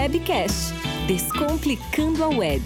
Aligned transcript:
Webcast 0.00 0.72
Descomplicando 1.08 2.22
a 2.22 2.28
Web. 2.28 2.62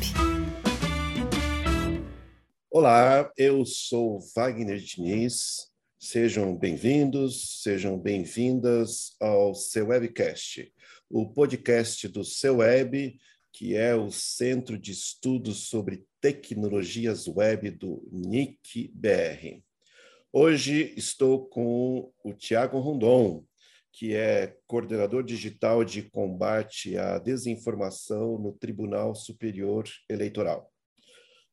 Olá, 2.71 3.33
eu 3.39 3.65
sou 3.65 4.21
Wagner 4.37 4.77
Diniz. 4.77 5.71
Sejam 5.99 6.55
bem-vindos, 6.55 7.63
sejam 7.63 7.99
bem-vindas 7.99 9.17
ao 9.19 9.55
seu 9.55 9.87
webcast, 9.87 10.71
o 11.09 11.27
podcast 11.27 12.07
do 12.07 12.23
seu 12.23 12.59
web, 12.59 13.19
que 13.51 13.77
é 13.77 13.95
o 13.95 14.11
Centro 14.11 14.79
de 14.79 14.93
Estudos 14.93 15.71
sobre 15.71 16.05
Tecnologias 16.21 17.27
Web 17.27 17.71
do 17.71 18.07
NIC 18.13 18.93
BR. 18.95 19.63
Hoje 20.31 20.93
estou 20.99 21.47
com 21.47 22.13
o 22.23 22.35
Tiago 22.35 22.79
Rondon, 22.79 23.43
que 23.93 24.15
é 24.15 24.57
coordenador 24.67 25.23
digital 25.23 25.85
de 25.85 26.03
combate 26.03 26.97
à 26.97 27.19
desinformação 27.19 28.39
no 28.39 28.53
Tribunal 28.53 29.15
Superior 29.15 29.85
Eleitoral. 30.09 30.73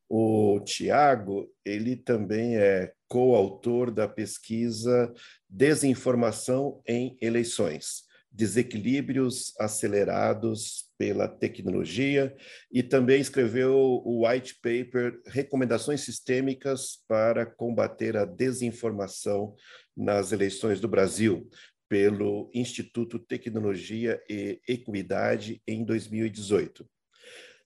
O 0.08 0.58
Tiago, 0.64 1.48
ele 1.64 1.94
também 1.94 2.56
é 2.56 2.92
coautor 3.06 3.92
da 3.92 4.08
pesquisa 4.08 5.12
Desinformação 5.48 6.82
em 6.84 7.16
Eleições, 7.20 8.04
Desequilíbrios 8.32 9.52
Acelerados 9.58 10.90
pela 10.98 11.28
Tecnologia, 11.28 12.36
e 12.72 12.82
também 12.82 13.20
escreveu 13.20 13.72
o 13.76 14.26
white 14.26 14.56
paper 14.56 15.20
Recomendações 15.26 16.00
Sistêmicas 16.00 17.04
para 17.06 17.46
Combater 17.46 18.16
a 18.16 18.24
Desinformação 18.24 19.54
nas 19.96 20.32
Eleições 20.32 20.80
do 20.80 20.88
Brasil, 20.88 21.48
pelo 21.90 22.48
Instituto 22.54 23.18
Tecnologia 23.18 24.22
e 24.30 24.60
Equidade 24.68 25.60
em 25.66 25.84
2018. 25.84 26.88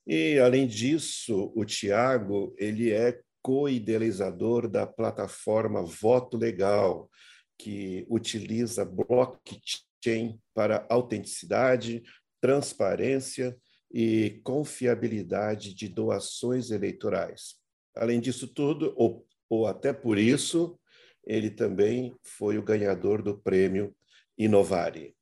E, 0.06 0.38
além 0.38 0.66
disso, 0.66 1.52
o 1.54 1.62
Tiago 1.62 2.56
ele 2.58 2.90
é 2.90 3.20
co-idealizador 3.42 4.66
da 4.66 4.86
plataforma 4.86 5.84
Voto 5.84 6.38
Legal, 6.38 7.10
que 7.58 8.06
utiliza 8.08 8.82
blockchain 8.82 10.40
para 10.54 10.86
autenticidade, 10.88 12.02
transparência 12.40 13.54
e 13.92 14.40
confiabilidade 14.42 15.74
de 15.74 15.86
doações 15.86 16.70
eleitorais. 16.70 17.56
Além 17.94 18.20
disso 18.20 18.48
tudo, 18.48 18.94
ou, 18.96 19.26
ou 19.50 19.66
até 19.66 19.92
por 19.92 20.16
isso, 20.16 20.78
ele 21.26 21.50
também 21.50 22.16
foi 22.22 22.56
o 22.56 22.62
ganhador 22.62 23.22
do 23.22 23.36
prêmio 23.36 23.94
Inovare. 24.36 25.14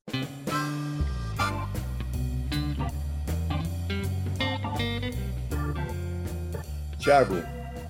Tiago, 6.99 7.35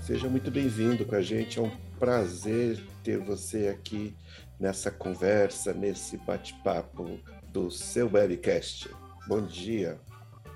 seja 0.01 0.29
muito 0.29 0.51
bem-vindo 0.51 1.05
com 1.05 1.15
a 1.15 1.23
gente. 1.23 1.61
É 1.61 1.63
um 1.63 1.71
prazer 1.97 2.83
ter 3.05 3.19
você 3.19 3.69
aqui 3.69 4.17
nessa 4.59 4.91
conversa, 4.91 5.73
nesse 5.73 6.17
bate-papo 6.17 7.21
do 7.53 7.71
seu 7.71 8.11
webcast. 8.13 8.91
Bom 9.29 9.43
dia. 9.43 10.01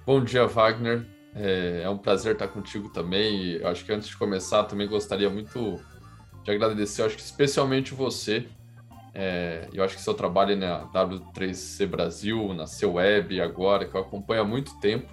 Bom 0.04 0.24
dia, 0.24 0.48
Wagner. 0.48 1.06
É, 1.32 1.82
é 1.84 1.88
um 1.88 1.98
prazer 1.98 2.32
estar 2.32 2.48
contigo 2.48 2.88
também. 2.88 3.52
Eu 3.52 3.68
acho 3.68 3.84
que 3.84 3.92
antes 3.92 4.08
de 4.08 4.16
começar, 4.16 4.64
também 4.64 4.88
gostaria 4.88 5.30
muito 5.30 5.80
de 6.42 6.50
agradecer, 6.50 7.02
acho 7.02 7.14
que 7.16 7.22
especialmente 7.22 7.94
você 7.94 8.48
é, 9.18 9.66
eu 9.72 9.82
acho 9.82 9.96
que 9.96 10.02
seu 10.02 10.12
trabalho 10.12 10.54
na 10.54 10.84
W3C 10.88 11.86
Brasil, 11.86 12.52
na 12.52 12.66
seu 12.66 12.92
web 12.92 13.40
agora, 13.40 13.86
que 13.86 13.96
eu 13.96 14.00
acompanho 14.02 14.42
há 14.42 14.44
muito 14.44 14.78
tempo, 14.78 15.10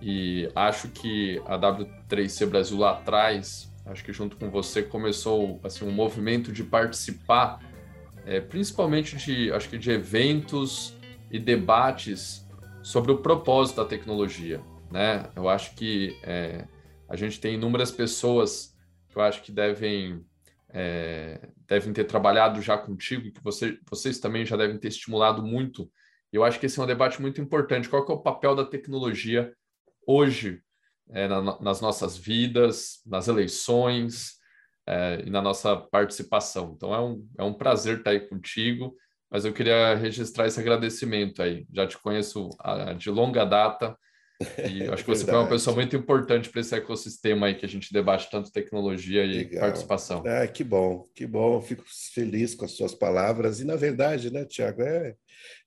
e 0.00 0.48
acho 0.54 0.88
que 0.90 1.42
a 1.44 1.58
W3C 1.58 2.46
Brasil 2.46 2.78
lá 2.78 2.92
atrás, 2.92 3.68
acho 3.84 4.04
que 4.04 4.12
junto 4.12 4.36
com 4.36 4.48
você 4.48 4.80
começou 4.80 5.58
assim 5.64 5.84
um 5.84 5.90
movimento 5.90 6.52
de 6.52 6.62
participar, 6.62 7.58
é, 8.24 8.40
principalmente 8.40 9.16
de 9.16 9.50
acho 9.50 9.68
que 9.70 9.76
de 9.76 9.90
eventos 9.90 10.94
e 11.28 11.40
debates 11.40 12.46
sobre 12.80 13.10
o 13.10 13.18
propósito 13.18 13.78
da 13.78 13.84
tecnologia, 13.84 14.60
né? 14.88 15.28
Eu 15.34 15.48
acho 15.48 15.74
que 15.74 16.16
é, 16.22 16.64
a 17.08 17.16
gente 17.16 17.40
tem 17.40 17.54
inúmeras 17.54 17.90
pessoas 17.90 18.72
que 19.08 19.16
eu 19.16 19.22
acho 19.22 19.42
que 19.42 19.50
devem 19.50 20.24
é, 20.68 21.40
devem 21.66 21.92
ter 21.92 22.04
trabalhado 22.04 22.60
já 22.62 22.78
contigo, 22.78 23.32
que 23.32 23.42
você, 23.42 23.78
vocês 23.90 24.18
também 24.18 24.46
já 24.46 24.56
devem 24.56 24.78
ter 24.78 24.88
estimulado 24.88 25.42
muito. 25.42 25.90
Eu 26.32 26.44
acho 26.44 26.58
que 26.58 26.66
esse 26.66 26.78
é 26.78 26.82
um 26.82 26.86
debate 26.86 27.20
muito 27.20 27.40
importante. 27.40 27.88
Qual 27.88 28.04
é 28.06 28.12
o 28.12 28.22
papel 28.22 28.54
da 28.54 28.64
tecnologia 28.64 29.52
hoje 30.06 30.60
é, 31.10 31.26
na, 31.28 31.60
nas 31.60 31.80
nossas 31.80 32.16
vidas, 32.16 33.00
nas 33.04 33.28
eleições 33.28 34.36
é, 34.86 35.22
e 35.26 35.30
na 35.30 35.42
nossa 35.42 35.76
participação? 35.76 36.72
Então 36.76 36.94
é 36.94 37.00
um, 37.00 37.28
é 37.38 37.42
um 37.42 37.54
prazer 37.54 37.98
estar 37.98 38.10
aí 38.10 38.20
contigo, 38.20 38.94
mas 39.30 39.44
eu 39.44 39.52
queria 39.52 39.94
registrar 39.94 40.46
esse 40.46 40.60
agradecimento 40.60 41.42
aí. 41.42 41.66
Já 41.72 41.86
te 41.86 41.98
conheço 41.98 42.48
a, 42.60 42.92
de 42.92 43.10
longa 43.10 43.44
data 43.44 43.96
e 44.40 44.82
acho 44.90 45.04
que 45.04 45.10
você 45.10 45.24
foi 45.24 45.34
uma 45.34 45.48
pessoa 45.48 45.74
muito 45.74 45.96
importante 45.96 46.50
para 46.50 46.60
esse 46.60 46.74
ecossistema 46.74 47.46
aí 47.46 47.54
que 47.54 47.64
a 47.64 47.68
gente 47.68 47.92
debate 47.92 48.30
tanto 48.30 48.52
tecnologia 48.52 49.24
e 49.24 49.38
Legal. 49.38 49.60
participação. 49.60 50.22
Ah, 50.26 50.46
que 50.46 50.62
bom, 50.62 51.08
que 51.14 51.26
bom. 51.26 51.60
Fico 51.60 51.84
feliz 52.12 52.54
com 52.54 52.64
as 52.64 52.72
suas 52.72 52.94
palavras. 52.94 53.60
E, 53.60 53.64
na 53.64 53.76
verdade, 53.76 54.30
né, 54.32 54.44
Tiago, 54.44 54.82
é, 54.82 55.14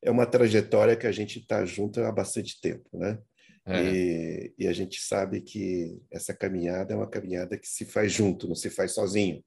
é 0.03 0.11
uma 0.11 0.25
trajetória 0.25 0.95
que 0.95 1.07
a 1.07 1.11
gente 1.11 1.39
está 1.39 1.65
junto 1.65 1.99
há 2.01 2.11
bastante 2.11 2.59
tempo, 2.61 2.89
né? 2.93 3.17
É. 3.65 3.83
E, 3.83 4.53
e, 4.59 4.67
a 4.67 4.73
gente 4.73 4.99
sabe 4.99 5.41
que 5.41 5.99
essa 6.11 6.33
caminhada 6.33 6.93
é 6.93 6.97
uma 6.97 7.09
caminhada 7.09 7.57
que 7.57 7.67
se 7.67 7.85
faz 7.85 8.11
junto, 8.11 8.47
não 8.47 8.55
se 8.55 8.69
faz 8.69 8.93
sozinho. 8.93 9.43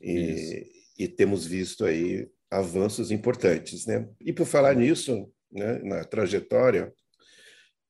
E, 0.00 0.66
e 0.98 1.06
temos 1.08 1.46
visto 1.46 1.84
aí 1.84 2.26
avanços 2.50 3.10
importantes, 3.10 3.86
né? 3.86 4.08
E 4.20 4.32
por 4.32 4.46
falar 4.46 4.74
nisso, 4.74 5.30
né, 5.52 5.78
na 5.80 6.04
trajetória, 6.04 6.92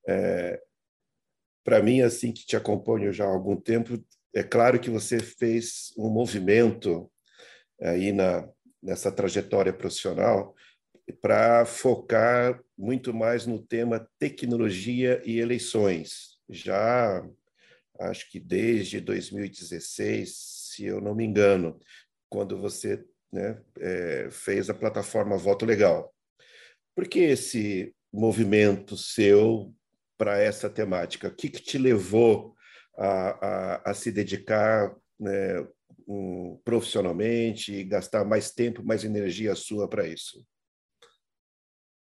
é, 0.09 0.61
Para 1.65 1.83
mim, 1.83 2.01
assim, 2.01 2.33
que 2.33 2.47
te 2.47 2.57
acompanho 2.57 3.13
já 3.13 3.25
há 3.25 3.29
algum 3.29 3.57
tempo, 3.57 4.03
é 4.35 4.43
claro 4.43 4.81
que 4.81 4.91
você 4.91 5.19
fez 5.19 5.93
um 5.97 6.09
movimento 6.09 7.11
aí 7.81 8.13
na, 8.13 8.49
nessa 8.83 9.11
trajetória 9.11 9.73
profissional 9.73 10.55
para 11.21 11.65
focar 11.65 12.63
muito 12.79 13.13
mais 13.13 13.47
no 13.47 13.61
tema 13.61 14.09
tecnologia 14.19 15.21
e 15.25 15.39
eleições. 15.39 16.39
Já 16.49 17.27
acho 17.99 18.31
que 18.31 18.41
desde 18.41 19.01
2016, 19.01 20.35
se 20.35 20.85
eu 20.87 21.01
não 21.01 21.15
me 21.15 21.25
engano, 21.25 21.79
quando 22.29 22.57
você 22.57 23.05
né, 23.33 23.61
é, 23.79 24.29
fez 24.31 24.71
a 24.71 24.75
plataforma 24.75 25.37
Voto 25.37 25.67
Legal. 25.67 26.15
Por 26.95 27.09
que 27.09 27.21
esse 27.21 27.95
movimento 28.13 28.97
seu 28.97 29.73
para 30.21 30.39
essa 30.39 30.69
temática? 30.69 31.29
O 31.29 31.35
que, 31.35 31.49
que 31.49 31.63
te 31.63 31.79
levou 31.79 32.55
a, 32.99 33.47
a, 33.87 33.91
a 33.91 33.95
se 33.95 34.13
dedicar 34.13 34.95
né, 35.19 35.67
um, 36.07 36.61
profissionalmente 36.63 37.73
e 37.73 37.85
gastar 37.85 38.23
mais 38.23 38.51
tempo, 38.51 38.85
mais 38.85 39.03
energia 39.03 39.55
sua 39.55 39.89
para 39.89 40.07
isso? 40.07 40.47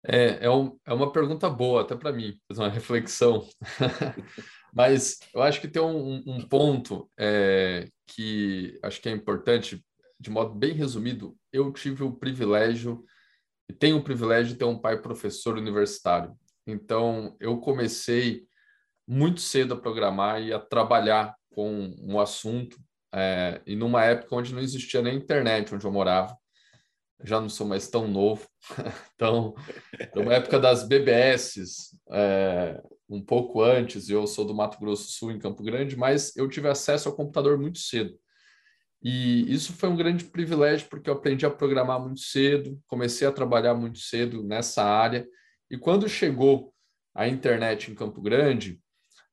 É, 0.06 0.46
é, 0.46 0.50
um, 0.50 0.78
é, 0.86 0.94
uma 0.94 1.10
pergunta 1.10 1.50
boa, 1.50 1.82
até 1.82 1.96
para 1.96 2.12
mim, 2.12 2.38
fazer 2.46 2.60
uma 2.60 2.70
reflexão. 2.70 3.48
Mas 4.72 5.18
eu 5.34 5.42
acho 5.42 5.60
que 5.60 5.66
tem 5.66 5.82
um, 5.82 6.22
um 6.24 6.46
ponto 6.46 7.10
é, 7.18 7.88
que 8.06 8.78
acho 8.84 9.02
que 9.02 9.08
é 9.08 9.12
importante, 9.12 9.84
de 10.20 10.30
modo 10.30 10.54
bem 10.54 10.72
resumido. 10.72 11.36
Eu 11.52 11.72
tive 11.72 12.04
o 12.04 12.14
privilégio, 12.14 13.04
e 13.68 13.72
tenho 13.72 13.96
o 13.96 14.04
privilégio 14.04 14.52
de 14.52 14.58
ter 14.60 14.66
um 14.66 14.78
pai 14.78 15.02
professor 15.02 15.58
universitário. 15.58 16.32
Então, 16.66 17.36
eu 17.40 17.58
comecei 17.58 18.46
muito 19.06 19.40
cedo 19.40 19.74
a 19.74 19.80
programar 19.80 20.42
e 20.42 20.52
a 20.52 20.58
trabalhar 20.58 21.36
com 21.50 21.94
um 22.00 22.18
assunto, 22.18 22.78
é, 23.14 23.60
e 23.66 23.76
numa 23.76 24.04
época 24.04 24.34
onde 24.34 24.52
não 24.52 24.60
existia 24.60 25.00
nem 25.02 25.16
internet 25.16 25.74
onde 25.74 25.84
eu 25.84 25.92
morava. 25.92 26.36
já 27.22 27.40
não 27.40 27.48
sou 27.48 27.66
mais 27.66 27.88
tão 27.88 28.08
novo. 28.08 28.46
então, 29.14 29.54
numa 30.14 30.34
época 30.34 30.58
das 30.58 30.86
BBS, 30.86 31.90
é, 32.10 32.82
um 33.08 33.22
pouco 33.22 33.62
antes, 33.62 34.08
eu 34.10 34.26
sou 34.26 34.44
do 34.44 34.54
Mato 34.54 34.78
Grosso 34.80 35.04
do 35.04 35.10
Sul, 35.10 35.30
em 35.30 35.38
Campo 35.38 35.62
Grande, 35.62 35.96
mas 35.96 36.36
eu 36.36 36.48
tive 36.48 36.68
acesso 36.68 37.08
ao 37.08 37.14
computador 37.14 37.58
muito 37.58 37.78
cedo. 37.78 38.18
E 39.02 39.52
isso 39.52 39.74
foi 39.74 39.90
um 39.90 39.96
grande 39.96 40.24
privilégio, 40.24 40.88
porque 40.88 41.10
eu 41.10 41.14
aprendi 41.14 41.44
a 41.44 41.50
programar 41.50 42.00
muito 42.00 42.20
cedo, 42.20 42.80
comecei 42.86 43.28
a 43.28 43.32
trabalhar 43.32 43.74
muito 43.74 43.98
cedo 43.98 44.42
nessa 44.42 44.82
área, 44.82 45.26
e 45.74 45.76
quando 45.76 46.08
chegou 46.08 46.72
a 47.12 47.26
internet 47.26 47.90
em 47.90 47.96
Campo 47.96 48.22
Grande, 48.22 48.80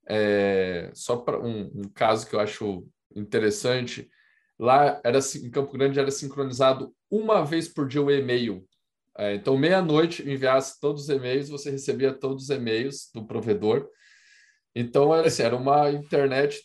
é, 0.10 0.90
só 0.92 1.18
para 1.18 1.40
um, 1.40 1.72
um, 1.76 1.84
caso 1.94 2.28
que 2.28 2.36
eu 2.36 2.40
acho 2.40 2.84
interessante, 3.16 4.10
lá 4.58 5.00
era 5.06 5.20
em 5.20 5.52
Campo 5.52 5.72
Grande 5.74 6.00
era 6.00 6.10
sincronizado 6.10 6.92
uma 7.12 7.46
vez 7.46 7.68
por 7.68 7.88
dia 7.88 8.02
o 8.02 8.10
e-mail 8.10 8.68
É, 9.16 9.36
então, 9.36 9.56
meia-noite, 9.56 10.28
enviasse 10.28 10.80
todos 10.80 11.04
os 11.04 11.10
e-mails, 11.10 11.48
você 11.48 11.70
recebia 11.70 12.12
todos 12.12 12.46
os 12.46 12.50
e-mails 12.50 13.12
do 13.14 13.24
provedor. 13.28 13.88
Então, 14.74 15.14
assim, 15.14 15.44
era 15.44 15.56
uma 15.56 15.92
internet 15.92 16.60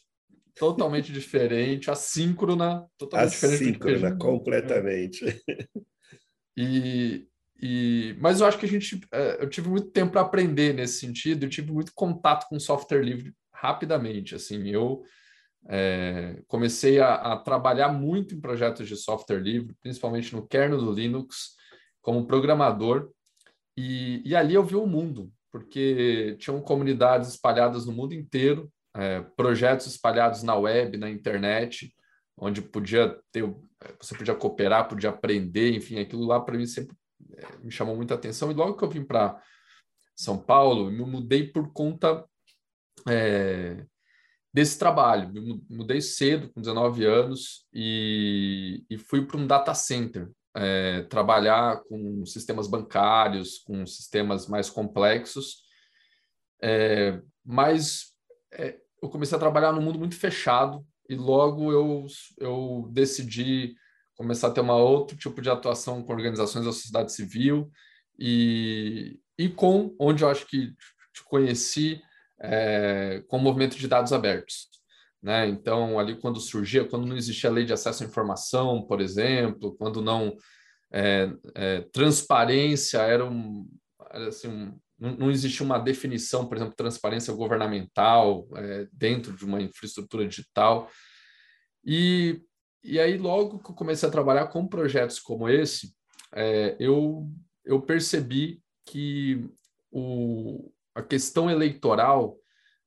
totalmente 0.55 1.13
diferente, 1.13 1.91
assíncrona, 1.91 2.87
totalmente 2.97 3.35
assíncrona, 3.35 3.59
diferente. 3.59 4.07
Assíncrona, 4.07 4.17
completamente. 4.17 5.21
E, 6.59 7.29
e, 7.61 8.15
mas 8.21 8.41
eu 8.41 8.47
acho 8.47 8.59
que 8.59 8.67
a 8.67 8.69
gente, 8.69 9.01
é, 9.13 9.43
eu 9.43 9.49
tive 9.49 9.69
muito 9.69 9.91
tempo 9.91 10.13
para 10.13 10.21
aprender 10.21 10.75
nesse 10.75 11.01
sentido, 11.01 11.45
eu 11.45 11.51
tive 11.51 11.73
muito 11.73 11.93
contato 11.95 12.47
com 12.49 12.61
software 12.61 13.03
livre 13.03 13.35
rapidamente. 13.53 14.35
Assim, 14.35 14.69
eu 14.69 15.03
é, 15.69 16.43
comecei 16.47 17.01
a, 17.01 17.15
a, 17.15 17.37
trabalhar 17.37 17.89
muito 17.89 18.35
em 18.35 18.41
projetos 18.41 18.87
de 18.87 18.97
software 18.97 19.41
livre, 19.41 19.75
principalmente 19.83 20.35
no 20.35 20.47
kernel 20.47 20.79
do 20.79 20.93
Linux, 20.93 21.55
como 22.03 22.27
programador, 22.27 23.11
e, 23.77 24.23
e 24.25 24.37
ali 24.37 24.55
eu 24.55 24.65
vi 24.65 24.77
o 24.77 24.87
mundo, 24.87 25.33
porque 25.51 26.37
tinham 26.39 26.61
comunidades 26.61 27.31
espalhadas 27.31 27.87
no 27.87 27.93
mundo 27.93 28.13
inteiro, 28.15 28.71
é, 28.95 29.21
projetos 29.37 29.87
espalhados 29.87 30.43
na 30.43 30.55
web, 30.55 30.97
na 30.97 31.11
internet, 31.11 31.93
onde 32.37 32.63
podia 32.63 33.19
ter, 33.33 33.43
você 34.01 34.15
podia 34.17 34.35
cooperar, 34.35 34.89
podia 34.89 35.11
aprender, 35.11 35.75
enfim, 35.75 35.99
aquilo 35.99 36.27
lá 36.27 36.41
para 36.41 36.57
mim 36.57 36.67
sempre 36.67 36.95
é, 36.95 37.06
me 37.63 37.71
chamou 37.71 37.97
muita 37.97 38.15
atenção. 38.15 38.51
E 38.51 38.55
logo 38.55 38.77
que 38.77 38.85
eu 38.85 38.91
vim 38.91 39.05
para 39.05 39.41
São 40.15 40.39
Paulo, 40.39 40.91
me 40.91 41.05
mudei 41.05 41.47
por 41.47 41.73
conta 41.73 42.25
é, 43.09 43.85
desse 44.53 44.79
trabalho. 44.79 45.33
Me 45.33 45.63
mudei 45.69 46.01
cedo, 46.01 46.53
com 46.53 46.61
19 46.61 47.05
anos, 47.05 47.67
e, 47.73 48.85
e 48.89 48.99
fui 48.99 49.27
para 49.27 49.37
um 49.37 49.47
data 49.47 49.75
center. 49.75 50.31
É, 50.59 51.03
trabalhar 51.03 51.83
com 51.85 52.25
sistemas 52.25 52.67
bancários, 52.67 53.59
com 53.59 53.87
sistemas 53.87 54.49
mais 54.49 54.71
complexos, 54.71 55.67
é, 56.63 57.21
mas 57.45 58.15
é, 58.53 58.79
eu 59.03 59.11
comecei 59.11 59.37
a 59.37 59.39
trabalhar 59.39 59.73
num 59.73 59.83
mundo 59.83 59.99
muito 59.99 60.17
fechado 60.17 60.83
e 61.09 61.15
logo 61.15 61.71
eu, 61.71 62.07
eu 62.39 62.89
decidi 62.91 63.77
começar 64.17 64.49
a 64.49 64.51
ter 64.51 64.61
uma 64.61 64.77
outro 64.77 65.17
tipo 65.17 65.41
de 65.41 65.51
atuação 65.51 66.03
com 66.03 66.13
organizações 66.13 66.65
da 66.65 66.73
sociedade 66.73 67.13
civil 67.13 67.71
e, 68.19 69.21
e 69.39 69.49
com 69.49 69.95
onde 70.01 70.25
eu 70.25 70.31
acho 70.31 70.47
que 70.47 70.73
te 71.13 71.23
conheci 71.25 72.01
é, 72.41 73.23
com 73.29 73.37
o 73.37 73.41
movimento 73.41 73.77
de 73.77 73.87
dados 73.87 74.13
abertos. 74.13 74.69
Né? 75.23 75.49
Então, 75.49 75.99
ali 75.99 76.19
quando 76.19 76.41
surgia, 76.41 76.85
quando 76.85 77.07
não 77.07 77.17
existia 77.17 77.51
lei 77.51 77.65
de 77.65 77.73
acesso 77.73 78.03
à 78.03 78.07
informação, 78.07 78.87
por 78.87 79.01
exemplo, 79.01 79.77
quando 79.77 80.01
não 80.01 80.37
é, 80.93 81.31
é, 81.55 81.81
transparência 81.93 82.99
era, 82.99 83.25
um, 83.25 83.69
era 84.11 84.29
assim, 84.29 84.49
um, 84.49 84.79
não, 84.99 85.17
não 85.17 85.31
existia 85.31 85.65
uma 85.65 85.79
definição, 85.79 86.47
por 86.47 86.57
exemplo, 86.57 86.75
transparência 86.77 87.35
governamental 87.35 88.49
dentro 88.91 89.37
de 89.37 89.45
uma 89.45 89.61
infraestrutura 89.61 90.27
digital. 90.27 90.91
E, 91.85 92.41
e 92.83 93.01
aí, 93.01 93.19
logo 93.19 93.59
que 93.59 93.71
eu 93.71 93.75
comecei 93.75 94.09
a 94.09 94.13
trabalhar 94.13 94.47
com 94.47 94.67
projetos 94.67 95.19
como 95.19 95.49
esse, 95.49 95.95
é, 96.35 96.77
eu, 96.79 97.29
eu 97.65 97.81
percebi 97.83 98.63
que 98.85 99.49
o, 99.91 100.71
a 100.95 101.03
questão 101.03 101.51
eleitoral, 101.51 102.37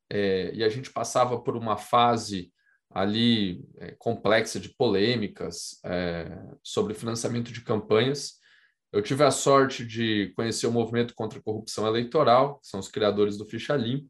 é, 0.09 0.51
e 0.53 0.63
a 0.63 0.69
gente 0.69 0.91
passava 0.91 1.39
por 1.39 1.55
uma 1.55 1.77
fase 1.77 2.51
ali 2.89 3.63
é, 3.77 3.91
complexa 3.99 4.59
de 4.59 4.69
polêmicas 4.69 5.79
é, 5.83 6.41
sobre 6.63 6.93
financiamento 6.93 7.51
de 7.51 7.61
campanhas, 7.61 8.39
eu 8.91 9.03
tive 9.03 9.23
a 9.23 9.29
sorte 9.29 9.85
de 9.85 10.33
conhecer 10.35 10.65
o 10.65 10.71
movimento 10.71 11.13
contra 11.13 11.37
a 11.37 11.41
corrupção 11.41 11.85
eleitoral, 11.85 12.59
que 12.59 12.67
são 12.67 12.79
os 12.79 12.87
criadores 12.87 13.37
do 13.37 13.45
Ficha 13.45 13.75
Limpa, 13.75 14.09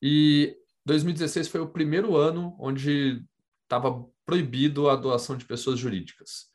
e 0.00 0.56
2016 0.86 1.48
foi 1.48 1.60
o 1.60 1.68
primeiro 1.68 2.16
ano 2.16 2.56
onde 2.60 3.24
estava 3.72 4.06
proibido 4.26 4.90
a 4.90 4.96
doação 4.96 5.36
de 5.36 5.46
pessoas 5.46 5.78
jurídicas. 5.78 6.50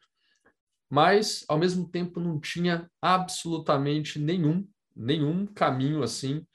Mas, 0.89 1.43
ao 1.49 1.57
mesmo 1.57 1.89
tempo, 1.89 2.19
não 2.19 2.39
tinha 2.39 2.89
absolutamente 3.01 4.19
nenhum, 4.19 4.65
nenhum 4.95 5.45
caminho 5.47 6.03
assim 6.03 6.45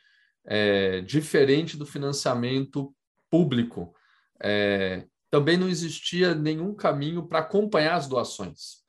é, 0.46 1.00
diferente 1.00 1.76
do 1.76 1.84
financiamento 1.84 2.94
público. 3.28 3.92
É, 4.40 5.06
também 5.30 5.56
não 5.56 5.68
existia 5.68 6.34
nenhum 6.34 6.74
caminho 6.74 7.26
para 7.26 7.40
acompanhar 7.40 7.96
as 7.96 8.06
doações. 8.06 8.82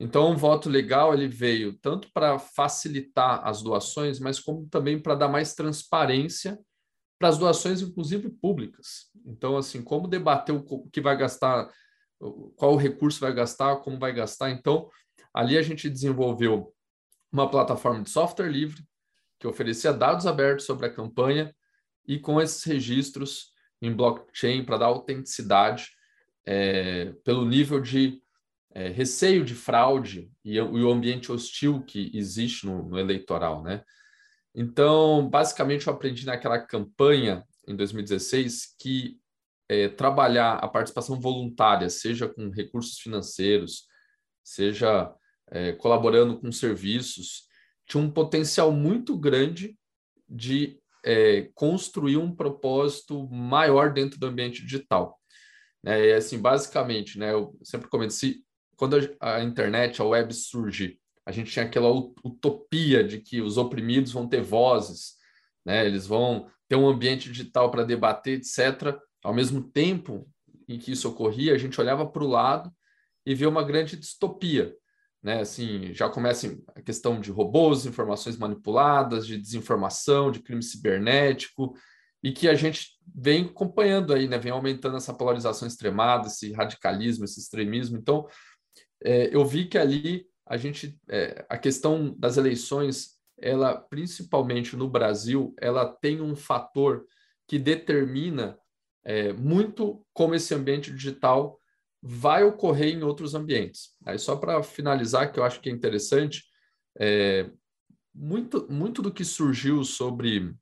Então, 0.00 0.32
o 0.32 0.36
voto 0.36 0.68
legal 0.68 1.14
ele 1.14 1.28
veio 1.28 1.74
tanto 1.74 2.10
para 2.12 2.38
facilitar 2.38 3.46
as 3.46 3.62
doações, 3.62 4.18
mas 4.18 4.40
como 4.40 4.66
também 4.68 5.00
para 5.00 5.14
dar 5.14 5.28
mais 5.28 5.54
transparência 5.54 6.58
para 7.22 7.28
as 7.28 7.38
doações, 7.38 7.80
inclusive 7.80 8.28
públicas. 8.28 9.08
Então, 9.24 9.56
assim, 9.56 9.80
como 9.80 10.08
debater 10.08 10.52
o 10.52 10.88
que 10.88 11.00
vai 11.00 11.16
gastar, 11.16 11.70
qual 12.56 12.74
recurso 12.74 13.20
vai 13.20 13.32
gastar, 13.32 13.76
como 13.76 13.96
vai 13.96 14.12
gastar. 14.12 14.50
Então, 14.50 14.90
ali 15.32 15.56
a 15.56 15.62
gente 15.62 15.88
desenvolveu 15.88 16.74
uma 17.30 17.48
plataforma 17.48 18.02
de 18.02 18.10
software 18.10 18.48
livre 18.48 18.82
que 19.38 19.46
oferecia 19.46 19.92
dados 19.92 20.26
abertos 20.26 20.66
sobre 20.66 20.86
a 20.86 20.92
campanha 20.92 21.54
e 22.04 22.18
com 22.18 22.40
esses 22.40 22.64
registros 22.64 23.52
em 23.80 23.94
blockchain 23.94 24.64
para 24.64 24.78
dar 24.78 24.86
autenticidade 24.86 25.92
é, 26.44 27.12
pelo 27.24 27.44
nível 27.44 27.78
de 27.78 28.20
é, 28.74 28.88
receio 28.88 29.44
de 29.44 29.54
fraude 29.54 30.28
e, 30.44 30.56
e, 30.56 30.60
o 30.60 30.90
ambiente 30.90 31.30
hostil 31.30 31.84
que 31.84 32.10
existe 32.12 32.66
no, 32.66 32.82
no, 32.82 32.98
eleitoral, 32.98 33.62
né? 33.62 33.84
Então, 34.54 35.28
basicamente, 35.28 35.86
eu 35.86 35.92
aprendi 35.92 36.26
naquela 36.26 36.58
campanha 36.58 37.44
em 37.66 37.74
2016 37.74 38.74
que 38.78 39.18
é, 39.68 39.88
trabalhar 39.88 40.54
a 40.56 40.68
participação 40.68 41.18
voluntária, 41.18 41.88
seja 41.88 42.28
com 42.28 42.50
recursos 42.50 42.98
financeiros, 42.98 43.86
seja 44.44 45.12
é, 45.50 45.72
colaborando 45.72 46.38
com 46.38 46.52
serviços, 46.52 47.44
tinha 47.86 48.02
um 48.02 48.10
potencial 48.10 48.72
muito 48.72 49.16
grande 49.16 49.76
de 50.28 50.78
é, 51.04 51.48
construir 51.54 52.16
um 52.16 52.34
propósito 52.34 53.28
maior 53.28 53.92
dentro 53.92 54.18
do 54.18 54.26
ambiente 54.26 54.62
digital. 54.62 55.18
É, 55.84 56.14
assim, 56.14 56.38
basicamente, 56.38 57.18
né, 57.18 57.32
eu 57.32 57.56
sempre 57.62 57.88
comento, 57.88 58.12
se 58.12 58.44
quando 58.76 58.96
a, 59.20 59.42
internet, 59.42 60.00
a 60.00 60.04
web 60.04 60.32
surge, 60.32 60.98
a 61.24 61.32
gente 61.32 61.50
tinha 61.50 61.64
aquela 61.64 61.90
utopia 61.90 63.04
de 63.04 63.20
que 63.20 63.40
os 63.40 63.56
oprimidos 63.56 64.12
vão 64.12 64.28
ter 64.28 64.42
vozes, 64.42 65.14
né? 65.64 65.86
eles 65.86 66.06
vão 66.06 66.50
ter 66.68 66.76
um 66.76 66.88
ambiente 66.88 67.30
digital 67.30 67.70
para 67.70 67.84
debater, 67.84 68.38
etc. 68.38 68.98
Ao 69.22 69.32
mesmo 69.32 69.62
tempo 69.62 70.28
em 70.68 70.78
que 70.78 70.92
isso 70.92 71.08
ocorria, 71.08 71.54
a 71.54 71.58
gente 71.58 71.80
olhava 71.80 72.06
para 72.06 72.24
o 72.24 72.28
lado 72.28 72.72
e 73.24 73.34
via 73.34 73.48
uma 73.48 73.62
grande 73.62 73.96
distopia. 73.96 74.74
Né? 75.22 75.40
Assim, 75.40 75.94
já 75.94 76.08
começa 76.08 76.58
a 76.74 76.82
questão 76.82 77.20
de 77.20 77.30
robôs, 77.30 77.86
informações 77.86 78.36
manipuladas, 78.36 79.26
de 79.26 79.38
desinformação, 79.38 80.32
de 80.32 80.40
crime 80.40 80.62
cibernético, 80.62 81.74
e 82.24 82.32
que 82.32 82.48
a 82.48 82.54
gente 82.54 82.88
vem 83.14 83.44
acompanhando 83.44 84.12
aí, 84.12 84.26
né? 84.26 84.38
vem 84.38 84.50
aumentando 84.50 84.96
essa 84.96 85.14
polarização 85.14 85.68
extremada, 85.68 86.26
esse 86.26 86.52
radicalismo, 86.52 87.24
esse 87.24 87.38
extremismo. 87.38 87.96
Então, 87.96 88.26
é, 89.04 89.34
eu 89.34 89.44
vi 89.44 89.66
que 89.66 89.78
ali 89.78 90.26
a 90.52 90.58
gente, 90.58 91.00
é, 91.08 91.46
a 91.48 91.56
questão 91.56 92.14
das 92.18 92.36
eleições, 92.36 93.12
ela 93.38 93.74
principalmente 93.74 94.76
no 94.76 94.86
Brasil, 94.86 95.54
ela 95.58 95.86
tem 95.86 96.20
um 96.20 96.36
fator 96.36 97.06
que 97.48 97.58
determina 97.58 98.58
é, 99.02 99.32
muito 99.32 100.04
como 100.12 100.34
esse 100.34 100.54
ambiente 100.54 100.92
digital 100.92 101.58
vai 102.02 102.44
ocorrer 102.44 102.94
em 102.94 103.02
outros 103.02 103.34
ambientes. 103.34 103.96
Aí 104.04 104.18
só 104.18 104.36
para 104.36 104.62
finalizar, 104.62 105.32
que 105.32 105.40
eu 105.40 105.44
acho 105.44 105.58
que 105.58 105.70
é 105.70 105.72
interessante, 105.72 106.44
é, 107.00 107.50
muito, 108.14 108.70
muito 108.70 109.00
do 109.00 109.10
que 109.10 109.24
surgiu 109.24 109.82
sobre 109.84 110.54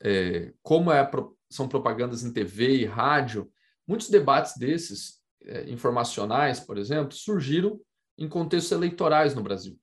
é, 0.00 0.52
como 0.62 0.92
é, 0.92 1.10
são 1.50 1.66
propagandas 1.66 2.22
em 2.22 2.32
TV 2.32 2.76
e 2.76 2.84
rádio, 2.84 3.50
muitos 3.88 4.08
debates 4.08 4.56
desses 4.56 5.20
é, 5.42 5.68
informacionais, 5.68 6.60
por 6.60 6.78
exemplo, 6.78 7.10
surgiram 7.10 7.80
em 8.22 8.28
contextos 8.28 8.70
eleitorais 8.70 9.34
no 9.34 9.42
Brasil. 9.42 9.76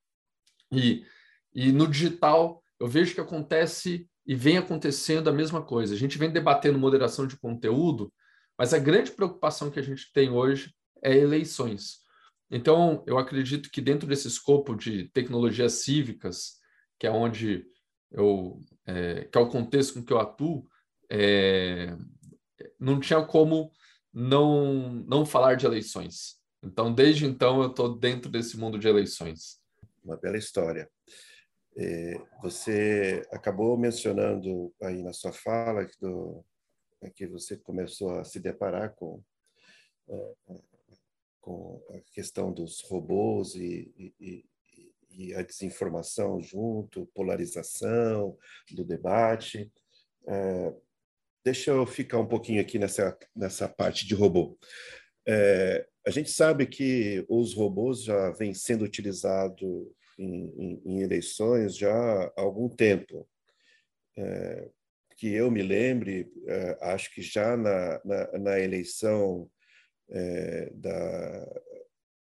E, 0.71 1.05
e 1.53 1.71
no 1.71 1.87
digital, 1.87 2.63
eu 2.79 2.87
vejo 2.87 3.13
que 3.13 3.19
acontece 3.21 4.07
e 4.25 4.33
vem 4.33 4.57
acontecendo 4.57 5.29
a 5.29 5.33
mesma 5.33 5.61
coisa. 5.61 5.93
A 5.93 5.97
gente 5.97 6.17
vem 6.17 6.31
debatendo 6.31 6.79
moderação 6.79 7.27
de 7.27 7.37
conteúdo, 7.37 8.13
mas 8.57 8.73
a 8.73 8.79
grande 8.79 9.11
preocupação 9.11 9.69
que 9.69 9.79
a 9.79 9.83
gente 9.83 10.11
tem 10.13 10.29
hoje 10.29 10.73
é 11.03 11.17
eleições. 11.17 11.99
Então, 12.49 13.03
eu 13.05 13.17
acredito 13.17 13.69
que 13.69 13.81
dentro 13.81 14.07
desse 14.07 14.27
escopo 14.27 14.73
de 14.75 15.09
tecnologias 15.09 15.73
cívicas, 15.73 16.59
que 16.97 17.05
é 17.05 17.11
onde 17.11 17.65
eu, 18.09 18.61
é, 18.85 19.25
que 19.25 19.37
é 19.37 19.41
o 19.41 19.49
contexto 19.49 19.95
com 19.95 20.05
que 20.05 20.13
eu 20.13 20.19
atuo, 20.19 20.65
é, 21.09 21.95
não 22.79 22.99
tinha 22.99 23.21
como 23.23 23.71
não, 24.13 24.93
não 25.07 25.25
falar 25.25 25.55
de 25.55 25.65
eleições. 25.65 26.38
Então, 26.61 26.93
desde 26.93 27.25
então, 27.25 27.61
eu 27.61 27.69
estou 27.69 27.97
dentro 27.97 28.29
desse 28.29 28.57
mundo 28.57 28.77
de 28.77 28.87
eleições. 28.87 29.59
uma 30.03 30.17
bela 30.17 30.37
história. 30.37 30.89
É, 31.77 32.19
você 32.41 33.25
acabou 33.31 33.77
mencionando 33.77 34.73
aí 34.81 35.01
na 35.01 35.13
sua 35.13 35.31
fala 35.31 35.85
que, 35.85 35.97
do, 35.99 36.43
é 37.01 37.09
que 37.09 37.25
você 37.27 37.55
começou 37.55 38.11
a 38.11 38.23
se 38.23 38.39
deparar 38.39 38.93
com, 38.95 39.23
é, 40.09 40.33
com 41.39 41.81
a 41.91 41.99
questão 42.13 42.51
dos 42.51 42.81
robôs 42.81 43.55
e, 43.55 44.13
e, 44.19 44.45
e 45.11 45.33
a 45.35 45.41
desinformação 45.41 46.41
junto, 46.41 47.09
polarização 47.13 48.37
do 48.71 48.83
debate. 48.83 49.71
Deixa 51.43 51.71
eu 51.71 51.85
ficar 51.85 52.19
um 52.19 52.27
pouquinho 52.27 52.61
aqui 52.61 52.77
nessa, 52.77 53.17
nessa 53.35 53.67
parte 53.67 54.05
de 54.05 54.13
robô. 54.13 54.57
A 56.09 56.11
gente 56.11 56.31
sabe 56.31 56.65
que 56.65 57.23
os 57.29 57.53
robôs 57.53 58.03
já 58.03 58.31
vêm 58.31 58.51
sendo 58.51 58.83
utilizados 58.83 59.61
em, 60.17 60.53
em, 60.57 60.81
em, 60.83 61.01
eleições 61.01 61.77
já 61.77 61.93
há 61.93 62.41
algum 62.41 62.67
tempo. 62.67 63.29
É, 64.17 64.69
que 65.15 65.27
eu 65.31 65.51
me 65.51 65.61
lembre, 65.61 66.31
é, 66.47 66.77
acho 66.81 67.13
que 67.13 67.21
já 67.21 67.55
na, 67.55 68.01
na, 68.03 68.39
na 68.39 68.59
eleição 68.59 69.47
é, 70.09 70.71
da, 70.73 71.45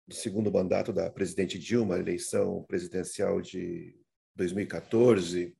do 0.06 0.14
segundo 0.14 0.52
mandato 0.52 0.92
da 0.92 1.10
presidente 1.10 1.58
Dilma, 1.58 1.98
eleição 1.98 2.62
presidencial 2.62 3.40
de 3.40 3.96
2014, 4.36 5.52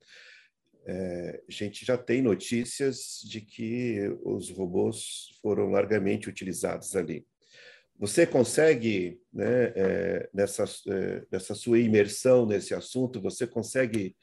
é, 0.87 1.43
a 1.49 1.53
gente 1.53 1.85
já 1.85 1.99
tem 1.99 2.23
notícias 2.23 3.21
de 3.25 3.41
que 3.41 3.99
os 4.23 4.51
robôs 4.51 5.37
foram 5.43 5.71
largamente 5.71 6.29
utilizados 6.29 6.95
ali. 6.95 7.27
Você 7.99 8.27
consegue, 8.27 9.21
né, 9.33 9.73
é, 9.77 10.31
nessa, 10.35 10.65
é, 10.89 11.25
nessa 11.31 11.55
sua 11.55 11.79
imersão 11.79 12.45
nesse 12.45 12.75
assunto, 12.75 13.21
você 13.21 13.47
consegue 13.47 14.17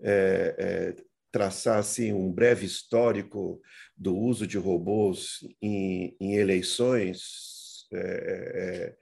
é, 0.00 0.56
é 0.58 1.02
traçar 1.30 1.78
assim 1.78 2.12
um 2.12 2.30
breve 2.30 2.66
histórico 2.66 3.60
do 3.96 4.14
uso 4.14 4.46
de 4.46 4.58
robôs 4.58 5.38
em, 5.62 6.14
em 6.20 6.34
eleições? 6.34 7.86
É, 7.92 7.98
é, 7.98 8.96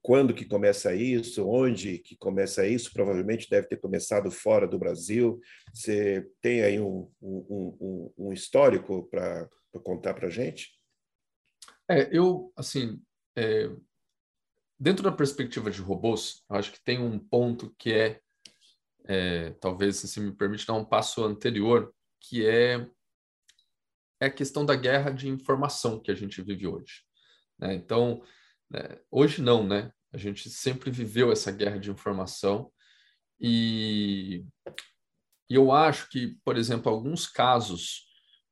quando 0.00 0.34
que 0.34 0.44
começa 0.44 0.94
isso, 0.94 1.48
onde 1.48 1.98
que 1.98 2.14
começa 2.14 2.66
isso, 2.66 2.92
provavelmente 2.92 3.48
deve 3.48 3.66
ter 3.66 3.78
começado 3.78 4.30
fora 4.30 4.68
do 4.68 4.78
Brasil. 4.78 5.40
Você 5.72 6.28
tem 6.42 6.62
aí 6.62 6.78
um, 6.78 7.10
um, 7.22 7.76
um, 7.80 8.12
um 8.18 8.32
histórico 8.32 9.08
para 9.10 9.48
contar 9.82 10.12
para 10.12 10.26
a 10.28 10.30
gente? 10.30 10.72
É, 11.90 12.08
eu, 12.12 12.52
assim, 12.54 13.00
é, 13.36 13.70
dentro 14.78 15.02
da 15.02 15.12
perspectiva 15.12 15.70
de 15.70 15.80
robôs, 15.80 16.44
eu 16.50 16.56
acho 16.56 16.72
que 16.72 16.82
tem 16.82 17.00
um 17.00 17.18
ponto 17.18 17.74
que 17.78 17.92
é, 17.92 18.20
é 19.06 19.50
talvez, 19.60 19.96
se 19.96 20.20
me 20.20 20.32
permite 20.32 20.66
dar 20.66 20.74
um 20.74 20.84
passo 20.84 21.24
anterior, 21.24 21.94
que 22.20 22.46
é, 22.46 22.86
é 24.20 24.26
a 24.26 24.30
questão 24.30 24.64
da 24.64 24.74
guerra 24.74 25.10
de 25.10 25.28
informação 25.28 26.00
que 26.00 26.10
a 26.10 26.14
gente 26.14 26.40
vive 26.42 26.66
hoje. 26.66 27.02
Né? 27.58 27.74
Então, 27.74 28.22
né? 28.70 28.98
Hoje 29.10 29.40
não, 29.40 29.66
né? 29.66 29.92
A 30.12 30.16
gente 30.16 30.50
sempre 30.50 30.90
viveu 30.90 31.30
essa 31.32 31.50
guerra 31.50 31.78
de 31.78 31.90
informação 31.90 32.72
e, 33.40 34.44
e 35.50 35.54
eu 35.54 35.72
acho 35.72 36.08
que, 36.08 36.38
por 36.44 36.56
exemplo, 36.56 36.90
alguns 36.90 37.26
casos 37.26 38.06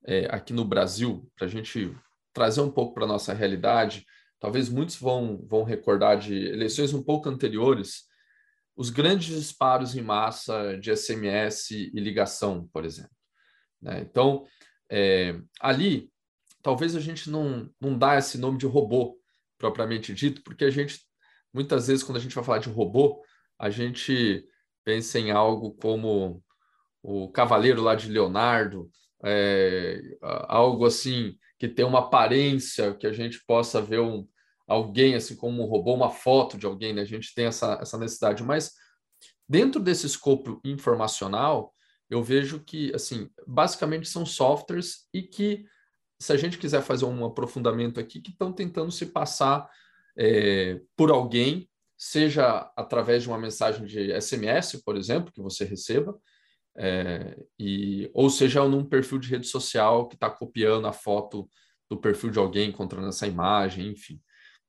é, 0.05 0.27
aqui 0.27 0.53
no 0.53 0.65
Brasil, 0.65 1.31
para 1.37 1.47
a 1.47 1.51
gente 1.51 1.97
trazer 2.33 2.61
um 2.61 2.71
pouco 2.71 2.95
para 2.95 3.05
a 3.05 3.09
nossa 3.09 3.33
realidade, 3.33 4.05
talvez 4.43 4.69
muitos 4.69 4.97
vão, 4.97 5.41
vão 5.47 5.63
recordar 5.63 6.19
de 6.19 6.35
eleições 6.35 6.93
um 6.93 7.01
pouco 7.01 7.29
anteriores, 7.29 8.09
os 8.77 8.91
grandes 8.91 9.37
disparos 9.39 9.95
em 9.95 10.03
massa 10.03 10.77
de 10.79 10.91
SMS 10.91 11.71
e 11.71 12.01
ligação, 12.01 12.69
por 12.73 12.85
exemplo. 12.85 13.13
Né? 13.81 14.01
Então, 14.01 14.45
é, 14.91 15.39
ali, 15.61 16.11
talvez 16.61 16.97
a 16.97 17.01
gente 17.01 17.31
não, 17.31 17.71
não 17.81 17.97
dá 17.97 18.19
esse 18.19 18.37
nome 18.37 18.59
de 18.59 18.67
robô, 18.67 19.17
propriamente 19.57 20.13
dito, 20.13 20.43
porque 20.43 20.65
a 20.65 20.71
gente, 20.71 20.99
muitas 21.55 21.87
vezes, 21.87 22.03
quando 22.03 22.17
a 22.17 22.21
gente 22.21 22.35
vai 22.35 22.43
falar 22.43 22.59
de 22.59 22.69
robô, 22.69 23.23
a 23.57 23.71
gente 23.71 24.45
pensa 24.83 25.21
em 25.21 25.31
algo 25.31 25.73
como 25.75 26.43
o 27.01 27.31
Cavaleiro 27.31 27.81
lá 27.81 27.95
de 27.95 28.09
Leonardo, 28.09 28.91
é, 29.25 30.01
algo 30.21 30.85
assim 30.85 31.39
que 31.63 31.69
tem 31.69 31.85
uma 31.85 32.01
aparência 32.01 32.93
que 32.93 33.07
a 33.07 33.13
gente 33.13 33.41
possa 33.47 33.81
ver 33.81 34.01
um, 34.01 34.27
alguém 34.67 35.15
assim 35.15 35.37
como 35.37 35.63
um 35.63 35.67
robô, 35.67 35.95
uma 35.95 36.11
foto 36.11 36.59
de 36.59 36.67
alguém, 36.67 36.93
né? 36.93 37.03
a 37.03 37.05
gente 37.05 37.33
tem 37.33 37.45
essa, 37.45 37.79
essa 37.81 37.97
necessidade, 37.97 38.43
mas 38.43 38.73
dentro 39.49 39.81
desse 39.81 40.05
escopo 40.05 40.61
informacional, 40.65 41.73
eu 42.11 42.21
vejo 42.21 42.59
que, 42.65 42.93
assim, 42.93 43.31
basicamente 43.47 44.09
são 44.09 44.27
softwares 44.27 45.07
e 45.15 45.23
que 45.23 45.65
se 46.21 46.33
a 46.33 46.37
gente 46.37 46.59
quiser 46.59 46.83
fazer 46.83 47.05
um 47.05 47.25
aprofundamento 47.25 48.01
aqui, 48.01 48.21
que 48.21 48.33
estão 48.33 48.53
tentando 48.53 48.91
se 48.91 49.07
passar 49.07 49.71
é, 50.19 50.81
por 50.97 51.13
alguém, 51.13 51.71
seja 51.97 52.73
através 52.77 53.23
de 53.23 53.29
uma 53.29 53.39
mensagem 53.39 53.87
de 53.87 54.21
SMS, 54.21 54.83
por 54.85 54.97
exemplo, 54.97 55.33
que 55.33 55.41
você 55.41 55.65
receba, 55.65 56.19
é, 56.77 57.37
e, 57.59 58.11
ou 58.15 58.31
seja 58.31 58.67
num 58.67 58.85
perfil 58.85 59.19
de 59.19 59.29
rede 59.29 59.47
social 59.47 60.09
que 60.09 60.15
está 60.15 60.31
copiando 60.31 60.87
a 60.87 60.93
foto 60.93 61.49
do 61.91 61.97
perfil 61.97 62.31
de 62.31 62.39
alguém, 62.39 62.71
encontrando 62.71 63.09
essa 63.09 63.27
imagem, 63.27 63.89
enfim. 63.89 64.21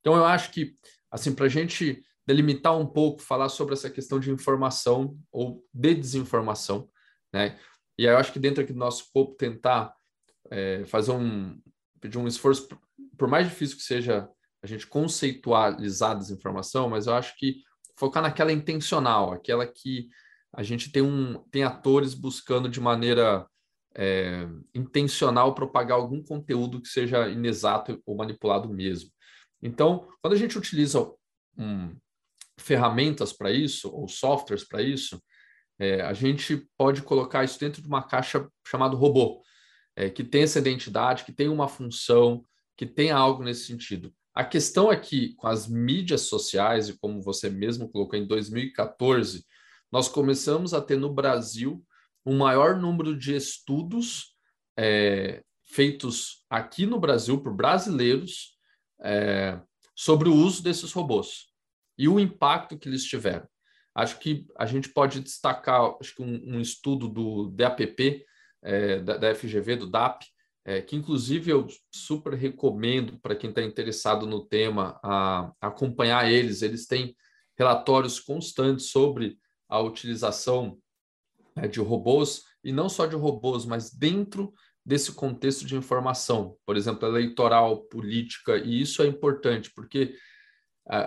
Então, 0.01 0.15
eu 0.15 0.25
acho 0.25 0.51
que, 0.51 0.74
assim, 1.10 1.33
para 1.33 1.45
a 1.45 1.50
gente 1.50 2.03
delimitar 2.27 2.77
um 2.77 2.86
pouco, 2.86 3.22
falar 3.22 3.50
sobre 3.50 3.74
essa 3.74 3.89
questão 3.89 4.19
de 4.19 4.31
informação 4.31 5.17
ou 5.31 5.65
de 5.74 5.93
desinformação, 5.93 6.89
né? 7.33 7.57
E 7.98 8.05
eu 8.05 8.17
acho 8.17 8.31
que 8.33 8.39
dentro 8.39 8.63
aqui 8.63 8.74
do 8.74 8.79
nosso 8.79 9.05
corpo 9.13 9.36
tentar 9.36 9.93
é, 10.50 10.83
fazer 10.86 11.12
um 11.12 11.60
pedir 12.00 12.17
um 12.17 12.27
esforço, 12.27 12.67
por 13.17 13.29
mais 13.29 13.48
difícil 13.48 13.77
que 13.77 13.83
seja 13.83 14.27
a 14.62 14.67
gente 14.67 14.86
conceitualizar 14.86 16.12
a 16.12 16.15
desinformação, 16.15 16.89
mas 16.89 17.07
eu 17.07 17.13
acho 17.13 17.38
que 17.38 17.62
focar 17.98 18.22
naquela 18.22 18.51
intencional, 18.51 19.31
aquela 19.31 19.65
que 19.65 20.10
a 20.53 20.62
gente 20.63 20.91
tem 20.91 21.01
um 21.01 21.39
tem 21.50 21.63
atores 21.63 22.13
buscando 22.13 22.69
de 22.69 22.79
maneira 22.79 23.48
é, 23.95 24.48
intencional 24.74 25.53
propagar 25.53 25.98
algum 25.98 26.24
conteúdo 26.24 26.81
que 26.81 26.88
seja 26.88 27.27
inexato 27.27 28.01
ou 28.05 28.15
manipulado 28.15 28.69
mesmo. 28.69 29.10
Então, 29.62 30.07
quando 30.22 30.33
a 30.33 30.38
gente 30.38 30.57
utiliza 30.57 31.12
um, 31.57 31.95
ferramentas 32.57 33.33
para 33.33 33.51
isso 33.51 33.89
ou 33.89 34.07
softwares 34.07 34.63
para 34.63 34.81
isso, 34.81 35.22
é, 35.79 36.01
a 36.01 36.13
gente 36.13 36.67
pode 36.77 37.01
colocar 37.01 37.43
isso 37.43 37.60
dentro 37.60 37.81
de 37.81 37.88
uma 37.88 38.03
caixa 38.03 38.48
chamada 38.65 38.95
robô 38.95 39.41
é, 39.95 40.10
que 40.10 40.24
tem 40.24 40.43
essa 40.43 40.60
identidade, 40.60 41.24
que 41.24 41.31
tem 41.31 41.50
uma 41.50 41.67
função, 41.67 42.43
que 42.77 42.86
tem 42.86 43.12
algo 43.12 43.43
nesse 43.43 43.65
sentido. 43.65 44.13
A 44.33 44.43
questão 44.43 44.91
é 44.91 44.95
que, 44.95 45.36
com 45.36 45.48
as 45.48 45.67
mídias 45.67 46.22
sociais, 46.22 46.89
e 46.89 46.98
como 46.98 47.22
você 47.22 47.50
mesmo 47.50 47.89
colocou 47.89 48.17
em 48.17 48.25
2014, 48.25 49.45
nós 49.93 50.07
começamos 50.07 50.73
a 50.73 50.81
ter 50.81 50.97
no 50.97 51.13
Brasil 51.13 51.85
um 52.25 52.35
maior 52.35 52.75
número 52.75 53.15
de 53.15 53.35
estudos 53.35 54.35
é, 54.75 55.43
feitos 55.69 56.43
aqui 56.50 56.88
no 56.88 57.00
Brasil 57.00 57.39
por 57.39 57.53
brasileiros 57.53 58.57
é, 59.03 59.62
sobre 59.95 60.29
o 60.29 60.33
uso 60.33 60.63
desses 60.63 60.91
robôs 60.91 61.45
e 61.95 62.07
o 62.07 62.19
impacto 62.19 62.75
que 62.75 62.89
eles 62.89 63.03
tiveram. 63.03 63.47
Acho 63.93 64.17
que 64.17 64.47
a 64.57 64.65
gente 64.65 64.89
pode 64.89 65.19
destacar 65.19 65.95
acho 66.01 66.15
que 66.15 66.23
um, 66.23 66.55
um 66.55 66.59
estudo 66.59 67.07
do 67.07 67.51
DAPP, 67.51 68.25
é, 68.63 69.00
da, 69.00 69.17
da, 69.17 69.35
FGV, 69.35 69.75
do 69.75 69.91
DAP, 69.91 70.23
é, 70.65 70.81
que 70.81 70.95
inclusive 70.95 71.51
eu 71.51 71.67
super 71.93 72.33
recomendo 72.33 73.19
para 73.19 73.35
quem 73.35 73.51
está 73.51 73.62
interessado 73.62 74.25
no 74.25 74.43
tema 74.43 75.00
a, 75.03 75.51
a, 75.62 75.67
acompanhar 75.67 76.31
eles. 76.31 76.63
Eles 76.63 76.88
têm 76.88 77.15
relatórios 77.55 78.19
constantes 78.19 78.89
sobre 78.89 79.38
a 79.74 79.82
utilização 79.82 80.77
é, 81.56 81.68
de 81.68 81.80
robôs, 81.80 82.44
e 82.63 82.72
não 82.72 82.88
só 82.88 83.06
de 83.06 83.15
robôs, 83.15 83.65
mas 83.65 83.92
dentro 83.92 84.53
desse 84.86 85.13
contexto 85.13 85.65
de 85.65 85.75
informação, 85.75 86.58
por 86.65 86.77
exemplo, 86.77 87.08
eleitoral, 87.08 87.84
política, 87.86 88.58
e 88.58 88.82
isso 88.82 89.01
é 89.01 89.08
importante, 89.08 89.72
porque 89.74 90.15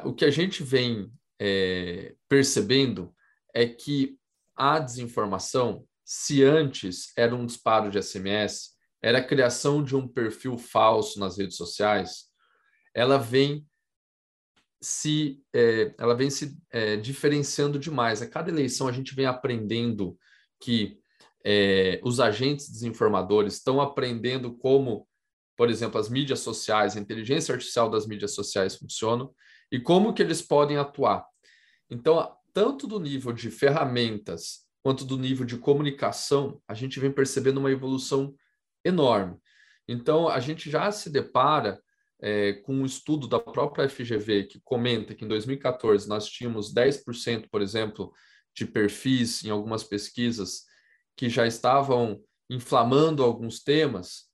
o 0.04 0.14
que 0.14 0.24
a 0.24 0.30
gente 0.30 0.62
vem 0.62 1.12
é, 1.38 2.14
percebendo 2.28 3.14
é 3.54 3.66
que 3.66 4.18
a 4.56 4.78
desinformação 4.78 5.86
se 6.06 6.44
antes 6.44 7.12
era 7.16 7.34
um 7.34 7.44
disparo 7.44 7.90
de 7.90 8.00
SMS, 8.00 8.76
era 9.02 9.18
a 9.18 9.24
criação 9.24 9.82
de 9.82 9.96
um 9.96 10.06
perfil 10.06 10.56
falso 10.56 11.18
nas 11.18 11.36
redes 11.36 11.56
sociais, 11.56 12.26
ela 12.94 13.18
vem 13.18 13.66
se 14.86 15.42
é, 15.52 15.92
ela 15.98 16.14
vem 16.14 16.30
se 16.30 16.56
é, 16.70 16.96
diferenciando 16.96 17.76
demais. 17.76 18.22
A 18.22 18.28
cada 18.28 18.50
eleição 18.50 18.86
a 18.86 18.92
gente 18.92 19.16
vem 19.16 19.26
aprendendo 19.26 20.16
que 20.60 21.00
é, 21.44 22.00
os 22.04 22.20
agentes 22.20 22.70
desinformadores 22.70 23.54
estão 23.54 23.80
aprendendo 23.80 24.56
como, 24.56 25.08
por 25.56 25.68
exemplo, 25.70 25.98
as 25.98 26.08
mídias 26.08 26.38
sociais, 26.38 26.96
a 26.96 27.00
inteligência 27.00 27.52
artificial 27.52 27.90
das 27.90 28.06
mídias 28.06 28.32
sociais 28.32 28.76
funcionam 28.76 29.34
e 29.72 29.80
como 29.80 30.14
que 30.14 30.22
eles 30.22 30.40
podem 30.40 30.76
atuar. 30.76 31.26
Então, 31.90 32.32
tanto 32.54 32.86
do 32.86 33.00
nível 33.00 33.32
de 33.32 33.50
ferramentas 33.50 34.66
quanto 34.84 35.04
do 35.04 35.18
nível 35.18 35.44
de 35.44 35.58
comunicação, 35.58 36.62
a 36.68 36.74
gente 36.74 37.00
vem 37.00 37.10
percebendo 37.10 37.58
uma 37.58 37.72
evolução 37.72 38.32
enorme. 38.84 39.36
Então, 39.88 40.28
a 40.28 40.38
gente 40.38 40.70
já 40.70 40.92
se 40.92 41.10
depara 41.10 41.82
é, 42.20 42.54
com 42.54 42.74
um 42.74 42.86
estudo 42.86 43.28
da 43.28 43.38
própria 43.38 43.88
FGV 43.88 44.44
que 44.44 44.60
comenta 44.60 45.14
que 45.14 45.24
em 45.24 45.28
2014 45.28 46.08
nós 46.08 46.28
tínhamos 46.28 46.72
10%, 46.72 47.48
por 47.50 47.60
exemplo, 47.60 48.12
de 48.54 48.64
perfis 48.64 49.44
em 49.44 49.50
algumas 49.50 49.84
pesquisas 49.84 50.64
que 51.16 51.28
já 51.28 51.46
estavam 51.46 52.20
inflamando 52.48 53.22
alguns 53.22 53.62
temas. 53.62 54.26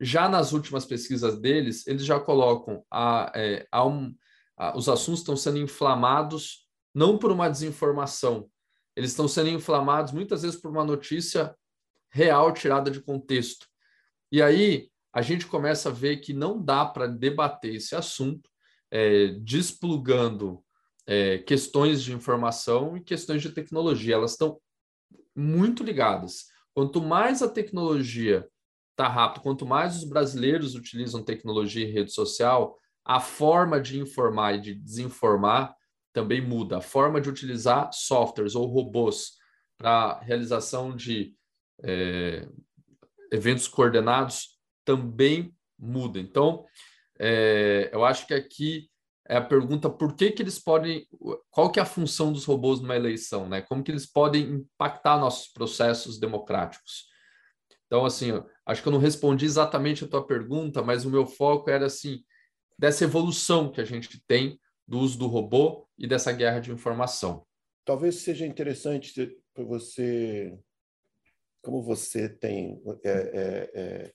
Já 0.00 0.28
nas 0.28 0.52
últimas 0.52 0.84
pesquisas 0.84 1.38
deles, 1.40 1.86
eles 1.86 2.04
já 2.04 2.18
colocam 2.18 2.84
a, 2.90 3.32
é, 3.34 3.66
a 3.70 3.86
um, 3.86 4.14
a, 4.56 4.76
os 4.76 4.88
assuntos 4.88 5.20
estão 5.20 5.36
sendo 5.36 5.58
inflamados 5.58 6.66
não 6.94 7.16
por 7.16 7.30
uma 7.30 7.48
desinformação, 7.48 8.50
eles 8.96 9.10
estão 9.10 9.28
sendo 9.28 9.48
inflamados 9.48 10.12
muitas 10.12 10.42
vezes 10.42 10.60
por 10.60 10.70
uma 10.70 10.84
notícia 10.84 11.54
real 12.10 12.52
tirada 12.52 12.90
de 12.90 13.00
contexto. 13.00 13.66
E 14.32 14.42
aí 14.42 14.90
a 15.12 15.22
gente 15.22 15.46
começa 15.46 15.88
a 15.88 15.92
ver 15.92 16.18
que 16.18 16.32
não 16.32 16.62
dá 16.62 16.84
para 16.84 17.06
debater 17.06 17.74
esse 17.74 17.94
assunto 17.96 18.48
é, 18.90 19.28
desplugando 19.40 20.62
é, 21.06 21.38
questões 21.38 22.02
de 22.02 22.12
informação 22.12 22.96
e 22.96 23.02
questões 23.02 23.42
de 23.42 23.50
tecnologia. 23.50 24.14
Elas 24.14 24.32
estão 24.32 24.60
muito 25.34 25.82
ligadas. 25.82 26.46
Quanto 26.72 27.00
mais 27.00 27.42
a 27.42 27.48
tecnologia 27.48 28.48
está 28.90 29.08
rápido, 29.08 29.42
quanto 29.42 29.66
mais 29.66 29.96
os 29.96 30.04
brasileiros 30.04 30.74
utilizam 30.74 31.24
tecnologia 31.24 31.86
e 31.86 31.90
rede 31.90 32.12
social, 32.12 32.78
a 33.04 33.18
forma 33.18 33.80
de 33.80 33.98
informar 33.98 34.54
e 34.54 34.60
de 34.60 34.74
desinformar 34.74 35.74
também 36.12 36.40
muda. 36.40 36.78
A 36.78 36.82
forma 36.82 37.20
de 37.20 37.28
utilizar 37.28 37.90
softwares 37.92 38.54
ou 38.54 38.66
robôs 38.66 39.32
para 39.78 40.20
realização 40.20 40.94
de 40.94 41.34
é, 41.82 42.46
eventos 43.32 43.66
coordenados 43.66 44.59
também 44.84 45.54
muda. 45.78 46.18
Então, 46.18 46.64
é, 47.18 47.90
eu 47.92 48.04
acho 48.04 48.26
que 48.26 48.34
aqui 48.34 48.90
é 49.28 49.36
a 49.36 49.40
pergunta 49.40 49.88
por 49.88 50.16
que, 50.16 50.32
que 50.32 50.42
eles 50.42 50.58
podem, 50.58 51.06
qual 51.50 51.70
que 51.70 51.78
é 51.78 51.82
a 51.82 51.86
função 51.86 52.32
dos 52.32 52.44
robôs 52.44 52.80
numa 52.80 52.96
eleição, 52.96 53.48
né? 53.48 53.60
Como 53.62 53.82
que 53.82 53.90
eles 53.90 54.04
podem 54.04 54.42
impactar 54.42 55.18
nossos 55.18 55.52
processos 55.52 56.18
democráticos? 56.18 57.08
Então, 57.86 58.04
assim, 58.04 58.30
acho 58.66 58.82
que 58.82 58.88
eu 58.88 58.92
não 58.92 58.98
respondi 58.98 59.44
exatamente 59.44 60.04
a 60.04 60.08
tua 60.08 60.26
pergunta, 60.26 60.82
mas 60.82 61.04
o 61.04 61.10
meu 61.10 61.26
foco 61.26 61.70
era 61.70 61.86
assim 61.86 62.24
dessa 62.78 63.04
evolução 63.04 63.70
que 63.70 63.80
a 63.80 63.84
gente 63.84 64.20
tem 64.26 64.58
do 64.86 64.98
uso 64.98 65.18
do 65.18 65.26
robô 65.26 65.88
e 65.98 66.06
dessa 66.06 66.32
guerra 66.32 66.58
de 66.58 66.72
informação. 66.72 67.46
Talvez 67.84 68.16
seja 68.16 68.46
interessante 68.46 69.36
para 69.54 69.64
você, 69.64 70.58
como 71.62 71.82
você 71.82 72.28
tem 72.28 72.82
é, 73.04 73.10
é, 73.10 73.70
é, 73.74 74.12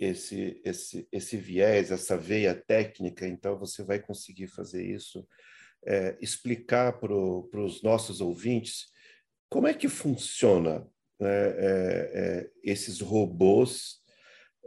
esse, 0.00 0.60
esse, 0.64 1.06
esse 1.12 1.36
viés, 1.36 1.92
essa 1.92 2.16
veia 2.16 2.54
técnica, 2.54 3.26
então 3.26 3.58
você 3.58 3.84
vai 3.84 4.00
conseguir 4.00 4.46
fazer 4.46 4.82
isso, 4.82 5.28
é, 5.86 6.16
explicar 6.20 6.98
para 6.98 7.14
os 7.14 7.82
nossos 7.82 8.20
ouvintes 8.22 8.86
como 9.50 9.68
é 9.68 9.74
que 9.74 9.88
funciona 9.88 10.86
né, 11.20 11.28
é, 11.28 12.10
é, 12.14 12.50
esses 12.64 13.00
robôs 13.00 14.00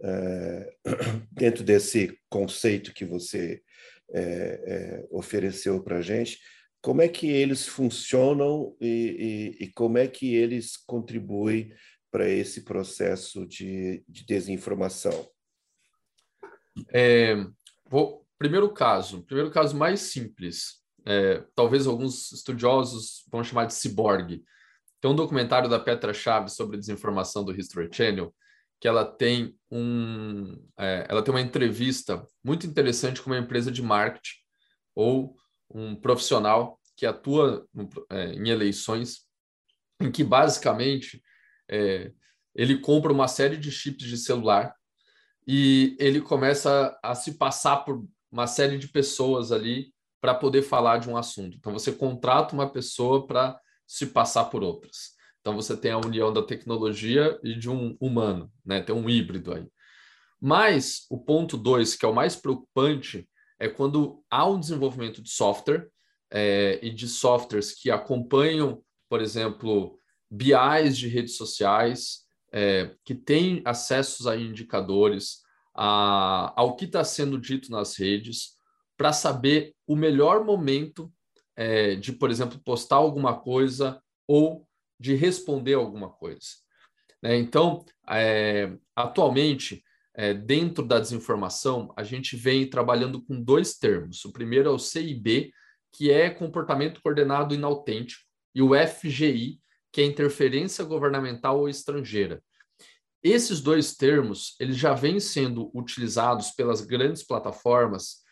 dentro 1.31 1.63
desse 1.63 2.17
conceito 2.29 2.93
que 2.93 3.05
você 3.05 3.61
é, 4.11 4.19
é, 4.21 5.07
ofereceu 5.11 5.81
para 5.81 5.99
a 5.99 6.01
gente, 6.01 6.39
como 6.81 7.01
é 7.01 7.07
que 7.07 7.27
eles 7.27 7.65
funcionam 7.65 8.75
e, 8.81 9.55
e, 9.59 9.63
e 9.63 9.71
como 9.71 9.97
é 9.97 10.07
que 10.07 10.35
eles 10.35 10.75
contribuem 10.75 11.73
para 12.13 12.29
esse 12.29 12.61
processo 12.61 13.43
de, 13.47 14.05
de 14.07 14.23
desinformação? 14.23 15.27
É, 16.93 17.35
vou, 17.89 18.23
primeiro 18.37 18.71
caso, 18.71 19.23
primeiro 19.23 19.49
caso 19.49 19.75
mais 19.75 19.99
simples, 20.01 20.83
é, 21.07 21.43
talvez 21.55 21.87
alguns 21.87 22.31
estudiosos 22.31 23.25
vão 23.31 23.43
chamar 23.43 23.65
de 23.65 23.73
ciborgue. 23.73 24.43
Tem 25.01 25.09
um 25.09 25.15
documentário 25.15 25.67
da 25.67 25.79
Petra 25.79 26.13
Chaves 26.13 26.53
sobre 26.53 26.77
desinformação 26.77 27.43
do 27.43 27.51
History 27.51 27.89
Channel 27.91 28.31
que 28.79 28.87
ela 28.87 29.05
tem 29.05 29.57
um, 29.71 30.61
é, 30.77 31.07
ela 31.09 31.23
tem 31.23 31.33
uma 31.33 31.41
entrevista 31.41 32.27
muito 32.43 32.67
interessante 32.67 33.23
com 33.23 33.31
uma 33.31 33.39
empresa 33.39 33.71
de 33.71 33.81
marketing 33.81 34.35
ou 34.93 35.35
um 35.67 35.95
profissional 35.95 36.79
que 36.95 37.07
atua 37.07 37.65
é, 38.11 38.33
em 38.33 38.49
eleições, 38.49 39.25
em 39.99 40.11
que 40.11 40.23
basicamente 40.23 41.23
é, 41.69 42.11
ele 42.55 42.77
compra 42.79 43.11
uma 43.11 43.27
série 43.27 43.57
de 43.57 43.71
chips 43.71 44.05
de 44.05 44.17
celular 44.17 44.75
e 45.47 45.95
ele 45.99 46.21
começa 46.21 46.97
a 47.03 47.15
se 47.15 47.33
passar 47.33 47.77
por 47.77 48.05
uma 48.31 48.47
série 48.47 48.77
de 48.77 48.87
pessoas 48.87 49.51
ali 49.51 49.93
para 50.21 50.33
poder 50.33 50.61
falar 50.61 50.97
de 50.97 51.09
um 51.09 51.17
assunto. 51.17 51.57
Então 51.57 51.73
você 51.73 51.91
contrata 51.91 52.53
uma 52.53 52.69
pessoa 52.69 53.27
para 53.27 53.59
se 53.85 54.07
passar 54.07 54.45
por 54.45 54.63
outras. 54.63 55.13
Então 55.41 55.55
você 55.55 55.75
tem 55.75 55.91
a 55.91 55.97
união 55.97 56.31
da 56.31 56.41
tecnologia 56.41 57.37
e 57.43 57.53
de 57.55 57.69
um 57.69 57.97
humano, 57.99 58.51
né? 58.65 58.81
Tem 58.81 58.95
um 58.95 59.09
híbrido 59.09 59.53
aí. 59.53 59.67
Mas 60.39 61.05
o 61.09 61.17
ponto 61.17 61.57
dois, 61.57 61.95
que 61.95 62.05
é 62.05 62.07
o 62.07 62.15
mais 62.15 62.35
preocupante, 62.35 63.29
é 63.59 63.67
quando 63.67 64.23
há 64.29 64.45
um 64.47 64.59
desenvolvimento 64.59 65.21
de 65.21 65.29
software 65.29 65.87
é, 66.31 66.79
e 66.81 66.89
de 66.89 67.07
softwares 67.07 67.73
que 67.73 67.91
acompanham, 67.91 68.81
por 69.09 69.21
exemplo, 69.21 69.99
BIs 70.33 70.97
de 70.97 71.07
redes 71.07 71.37
sociais, 71.37 72.23
é, 72.51 72.95
que 73.05 73.13
têm 73.13 73.61
acessos 73.63 74.25
a 74.25 74.35
indicadores, 74.35 75.43
a, 75.75 76.51
ao 76.55 76.75
que 76.75 76.85
está 76.85 77.03
sendo 77.03 77.39
dito 77.39 77.71
nas 77.71 77.95
redes, 77.95 78.57
para 78.97 79.13
saber 79.13 79.75
o 79.85 79.95
melhor 79.95 80.43
momento 80.43 81.11
é, 81.55 81.95
de, 81.95 82.11
por 82.11 82.31
exemplo, 82.31 82.59
postar 82.65 82.95
alguma 82.95 83.39
coisa 83.39 84.01
ou 84.27 84.67
de 84.99 85.13
responder 85.13 85.75
alguma 85.75 86.09
coisa. 86.09 86.47
Né? 87.21 87.37
Então, 87.37 87.85
é, 88.09 88.75
atualmente, 88.95 89.83
é, 90.15 90.33
dentro 90.33 90.83
da 90.83 90.99
desinformação, 90.99 91.93
a 91.95 92.03
gente 92.03 92.35
vem 92.35 92.67
trabalhando 92.67 93.21
com 93.21 93.39
dois 93.39 93.77
termos. 93.77 94.25
O 94.25 94.31
primeiro 94.31 94.69
é 94.69 94.71
o 94.71 94.79
CIB, 94.79 95.51
que 95.91 96.11
é 96.11 96.29
comportamento 96.29 97.01
coordenado 97.03 97.53
inautêntico, 97.53 98.23
e 98.55 98.61
o 98.61 98.71
FGI, 98.75 99.59
que 99.93 100.01
é 100.01 100.05
interferência 100.05 100.83
governamental 100.83 101.59
ou 101.59 101.69
estrangeira. 101.69 102.43
Esses 103.23 103.61
dois 103.61 103.95
termos, 103.95 104.55
eles 104.59 104.75
já 104.75 104.93
vêm 104.93 105.19
sendo 105.19 105.71
utilizados 105.73 106.51
pelas 106.51 106.81
grandes 106.81 107.23
plataformas 107.23 108.23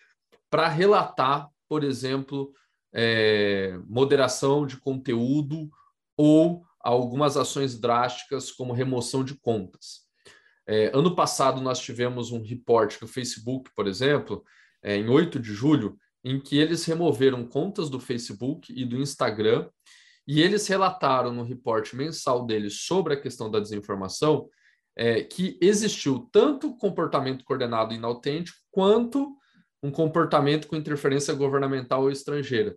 para 0.49 0.67
relatar, 0.67 1.47
por 1.69 1.83
exemplo, 1.83 2.51
é, 2.91 3.79
moderação 3.87 4.65
de 4.65 4.75
conteúdo 4.77 5.69
ou 6.17 6.65
algumas 6.79 7.37
ações 7.37 7.79
drásticas, 7.79 8.51
como 8.51 8.73
remoção 8.73 9.23
de 9.23 9.35
contas. 9.35 10.01
É, 10.67 10.91
ano 10.93 11.15
passado, 11.15 11.61
nós 11.61 11.79
tivemos 11.79 12.31
um 12.31 12.41
report 12.41 12.99
do 12.99 13.07
Facebook, 13.07 13.69
por 13.75 13.87
exemplo, 13.87 14.43
é, 14.81 14.97
em 14.97 15.07
8 15.07 15.39
de 15.39 15.53
julho, 15.53 15.95
em 16.23 16.39
que 16.39 16.57
eles 16.57 16.83
removeram 16.85 17.45
contas 17.45 17.89
do 17.89 17.99
Facebook 17.99 18.73
e 18.75 18.83
do 18.83 18.97
Instagram, 18.97 19.69
e 20.27 20.41
eles 20.41 20.67
relataram 20.67 21.33
no 21.33 21.43
report 21.43 21.93
mensal 21.93 22.45
deles 22.45 22.81
sobre 22.81 23.13
a 23.13 23.19
questão 23.19 23.49
da 23.49 23.59
desinformação 23.59 24.47
é, 24.95 25.23
que 25.23 25.57
existiu 25.61 26.29
tanto 26.31 26.75
comportamento 26.77 27.43
coordenado 27.43 27.93
inautêntico 27.93 28.57
quanto 28.69 29.35
um 29.81 29.91
comportamento 29.91 30.67
com 30.67 30.75
interferência 30.75 31.33
governamental 31.33 32.03
ou 32.03 32.11
estrangeira 32.11 32.75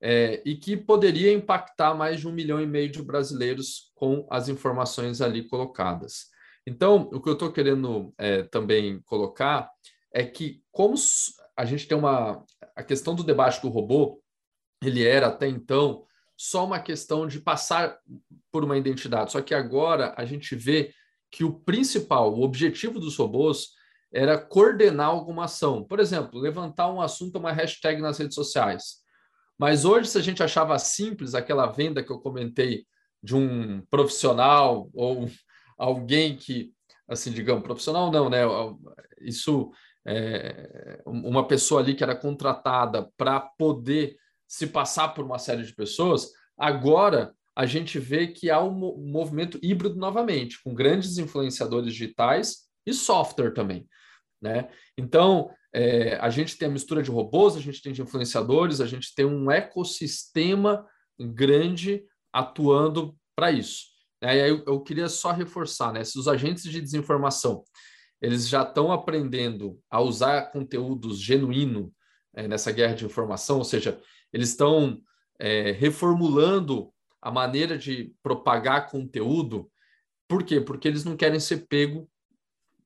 é, 0.00 0.42
e 0.44 0.56
que 0.56 0.76
poderia 0.76 1.32
impactar 1.32 1.94
mais 1.94 2.20
de 2.20 2.28
um 2.28 2.32
milhão 2.32 2.60
e 2.60 2.66
meio 2.66 2.90
de 2.90 3.02
brasileiros 3.02 3.90
com 3.94 4.26
as 4.30 4.48
informações 4.48 5.20
ali 5.20 5.48
colocadas. 5.48 6.26
Então, 6.66 7.08
o 7.12 7.20
que 7.20 7.28
eu 7.28 7.34
estou 7.34 7.52
querendo 7.52 8.12
é, 8.18 8.42
também 8.42 9.00
colocar 9.02 9.70
é 10.12 10.24
que, 10.24 10.62
como 10.70 10.94
a 11.56 11.64
gente 11.64 11.86
tem 11.86 11.96
uma. 11.96 12.44
A 12.74 12.82
questão 12.82 13.14
do 13.14 13.24
debate 13.24 13.62
do 13.62 13.68
robô, 13.68 14.20
ele 14.82 15.04
era 15.04 15.28
até 15.28 15.48
então 15.48 16.04
só 16.36 16.64
uma 16.64 16.78
questão 16.78 17.26
de 17.26 17.40
passar 17.40 17.98
por 18.52 18.64
uma 18.64 18.76
identidade, 18.76 19.32
só 19.32 19.40
que 19.40 19.54
agora 19.54 20.14
a 20.16 20.24
gente 20.24 20.54
vê 20.54 20.92
que 21.30 21.44
o 21.44 21.52
principal, 21.52 22.32
o 22.34 22.42
objetivo 22.42 23.00
dos 23.00 23.16
robôs 23.16 23.70
era 24.12 24.38
coordenar 24.38 25.08
alguma 25.08 25.44
ação. 25.44 25.84
Por 25.84 26.00
exemplo, 26.00 26.40
levantar 26.40 26.90
um 26.92 27.00
assunto, 27.00 27.38
uma 27.38 27.52
hashtag 27.52 28.00
nas 28.00 28.18
redes 28.18 28.34
sociais. 28.34 29.02
Mas 29.58 29.84
hoje, 29.84 30.08
se 30.08 30.18
a 30.18 30.22
gente 30.22 30.42
achava 30.42 30.78
simples 30.78 31.34
aquela 31.34 31.66
venda 31.66 32.02
que 32.02 32.10
eu 32.10 32.20
comentei 32.20 32.86
de 33.22 33.34
um 33.34 33.82
profissional 33.90 34.88
ou 34.94 35.26
alguém 35.76 36.36
que, 36.36 36.72
assim, 37.08 37.30
digamos, 37.30 37.62
profissional 37.62 38.10
não, 38.10 38.30
né? 38.30 38.42
Isso 39.20 39.70
é 40.06 41.02
uma 41.04 41.46
pessoa 41.46 41.80
ali 41.80 41.94
que 41.94 42.04
era 42.04 42.14
contratada 42.14 43.10
para 43.16 43.40
poder 43.40 44.16
se 44.48 44.66
passar 44.66 45.08
por 45.08 45.24
uma 45.24 45.38
série 45.38 45.62
de 45.62 45.74
pessoas, 45.74 46.30
Agora, 46.58 47.34
a 47.54 47.66
gente 47.66 47.98
vê 47.98 48.28
que 48.28 48.50
há 48.50 48.62
um 48.62 48.72
movimento 48.72 49.58
híbrido 49.62 49.96
novamente, 49.96 50.62
com 50.62 50.74
grandes 50.74 51.18
influenciadores 51.18 51.92
digitais 51.92 52.66
e 52.86 52.94
software 52.94 53.52
também. 53.52 53.86
Né? 54.40 54.68
Então, 54.96 55.50
é, 55.72 56.16
a 56.16 56.30
gente 56.30 56.56
tem 56.56 56.68
a 56.68 56.70
mistura 56.70 57.02
de 57.02 57.10
robôs, 57.10 57.56
a 57.56 57.60
gente 57.60 57.82
tem 57.82 57.92
de 57.92 58.02
influenciadores, 58.02 58.80
a 58.80 58.86
gente 58.86 59.14
tem 59.14 59.26
um 59.26 59.50
ecossistema 59.50 60.86
grande 61.18 62.04
atuando 62.32 63.16
para 63.34 63.50
isso. 63.50 63.84
Né? 64.22 64.36
E 64.36 64.42
aí 64.42 64.50
eu, 64.50 64.64
eu, 64.66 64.80
queria 64.80 65.08
só 65.08 65.32
reforçar, 65.32 65.92
né? 65.92 66.04
Se 66.04 66.18
os 66.18 66.28
agentes 66.28 66.64
de 66.64 66.80
desinformação 66.80 67.62
eles 68.20 68.48
já 68.48 68.62
estão 68.62 68.90
aprendendo 68.90 69.78
a 69.90 70.00
usar 70.00 70.50
conteúdos 70.50 71.20
genuíno 71.20 71.92
é, 72.34 72.48
nessa 72.48 72.72
guerra 72.72 72.94
de 72.94 73.04
informação, 73.04 73.58
ou 73.58 73.64
seja, 73.64 74.00
eles 74.36 74.50
estão 74.50 75.00
é, 75.38 75.72
reformulando 75.72 76.92
a 77.22 77.30
maneira 77.30 77.78
de 77.78 78.14
propagar 78.22 78.90
conteúdo. 78.90 79.72
Por 80.28 80.44
quê? 80.44 80.60
Porque 80.60 80.86
eles 80.86 81.06
não 81.06 81.16
querem 81.16 81.40
ser 81.40 81.66
pego 81.66 82.06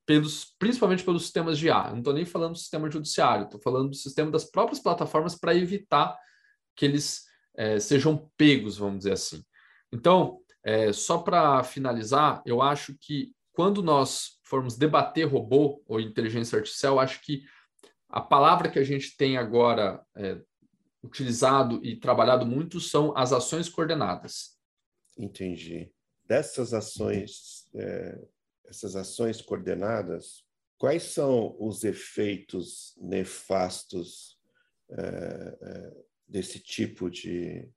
pelos, 0.05 0.55
principalmente 0.57 1.03
pelos 1.03 1.23
sistemas 1.23 1.59
de 1.59 1.67
IA. 1.67 1.89
Não 1.89 1.97
estou 1.97 2.13
nem 2.13 2.23
falando 2.23 2.53
do 2.53 2.57
sistema 2.57 2.89
judiciário, 2.89 3.43
estou 3.43 3.59
falando 3.59 3.89
do 3.89 3.95
sistema 3.97 4.31
das 4.31 4.45
próprias 4.45 4.79
plataformas 4.79 5.37
para 5.37 5.53
evitar 5.53 6.17
que 6.73 6.85
eles 6.85 7.25
é, 7.53 7.81
sejam 7.81 8.31
pegos, 8.37 8.77
vamos 8.77 8.99
dizer 8.99 9.11
assim. 9.11 9.43
Então, 9.91 10.39
é, 10.63 10.93
só 10.93 11.17
para 11.17 11.61
finalizar, 11.65 12.41
eu 12.45 12.61
acho 12.61 12.95
que 12.97 13.33
quando 13.51 13.83
nós 13.83 14.39
formos 14.45 14.77
debater 14.77 15.27
robô 15.27 15.83
ou 15.85 15.99
inteligência 15.99 16.57
artificial, 16.57 16.97
acho 16.97 17.21
que 17.21 17.43
a 18.07 18.21
palavra 18.21 18.69
que 18.69 18.79
a 18.79 18.83
gente 18.85 19.17
tem 19.17 19.37
agora 19.37 20.01
é, 20.15 20.39
utilizado 21.03 21.83
e 21.83 21.95
trabalhado 21.95 22.45
muito 22.45 22.79
são 22.79 23.15
as 23.17 23.33
ações 23.33 23.67
coordenadas. 23.67 24.57
Entendi. 25.17 25.91
Dessas 26.25 26.73
ações, 26.73 27.67
é, 27.75 28.19
essas 28.65 28.95
ações 28.95 29.41
coordenadas, 29.41 30.45
quais 30.77 31.03
são 31.03 31.55
os 31.59 31.83
efeitos 31.83 32.95
nefastos 32.97 34.39
é, 34.89 35.57
é, 35.61 35.93
desse 36.27 36.59
tipo 36.59 37.09
de, 37.09 37.69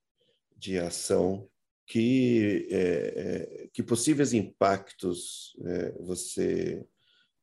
de 0.57 0.79
ação? 0.79 1.49
Que, 1.87 2.67
é, 2.71 2.79
é, 2.81 3.69
que 3.71 3.83
possíveis 3.83 4.33
impactos 4.33 5.55
é, 5.67 5.93
você 6.01 6.83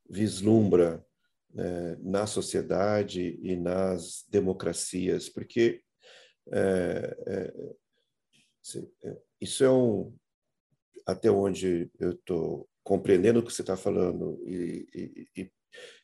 vislumbra 0.10 1.06
é, 1.58 1.98
na 2.02 2.26
sociedade 2.26 3.40
e 3.42 3.56
nas 3.56 4.26
democracias, 4.30 5.30
porque 5.30 5.82
é, 6.52 7.18
é, 7.28 7.54
é, 9.04 9.18
isso 9.40 9.64
é 9.64 9.72
um 9.72 10.14
até 11.06 11.32
onde 11.32 11.90
eu 12.00 12.12
estou 12.12 12.70
compreendendo 12.84 13.40
o 13.40 13.44
que 13.44 13.52
você 13.52 13.62
está 13.62 13.76
falando 13.76 14.42
e, 14.46 15.28
e, 15.36 15.52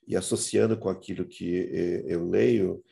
e, 0.07 0.15
associando 0.15 0.77
com 0.77 0.89
aquilo 0.89 1.25
que 1.25 1.69
eu 2.05 2.27
leio, 2.27 2.83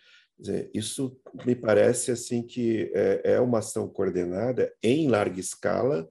isso 0.74 1.20
me 1.46 1.56
parece 1.56 2.12
assim 2.12 2.44
que 2.44 2.91
é, 2.94 3.34
é 3.34 3.39
uma 3.39 3.60
ação 3.60 3.88
coordenada 3.88 4.72
em 4.84 5.08
larga 5.08 5.39
escala 5.39 6.10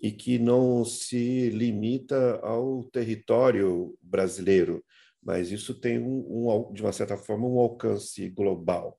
e 0.00 0.10
que 0.10 0.38
não 0.38 0.84
se 0.84 1.50
limita 1.50 2.38
ao 2.40 2.84
território 2.84 3.96
brasileiro, 4.02 4.84
mas 5.26 5.50
isso 5.50 5.74
tem, 5.74 5.98
um, 5.98 6.48
um, 6.48 6.72
de 6.72 6.82
uma 6.82 6.92
certa 6.92 7.16
forma, 7.16 7.48
um 7.48 7.58
alcance 7.58 8.28
global. 8.30 8.96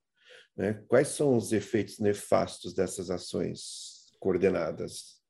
Né? 0.58 0.74
Quais 0.90 1.08
são 1.08 1.38
os 1.38 1.54
efeitos 1.54 2.00
nefastos 2.00 2.74
dessas 2.74 3.10
ações 3.10 4.12
coordenadas? 4.20 5.22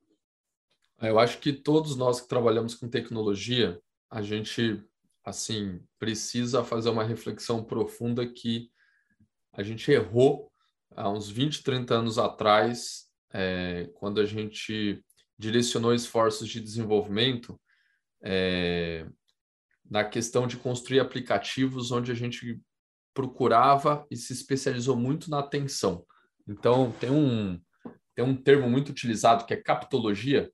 Eu 0.99 1.19
acho 1.19 1.38
que 1.38 1.53
todos 1.53 1.95
nós 1.95 2.19
que 2.19 2.27
trabalhamos 2.27 2.73
com 2.73 2.89
tecnologia, 2.89 3.79
a 4.10 4.23
gente 4.23 4.83
assim 5.23 5.79
precisa 5.99 6.63
fazer 6.63 6.89
uma 6.89 7.03
reflexão 7.03 7.63
profunda 7.63 8.25
que 8.25 8.71
a 9.53 9.62
gente 9.62 9.91
errou 9.91 10.51
há 10.95 11.07
uns 11.12 11.29
20, 11.29 11.62
30 11.62 11.93
anos 11.93 12.17
atrás, 12.17 13.05
é, 13.31 13.88
quando 13.93 14.19
a 14.19 14.25
gente 14.25 15.03
direcionou 15.38 15.93
esforços 15.93 16.49
de 16.49 16.60
desenvolvimento 16.60 17.60
é, 18.23 19.05
na 19.89 20.04
questão 20.04 20.47
de 20.47 20.58
construir 20.58 21.00
aplicativos 21.00 21.91
onde 21.91 22.12
a 22.12 22.15
gente 22.15 22.60
procurava 23.13 24.06
e 24.12 24.15
se 24.15 24.34
especializou 24.34 24.95
muito 24.95 25.30
na 25.30 25.39
atenção. 25.39 26.06
Então, 26.47 26.91
tem 27.00 27.10
um, 27.10 27.60
tem 28.15 28.23
um 28.23 28.36
termo 28.36 28.69
muito 28.69 28.89
utilizado 28.89 29.45
que 29.45 29.54
é 29.54 29.58
captologia, 29.58 30.52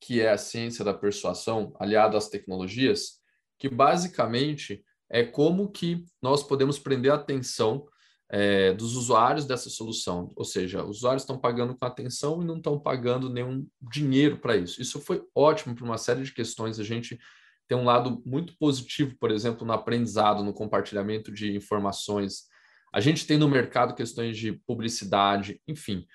que 0.00 0.20
é 0.20 0.30
a 0.30 0.38
ciência 0.38 0.84
da 0.84 0.94
persuasão 0.94 1.74
aliado 1.80 2.16
às 2.16 2.28
tecnologias, 2.28 3.20
que 3.58 3.68
basicamente 3.68 4.84
é 5.10 5.24
como 5.24 5.70
que 5.70 6.04
nós 6.20 6.42
podemos 6.42 6.78
prender 6.78 7.12
a 7.12 7.16
atenção 7.16 7.86
é, 8.28 8.72
dos 8.72 8.96
usuários 8.96 9.44
dessa 9.44 9.70
solução. 9.70 10.32
Ou 10.36 10.44
seja, 10.44 10.84
os 10.84 10.98
usuários 10.98 11.22
estão 11.22 11.38
pagando 11.38 11.76
com 11.76 11.84
atenção 11.84 12.42
e 12.42 12.44
não 12.44 12.56
estão 12.56 12.78
pagando 12.78 13.30
nenhum 13.30 13.66
dinheiro 13.80 14.38
para 14.38 14.56
isso. 14.56 14.80
Isso 14.80 15.00
foi 15.00 15.22
ótimo 15.34 15.74
para 15.74 15.84
uma 15.84 15.98
série 15.98 16.22
de 16.22 16.32
questões. 16.32 16.78
A 16.78 16.84
gente 16.84 17.18
tem 17.68 17.76
um 17.76 17.84
lado 17.84 18.22
muito 18.24 18.56
positivo, 18.58 19.16
por 19.18 19.30
exemplo, 19.30 19.66
no 19.66 19.72
aprendizado, 19.72 20.44
no 20.44 20.52
compartilhamento 20.52 21.32
de 21.32 21.54
informações. 21.54 22.44
A 22.92 23.00
gente 23.00 23.26
tem 23.26 23.36
no 23.36 23.48
mercado 23.48 23.94
questões 23.94 24.36
de 24.36 24.52
publicidade, 24.66 25.60
enfim. 25.66 26.06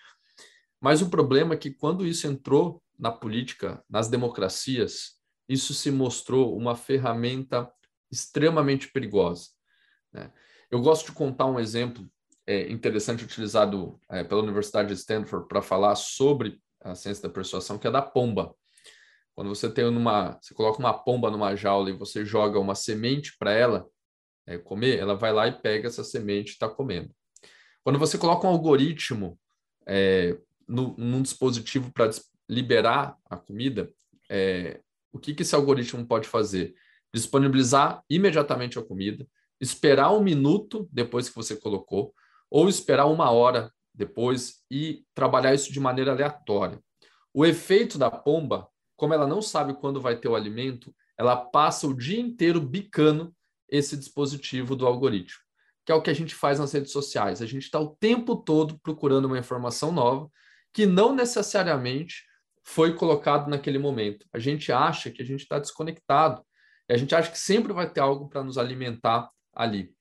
Mas 0.80 1.02
o 1.02 1.10
problema 1.10 1.54
é 1.54 1.58
que 1.58 1.72
quando 1.72 2.06
isso 2.06 2.26
entrou 2.26 2.82
na 2.98 3.12
política, 3.12 3.84
nas 3.90 4.08
democracias, 4.08 5.20
isso 5.48 5.74
se 5.74 5.92
mostrou 5.92 6.58
uma 6.58 6.76
ferramenta 6.76 7.72
extremamente 8.12 8.92
perigosa. 8.92 9.50
Né? 10.14 10.32
Eu 10.70 10.82
gosto 10.82 11.08
de 11.08 11.12
contar 11.12 11.46
um 11.46 11.60
exemplo 11.60 12.10
é, 12.48 12.72
interessante 12.72 13.24
utilizado 13.24 14.00
é, 14.10 14.24
pela 14.24 14.42
Universidade 14.42 14.90
de 14.90 15.00
Stanford 15.00 15.48
para 15.48 15.62
falar 15.62 15.96
sobre 15.96 16.62
a 16.82 16.96
ciência 16.96 17.24
da 17.24 17.34
persuasão, 17.34 17.78
que 17.78 17.88
é 17.88 17.92
da 17.92 18.02
pomba. 18.02 18.56
Quando 19.42 19.56
você 19.56 19.72
tem 19.72 19.86
uma, 19.86 20.38
você 20.40 20.54
coloca 20.54 20.78
uma 20.78 20.94
pomba 20.94 21.32
numa 21.32 21.56
jaula 21.56 21.90
e 21.90 21.98
você 21.98 22.24
joga 22.24 22.60
uma 22.60 22.76
semente 22.76 23.36
para 23.40 23.52
ela 23.52 23.88
é, 24.46 24.60
comer, 24.60 25.00
ela 25.00 25.16
vai 25.16 25.34
lá 25.34 25.48
e 25.48 25.52
pega 25.52 25.88
essa 25.88 26.04
semente 26.04 26.50
e 26.50 26.52
está 26.52 26.70
comendo. 26.70 27.10
Quando 27.84 27.98
você 27.98 28.20
coloca 28.20 28.46
um 28.46 28.52
algoritmo 28.52 29.40
é, 29.88 30.38
no, 30.68 30.96
num 30.96 31.24
dispositivo 31.24 31.92
para 31.92 32.12
liberar 32.48 33.18
a 33.28 33.36
comida, 33.36 33.92
é, 34.30 34.80
o 35.12 35.18
que, 35.18 35.34
que 35.34 35.42
esse 35.42 35.56
algoritmo 35.56 36.06
pode 36.06 36.28
fazer? 36.28 36.76
Disponibilizar 37.12 38.04
imediatamente 38.08 38.78
a 38.78 38.84
comida, 38.84 39.28
esperar 39.60 40.12
um 40.12 40.22
minuto 40.22 40.88
depois 40.92 41.28
que 41.28 41.36
você 41.36 41.56
colocou, 41.56 42.14
ou 42.48 42.70
esperar 42.70 43.08
uma 43.08 43.32
hora 43.32 43.74
depois 43.92 44.62
e 44.70 45.04
trabalhar 45.16 45.56
isso 45.56 45.74
de 45.74 45.80
maneira 45.80 46.12
aleatória. 46.12 46.80
O 47.34 47.44
efeito 47.44 47.98
da 47.98 48.12
pomba 48.12 48.70
como 49.02 49.16
ela 49.16 49.26
não 49.26 49.42
sabe 49.42 49.74
quando 49.74 50.00
vai 50.00 50.16
ter 50.16 50.28
o 50.28 50.36
alimento, 50.36 50.94
ela 51.18 51.36
passa 51.36 51.88
o 51.88 51.94
dia 51.94 52.20
inteiro 52.20 52.62
bicando 52.62 53.36
esse 53.68 53.98
dispositivo 53.98 54.76
do 54.76 54.86
algoritmo, 54.86 55.40
que 55.84 55.92
é 55.92 55.96
o 55.96 56.04
que 56.04 56.12
a 56.12 56.14
gente 56.14 56.36
faz 56.36 56.60
nas 56.60 56.72
redes 56.72 56.92
sociais. 56.92 57.42
A 57.42 57.48
gente 57.48 57.64
está 57.64 57.80
o 57.80 57.96
tempo 57.96 58.36
todo 58.36 58.80
procurando 58.84 59.26
uma 59.26 59.40
informação 59.40 59.92
nova 59.92 60.30
que 60.72 60.86
não 60.86 61.16
necessariamente 61.16 62.28
foi 62.64 62.94
colocado 62.94 63.50
naquele 63.50 63.80
momento. 63.80 64.28
A 64.32 64.38
gente 64.38 64.72
acha 64.72 65.10
que 65.10 65.24
a 65.24 65.26
gente 65.26 65.42
está 65.42 65.58
desconectado. 65.58 66.46
A 66.88 66.96
gente 66.96 67.16
acha 67.16 67.32
que 67.32 67.40
sempre 67.40 67.74
vai 67.74 67.92
ter 67.92 68.02
algo 68.02 68.30
para 68.30 68.44
nos 68.44 68.56
alimentar 68.56 69.32
ali. 69.52 69.96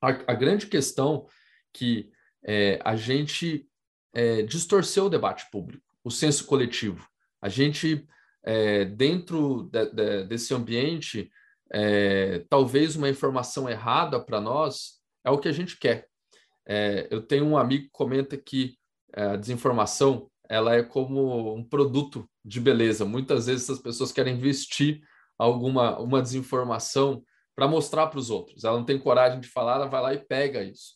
A, 0.00 0.10
a, 0.10 0.34
grande 0.34 0.68
questão 0.68 1.26
que 1.72 2.12
é, 2.44 2.78
a 2.84 2.94
gente 2.94 3.68
é, 4.14 4.42
distorceu 4.42 5.06
o 5.06 5.10
debate 5.10 5.50
público, 5.50 5.84
o 6.04 6.12
senso 6.12 6.46
coletivo. 6.46 7.04
A 7.42 7.48
gente 7.48 8.06
é, 8.46 8.84
dentro 8.84 9.64
de, 9.64 9.90
de, 9.90 10.24
desse 10.24 10.54
ambiente, 10.54 11.28
é, 11.72 12.44
talvez 12.48 12.94
uma 12.94 13.08
informação 13.08 13.68
errada 13.68 14.20
para 14.20 14.40
nós 14.40 15.00
é 15.24 15.30
o 15.30 15.38
que 15.38 15.48
a 15.48 15.52
gente 15.52 15.76
quer. 15.78 16.06
É, 16.66 17.08
eu 17.10 17.20
tenho 17.20 17.44
um 17.44 17.58
amigo 17.58 17.84
que 17.84 17.90
comenta 17.90 18.36
que 18.36 18.78
é, 19.14 19.22
a 19.22 19.36
desinformação 19.36 20.30
ela 20.48 20.76
é 20.76 20.82
como 20.82 21.54
um 21.54 21.64
produto 21.64 22.28
de 22.44 22.60
beleza. 22.60 23.04
Muitas 23.04 23.46
vezes 23.46 23.68
as 23.68 23.80
pessoas 23.80 24.12
querem 24.12 24.38
vestir 24.38 25.00
alguma 25.36 25.98
uma 25.98 26.22
desinformação 26.22 27.22
para 27.54 27.66
mostrar 27.66 28.06
para 28.06 28.20
os 28.20 28.30
outros. 28.30 28.62
Ela 28.62 28.76
não 28.76 28.84
tem 28.84 28.98
coragem 28.98 29.40
de 29.40 29.48
falar, 29.48 29.76
ela 29.76 29.88
vai 29.88 30.02
lá 30.02 30.14
e 30.14 30.18
pega 30.18 30.62
isso. 30.62 30.94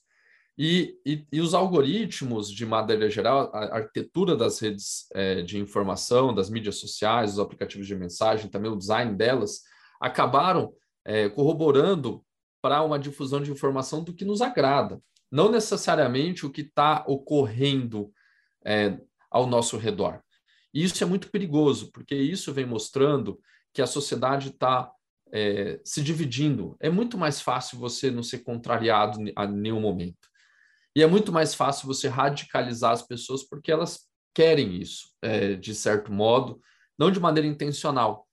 E, 0.58 0.98
e, 1.06 1.26
e, 1.32 1.40
os 1.40 1.54
algoritmos, 1.54 2.50
de 2.50 2.66
maneira 2.66 3.08
geral, 3.08 3.50
a 3.54 3.76
arquitetura 3.76 4.36
das 4.36 4.58
redes 4.58 5.06
é, 5.14 5.42
de 5.42 5.58
informação, 5.58 6.34
das 6.34 6.50
mídias 6.50 6.76
sociais, 6.76 7.32
os 7.32 7.38
aplicativos 7.38 7.86
de 7.86 7.96
mensagem, 7.96 8.50
também 8.50 8.70
o 8.70 8.76
design 8.76 9.14
delas, 9.16 9.62
acabaram 10.00 10.74
é, 11.04 11.28
corroborando 11.28 12.22
para 12.60 12.82
uma 12.82 12.98
difusão 12.98 13.42
de 13.42 13.50
informação 13.50 14.04
do 14.04 14.12
que 14.12 14.24
nos 14.24 14.42
agrada. 14.42 15.00
Não 15.30 15.50
necessariamente 15.50 16.44
o 16.44 16.50
que 16.50 16.62
está 16.62 17.04
ocorrendo 17.06 18.12
é, 18.64 18.98
ao 19.30 19.46
nosso 19.46 19.76
redor. 19.76 20.20
E 20.74 20.84
isso 20.84 21.02
é 21.02 21.06
muito 21.06 21.30
perigoso, 21.30 21.90
porque 21.92 22.14
isso 22.14 22.52
vem 22.52 22.66
mostrando 22.66 23.40
que 23.72 23.80
a 23.80 23.86
sociedade 23.86 24.50
está 24.50 24.90
é, 25.32 25.80
se 25.84 26.02
dividindo. 26.02 26.76
É 26.80 26.90
muito 26.90 27.16
mais 27.16 27.40
fácil 27.40 27.78
você 27.78 28.10
não 28.10 28.22
ser 28.22 28.40
contrariado 28.40 29.18
a 29.36 29.46
nenhum 29.46 29.80
momento. 29.80 30.29
E 30.94 31.03
é 31.03 31.07
muito 31.07 31.33
mais 31.33 31.55
fácil 31.55 31.87
você 31.87 32.09
radicalizar 32.09 32.92
as 32.92 33.03
pessoas 33.03 33.42
porque 33.42 33.70
elas 33.70 34.09
querem 34.35 34.81
isso, 34.81 35.09
é, 35.22 35.55
de 35.55 35.74
certo 35.74 36.12
modo, 36.12 36.61
não 36.98 37.11
de 37.11 37.20
maneira 37.20 37.48
intencional. 37.48 38.26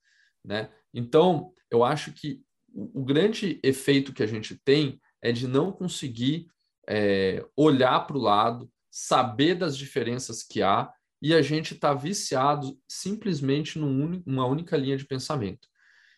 Né? 0.44 0.70
Então, 0.94 1.52
eu 1.72 1.84
acho 1.84 2.12
que 2.12 2.42
o 2.74 3.04
grande 3.04 3.60
efeito 3.64 4.14
que 4.14 4.24
a 4.24 4.28
gente 4.28 4.56
tem 4.64 5.00
é 5.22 5.32
de 5.32 5.48
não 5.48 5.72
conseguir 5.72 6.48
é, 6.88 7.46
olhar 7.56 8.06
para 8.06 8.18
o 8.18 8.22
lado, 8.22 8.72
saber 8.90 9.56
das 9.56 9.78
diferenças 9.78 10.44
que 10.44 10.62
há 10.62 10.92
e 11.22 11.34
a 11.34 11.42
gente 11.42 11.74
está 11.74 11.94
viciado 11.94 12.80
simplesmente 12.88 13.80
numa 13.80 14.46
única 14.46 14.78
linha 14.78 14.98
de 14.98 15.06
pensamento. 15.06 15.68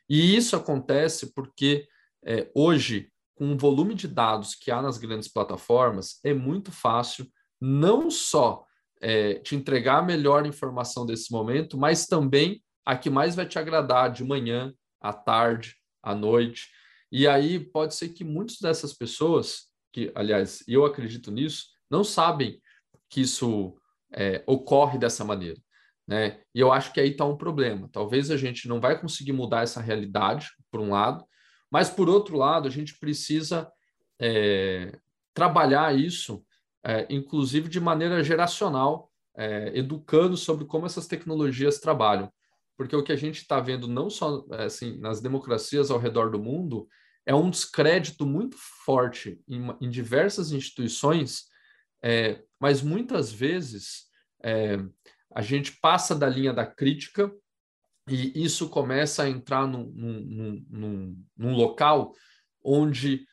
E 0.09 0.35
isso 0.35 0.55
acontece 0.55 1.33
porque 1.33 1.87
é, 2.25 2.49
hoje, 2.53 3.11
com 3.39 3.53
o 3.53 3.57
volume 3.57 3.95
de 3.95 4.05
dados 4.05 4.53
que 4.53 4.69
há 4.69 4.81
nas 4.81 4.97
grandes 4.97 5.29
plataformas, 5.29 6.19
é 6.25 6.33
muito 6.33 6.73
fácil 6.73 7.25
não 7.59 8.11
só 8.11 8.65
é, 9.01 9.35
te 9.35 9.55
entregar 9.55 9.99
a 9.99 10.05
melhor 10.05 10.45
informação 10.45 11.05
desse 11.05 11.31
momento, 11.31 11.77
mas 11.77 12.05
também 12.05 12.61
a 12.85 12.97
que 12.97 13.09
mais 13.09 13.35
vai 13.35 13.45
te 13.45 13.57
agradar 13.57 14.11
de 14.11 14.25
manhã, 14.25 14.73
à 14.99 15.13
tarde, 15.13 15.77
à 16.03 16.13
noite. 16.13 16.67
E 17.09 17.29
aí 17.29 17.61
pode 17.61 17.95
ser 17.95 18.09
que 18.09 18.25
muitas 18.25 18.57
dessas 18.59 18.93
pessoas, 18.93 19.69
que 19.93 20.11
aliás 20.15 20.61
eu 20.67 20.85
acredito 20.85 21.31
nisso, 21.31 21.67
não 21.89 22.03
sabem 22.03 22.61
que 23.09 23.21
isso 23.21 23.73
é, 24.11 24.43
ocorre 24.45 24.97
dessa 24.97 25.23
maneira. 25.23 25.57
Né? 26.05 26.41
E 26.53 26.59
eu 26.59 26.73
acho 26.73 26.91
que 26.91 26.99
aí 26.99 27.11
está 27.11 27.23
um 27.23 27.37
problema. 27.37 27.87
Talvez 27.89 28.31
a 28.31 28.35
gente 28.35 28.67
não 28.67 28.81
vai 28.81 28.99
conseguir 28.99 29.31
mudar 29.31 29.63
essa 29.63 29.79
realidade, 29.79 30.49
por 30.69 30.81
um 30.81 30.89
lado, 30.89 31.23
mas 31.71 31.89
por 31.89 32.09
outro 32.09 32.37
lado, 32.37 32.67
a 32.67 32.71
gente 32.71 32.97
precisa 32.97 33.71
é, 34.19 34.97
trabalhar 35.33 35.95
isso, 35.95 36.43
é, 36.83 37.05
inclusive 37.09 37.69
de 37.69 37.79
maneira 37.79 38.23
geracional, 38.23 39.11
é, 39.35 39.77
educando 39.77 40.35
sobre 40.35 40.65
como 40.65 40.85
essas 40.85 41.07
tecnologias 41.07 41.79
trabalham. 41.79 42.31
Porque 42.75 42.95
o 42.95 43.03
que 43.03 43.11
a 43.11 43.15
gente 43.15 43.37
está 43.37 43.59
vendo, 43.59 43.87
não 43.87 44.09
só 44.09 44.45
assim, 44.51 44.97
nas 44.99 45.21
democracias 45.21 45.91
ao 45.91 45.99
redor 45.99 46.31
do 46.31 46.39
mundo, 46.39 46.87
é 47.25 47.35
um 47.35 47.49
descrédito 47.49 48.25
muito 48.25 48.55
forte 48.57 49.39
em, 49.47 49.67
em 49.81 49.89
diversas 49.89 50.51
instituições, 50.51 51.43
é, 52.01 52.41
mas 52.59 52.81
muitas 52.81 53.31
vezes 53.31 54.05
é, 54.43 54.77
a 55.35 55.41
gente 55.41 55.73
passa 55.79 56.15
da 56.15 56.27
linha 56.27 56.53
da 56.53 56.65
crítica 56.65 57.31
e 58.15 58.43
isso 58.43 58.69
começa 58.69 59.23
a 59.23 59.29
entrar 59.29 59.67
num, 59.67 59.85
num, 59.85 60.65
num, 60.69 61.23
num 61.37 61.55
local 61.55 62.13
onde 62.63 63.25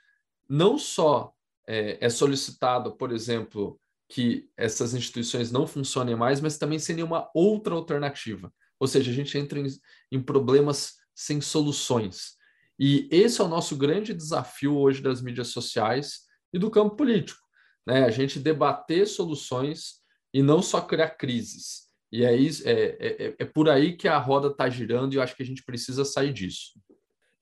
não 0.48 0.78
só 0.78 1.32
é, 1.66 1.98
é, 2.00 2.08
solicitado, 2.08 2.96
por 2.96 3.12
exemplo, 3.12 3.80
que 4.08 4.48
essas 4.56 4.94
instituições 4.94 5.50
não 5.50 5.66
funcionem 5.66 6.14
mais, 6.14 6.40
mas 6.40 6.58
também 6.58 6.78
sem 6.78 6.94
nenhuma 6.94 7.28
outra 7.34 7.74
alternativa. 7.74 8.52
Ou 8.78 8.86
seja, 8.86 9.10
a 9.10 9.14
gente 9.14 9.36
entra 9.36 9.58
em, 9.58 9.66
em 10.12 10.22
problemas 10.22 10.94
sem 11.14 11.40
soluções. 11.40 12.36
E 12.78 13.08
esse 13.10 13.40
é 13.40 13.44
o 13.44 13.48
nosso 13.48 13.76
grande 13.76 14.14
desafio 14.14 14.76
hoje 14.76 15.02
das 15.02 15.22
mídias 15.22 15.48
sociais 15.48 16.20
e 16.52 16.58
do 16.58 16.70
campo 16.70 16.94
político. 16.94 17.40
Né? 17.86 18.04
A 18.04 18.10
gente 18.10 18.38
debater 18.38 19.06
soluções 19.06 20.00
e 20.32 20.42
não 20.42 20.60
só 20.60 20.80
criar 20.80 21.10
crises. 21.10 21.85
E 22.12 22.24
é, 22.24 22.34
isso, 22.34 22.66
é, 22.66 22.96
é, 23.00 23.36
é 23.38 23.44
por 23.44 23.68
aí 23.68 23.96
que 23.96 24.08
a 24.08 24.18
roda 24.18 24.48
está 24.48 24.68
girando 24.68 25.12
e 25.12 25.16
eu 25.16 25.22
acho 25.22 25.36
que 25.36 25.42
a 25.42 25.46
gente 25.46 25.64
precisa 25.64 26.04
sair 26.04 26.32
disso. 26.32 26.80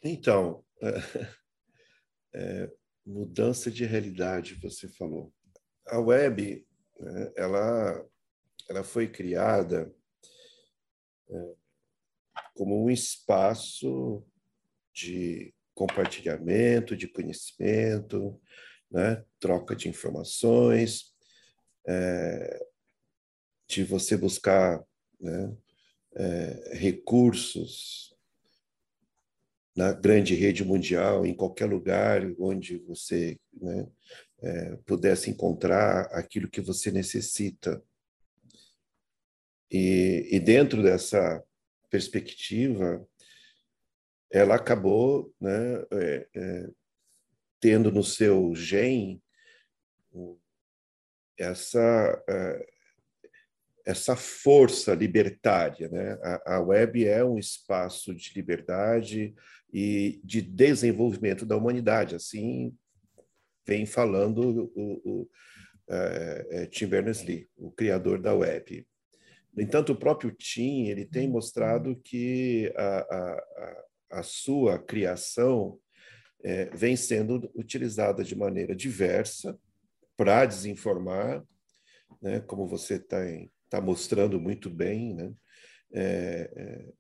Então, 0.03 0.65
é, 2.35 2.71
mudança 3.05 3.71
de 3.71 3.85
realidade, 3.85 4.55
você 4.55 4.89
falou. 4.89 5.33
A 5.87 5.99
web, 5.99 6.67
né, 6.99 7.33
ela, 7.37 8.07
ela 8.69 8.85
foi 8.85 9.07
criada 9.07 9.95
é, 11.29 11.55
como 12.55 12.85
um 12.85 12.91
espaço 12.91 14.25
de 14.93 15.53
compartilhamento 15.75 16.97
de 16.97 17.09
conhecimento, 17.09 18.41
né? 18.91 19.25
troca 19.41 19.75
de 19.75 19.89
informações, 19.89 21.13
é, 21.87 22.67
de 23.67 23.85
você 23.85 24.17
buscar 24.17 24.83
né? 25.21 25.57
é, 26.17 26.71
recursos 26.75 28.15
na 29.77 29.93
grande 29.93 30.35
rede 30.35 30.65
mundial, 30.65 31.27
em 31.27 31.35
qualquer 31.35 31.67
lugar 31.67 32.23
onde 32.39 32.79
você 32.79 33.39
né? 33.53 33.89
é, 34.41 34.77
pudesse 34.87 35.31
encontrar 35.31 36.03
aquilo 36.13 36.49
que 36.49 36.61
você 36.61 36.91
necessita. 36.91 37.83
E, 39.71 40.29
e 40.31 40.39
dentro 40.39 40.83
dessa 40.83 41.43
perspectiva, 41.91 43.07
ela 44.31 44.57
acabou 44.57 45.33
né, 45.41 45.85
é, 45.93 46.29
é, 46.35 46.69
tendo 47.61 47.91
no 47.91 48.03
seu 48.03 48.55
gen 48.55 49.23
essa 51.39 52.23
é, 52.29 52.74
essa 53.85 54.17
força 54.17 54.95
libertária, 54.95 55.89
né? 55.89 56.19
A, 56.23 56.57
a, 56.57 56.61
web 56.61 57.07
é 57.07 57.25
um 57.25 57.39
espaço 57.39 58.15
de 58.15 58.33
liberdade 58.35 59.35
e 59.73 60.21
de 60.25 60.41
desenvolvimento 60.41 61.45
da 61.45 61.57
humanidade, 61.57 62.15
assim 62.15 62.75
vem 63.67 63.87
falando 63.87 64.71
o, 64.75 65.01
o 65.05 65.31
é, 65.89 66.67
Tim 66.67 66.87
Berners-Lee, 66.87 67.49
o 67.57 67.71
criador 67.71 68.21
da 68.21 68.35
web. 68.35 68.87
No 69.53 69.63
entanto, 69.63 69.93
o 69.93 69.97
próprio 69.97 70.33
Tim 70.33 70.87
ele 70.87 71.05
tem 71.05 71.29
mostrado 71.29 71.97
que 71.97 72.73
a, 72.77 72.99
a, 72.99 73.85
a 74.19 74.23
sua 74.23 74.79
criação 74.79 75.79
é, 76.43 76.67
vem 76.75 76.97
sendo 76.97 77.51
utilizada 77.55 78.23
de 78.23 78.37
maneira 78.37 78.75
diversa 78.75 79.59
para 80.17 80.45
desinformar, 80.45 81.43
né, 82.21 82.41
como 82.41 82.67
você 82.67 82.99
está 83.75 83.81
tá 83.81 83.81
mostrando 83.81 84.41
muito 84.41 84.71
bem, 84.71 85.15
né, 85.15 85.33
é, 85.93 86.51
é, 86.57 86.93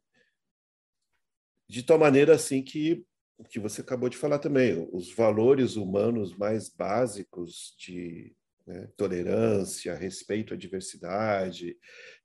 de 1.68 1.82
tal 1.82 1.98
maneira 1.98 2.34
assim 2.34 2.62
que 2.62 3.04
o 3.36 3.44
que 3.44 3.58
você 3.58 3.80
acabou 3.80 4.08
de 4.08 4.16
falar 4.16 4.38
também, 4.38 4.88
os 4.92 5.12
valores 5.12 5.74
humanos 5.74 6.36
mais 6.36 6.68
básicos 6.68 7.74
de 7.78 8.32
né, 8.64 8.88
tolerância, 8.96 9.94
respeito 9.94 10.54
à 10.54 10.56
diversidade, 10.56 11.76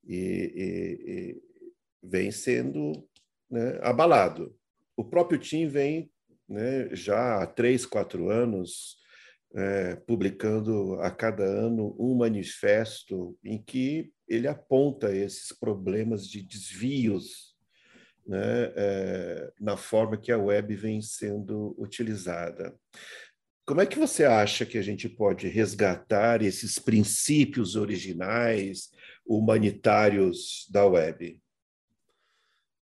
e, 0.06 0.16
e, 0.16 1.12
e 1.12 1.42
vem 2.04 2.32
sendo 2.32 3.08
né, 3.50 3.80
abalado. 3.82 4.56
O 4.96 5.04
próprio 5.04 5.40
Tim 5.40 5.68
vem 5.68 6.12
né, 6.48 6.94
já 6.96 7.42
há 7.42 7.48
três, 7.48 7.88
quatro 7.88 8.30
anos 8.30 9.00
é, 9.56 9.96
publicando 9.96 10.94
a 11.02 11.10
cada 11.10 11.44
ano 11.44 11.96
um 12.00 12.16
manifesto 12.16 13.36
em 13.44 13.62
que 13.62 14.12
ele 14.30 14.48
aponta 14.48 15.14
esses 15.14 15.52
problemas 15.52 16.28
de 16.28 16.42
desvios 16.44 17.58
né, 18.26 18.72
é, 18.76 19.54
na 19.60 19.76
forma 19.76 20.16
que 20.16 20.32
a 20.32 20.38
web 20.38 20.76
vem 20.76 21.02
sendo 21.02 21.76
utilizada. 21.80 22.78
Como 23.66 23.82
é 23.82 23.86
que 23.86 23.98
você 23.98 24.24
acha 24.24 24.66
que 24.66 24.78
a 24.78 24.82
gente 24.82 25.10
pode 25.10 25.48
resgatar 25.48 26.42
esses 26.44 26.78
princípios 26.78 27.76
originais 27.76 28.92
humanitários 29.26 30.68
da 30.72 30.86
web? 30.86 31.42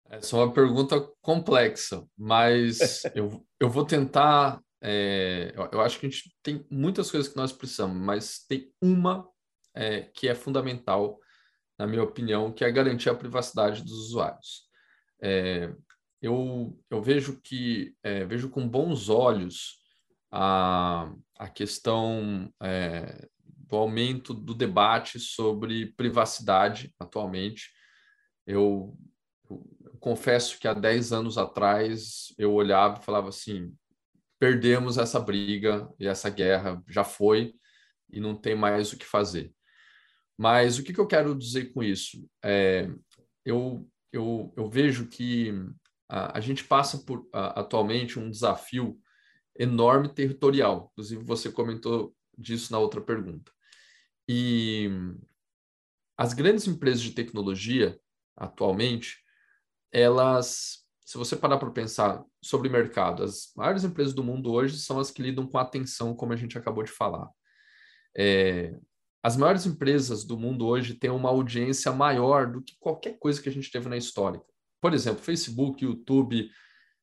Essa 0.09 0.35
é 0.35 0.39
uma 0.39 0.53
pergunta 0.53 0.99
complexa, 1.21 2.05
mas 2.15 3.03
eu, 3.15 3.43
eu 3.59 3.69
vou 3.69 3.85
tentar. 3.85 4.61
É, 4.81 5.53
eu 5.71 5.81
acho 5.81 5.99
que 5.99 6.05
a 6.05 6.09
gente 6.09 6.35
tem 6.43 6.65
muitas 6.69 7.09
coisas 7.09 7.31
que 7.31 7.37
nós 7.37 7.51
precisamos, 7.51 7.97
mas 7.97 8.45
tem 8.47 8.71
uma 8.81 9.27
é, 9.73 10.01
que 10.01 10.27
é 10.27 10.35
fundamental, 10.35 11.19
na 11.77 11.87
minha 11.87 12.03
opinião, 12.03 12.51
que 12.51 12.63
é 12.63 12.71
garantir 12.71 13.09
a 13.09 13.15
privacidade 13.15 13.81
dos 13.81 13.93
usuários. 13.93 14.63
É, 15.21 15.73
eu, 16.21 16.77
eu 16.89 17.01
vejo 17.01 17.39
que 17.41 17.95
é, 18.03 18.25
vejo 18.25 18.49
com 18.49 18.67
bons 18.67 19.09
olhos 19.09 19.79
a, 20.31 21.11
a 21.37 21.49
questão 21.49 22.51
é, 22.61 23.27
do 23.73 23.75
aumento 23.75 24.33
do 24.33 24.53
debate 24.53 25.19
sobre 25.19 25.93
privacidade 25.97 26.93
atualmente. 26.99 27.71
Eu 28.45 28.97
confesso 29.99 30.59
que 30.59 30.67
há 30.67 30.73
10 30.73 31.13
anos 31.13 31.37
atrás 31.37 32.33
eu 32.37 32.53
olhava 32.53 32.99
e 32.99 33.05
falava 33.05 33.29
assim: 33.29 33.73
perdemos 34.39 34.97
essa 34.97 35.19
briga 35.19 35.89
e 35.99 36.07
essa 36.07 36.29
guerra, 36.29 36.81
já 36.87 37.03
foi 37.03 37.53
e 38.09 38.19
não 38.19 38.35
tem 38.35 38.55
mais 38.55 38.91
o 38.91 38.97
que 38.97 39.05
fazer. 39.05 39.53
Mas 40.37 40.77
o 40.77 40.83
que, 40.83 40.93
que 40.93 40.99
eu 40.99 41.07
quero 41.07 41.37
dizer 41.37 41.71
com 41.73 41.83
isso? 41.83 42.27
É, 42.43 42.89
eu, 43.45 43.87
eu, 44.11 44.53
eu 44.57 44.69
vejo 44.69 45.07
que 45.07 45.53
a, 46.09 46.37
a 46.37 46.41
gente 46.41 46.63
passa 46.63 46.99
por 46.99 47.27
a, 47.31 47.59
atualmente 47.61 48.19
um 48.19 48.29
desafio 48.29 48.99
enorme 49.57 50.09
territorial. 50.09 50.89
Inclusive, 50.91 51.23
você 51.23 51.51
comentou 51.51 52.15
disso 52.37 52.71
na 52.71 52.79
outra 52.79 53.01
pergunta. 53.01 53.51
E 54.27 54.89
as 56.17 56.33
grandes 56.33 56.67
empresas 56.67 57.01
de 57.01 57.11
tecnologia, 57.11 57.99
atualmente, 58.35 59.17
elas, 59.91 60.85
se 61.05 61.17
você 61.17 61.35
parar 61.35 61.57
para 61.57 61.71
pensar 61.71 62.23
sobre 62.41 62.69
mercado, 62.69 63.23
as 63.23 63.51
maiores 63.55 63.83
empresas 63.83 64.13
do 64.13 64.23
mundo 64.23 64.51
hoje 64.51 64.79
são 64.79 64.99
as 64.99 65.11
que 65.11 65.21
lidam 65.21 65.47
com 65.47 65.57
atenção, 65.57 66.15
como 66.15 66.33
a 66.33 66.35
gente 66.35 66.57
acabou 66.57 66.83
de 66.83 66.91
falar. 66.91 67.29
É, 68.15 68.75
as 69.23 69.37
maiores 69.37 69.65
empresas 69.65 70.25
do 70.25 70.37
mundo 70.37 70.67
hoje 70.67 70.95
têm 70.95 71.09
uma 71.09 71.29
audiência 71.29 71.93
maior 71.93 72.51
do 72.51 72.61
que 72.61 72.75
qualquer 72.77 73.17
coisa 73.17 73.41
que 73.41 73.47
a 73.47 73.51
gente 73.51 73.71
teve 73.71 73.87
na 73.87 73.95
história. 73.95 74.41
Por 74.81 74.93
exemplo, 74.93 75.23
Facebook, 75.23 75.85
YouTube, 75.85 76.51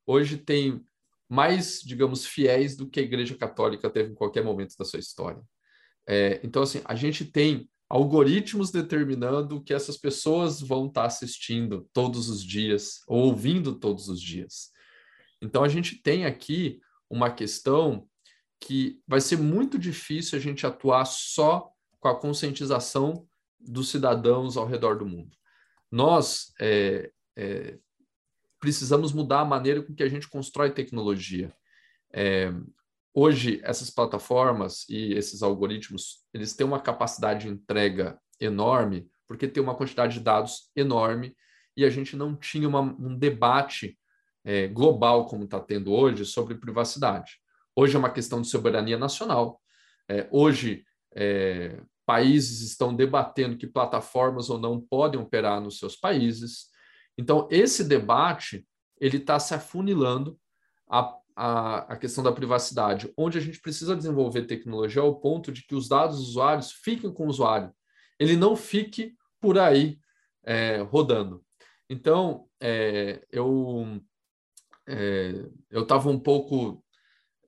hoje 0.07 0.37
tem 0.37 0.85
mais, 1.27 1.81
digamos, 1.81 2.27
fiéis 2.27 2.77
do 2.77 2.91
que 2.91 3.01
a 3.01 3.03
Igreja 3.03 3.35
Católica 3.35 3.89
teve 3.89 4.11
em 4.11 4.15
qualquer 4.15 4.45
momento 4.45 4.77
da 4.77 4.85
sua 4.85 4.99
história. 4.99 5.43
É, 6.07 6.41
então, 6.45 6.63
assim, 6.63 6.83
a 6.85 6.95
gente 6.95 7.25
tem 7.25 7.71
algoritmos 7.89 8.71
determinando 8.71 9.63
que 9.63 9.73
essas 9.73 9.97
pessoas 9.97 10.61
vão 10.61 10.89
estar 10.89 11.07
assistindo 11.07 11.89
todos 11.93 12.29
os 12.29 12.45
dias, 12.45 13.01
ou 13.07 13.29
ouvindo 13.29 13.75
todos 13.75 14.09
os 14.09 14.21
dias. 14.21 14.71
Então, 15.41 15.65
a 15.65 15.69
gente 15.69 16.03
tem 16.03 16.27
aqui 16.27 16.81
uma 17.09 17.31
questão 17.31 18.07
que 18.61 19.01
vai 19.09 19.23
ser 19.23 19.39
muito 19.39 19.79
difícil 19.79 20.39
a 20.39 20.41
gente 20.41 20.67
atuar 20.67 21.07
só 21.07 21.73
com 22.01 22.09
a 22.09 22.19
conscientização 22.19 23.27
dos 23.61 23.91
cidadãos 23.91 24.57
ao 24.57 24.67
redor 24.67 24.99
do 24.99 25.07
mundo. 25.07 25.37
Nós 25.91 26.53
é, 26.61 27.13
é, 27.37 27.79
precisamos 28.59 29.13
mudar 29.13 29.41
a 29.41 29.45
maneira 29.45 29.83
com 29.83 29.95
que 29.95 30.03
a 30.03 30.09
gente 30.09 30.29
constrói 30.29 30.71
tecnologia. 30.71 31.55
É, 32.13 32.53
hoje, 33.13 33.61
essas 33.63 33.91
plataformas 33.91 34.89
e 34.89 35.13
esses 35.13 35.43
algoritmos, 35.43 36.25
eles 36.33 36.55
têm 36.55 36.67
uma 36.67 36.81
capacidade 36.81 37.47
de 37.47 37.53
entrega 37.53 38.19
enorme, 38.41 39.09
porque 39.29 39.47
tem 39.47 39.63
uma 39.63 39.75
quantidade 39.77 40.15
de 40.15 40.21
dados 40.21 40.71
enorme, 40.75 41.37
e 41.77 41.85
a 41.85 41.91
gente 41.91 42.17
não 42.17 42.35
tinha 42.35 42.69
uma, 42.69 42.81
um 42.81 43.17
debate 43.17 43.99
é, 44.45 44.67
global, 44.69 45.27
como 45.27 45.45
está 45.45 45.61
tendo 45.61 45.93
hoje, 45.93 46.25
sobre 46.25 46.55
privacidade. 46.55 47.39
Hoje 47.77 47.95
é 47.95 47.99
uma 47.99 48.11
questão 48.11 48.41
de 48.41 48.49
soberania 48.49 48.99
nacional. 48.99 49.61
É, 50.09 50.29
hoje, 50.31 50.85
é, 51.15 51.81
países 52.07 52.61
estão 52.61 52.95
debatendo 52.95 53.57
que 53.57 53.67
plataformas 53.67 54.51
ou 54.51 54.59
não 54.59 54.81
podem 54.81 55.21
operar 55.21 55.61
nos 55.61 55.79
seus 55.79 55.97
países. 55.97 56.67
Então, 57.17 57.47
esse 57.51 57.85
debate 57.85 58.67
ele 59.01 59.17
está 59.17 59.39
se 59.39 59.55
afunilando 59.55 60.39
a, 60.89 61.17
a, 61.37 61.79
a, 61.93 61.97
questão 61.97 62.23
da 62.23 62.33
privacidade, 62.33 63.13
onde 63.17 63.39
a 63.39 63.41
gente 63.41 63.61
precisa 63.61 63.97
desenvolver 63.97 64.43
tecnologia 64.43 65.01
ao 65.03 65.21
ponto 65.21 65.51
de 65.51 65.65
que 65.67 65.75
os 65.75 65.89
dados 65.89 66.19
dos 66.19 66.29
usuários 66.31 66.73
fiquem 66.73 67.13
com 67.13 67.27
o 67.27 67.31
usuário, 67.31 67.73
ele 68.19 68.37
não 68.37 68.55
fique 68.55 69.15
por 69.41 69.59
aí 69.59 69.99
é, 70.45 70.79
rodando. 70.83 71.43
Então, 71.89 72.47
é, 72.61 73.25
eu 73.31 74.01
é, 74.87 75.47
eu 75.71 75.83
estava 75.83 76.11
um 76.11 76.19
pouco 76.19 76.85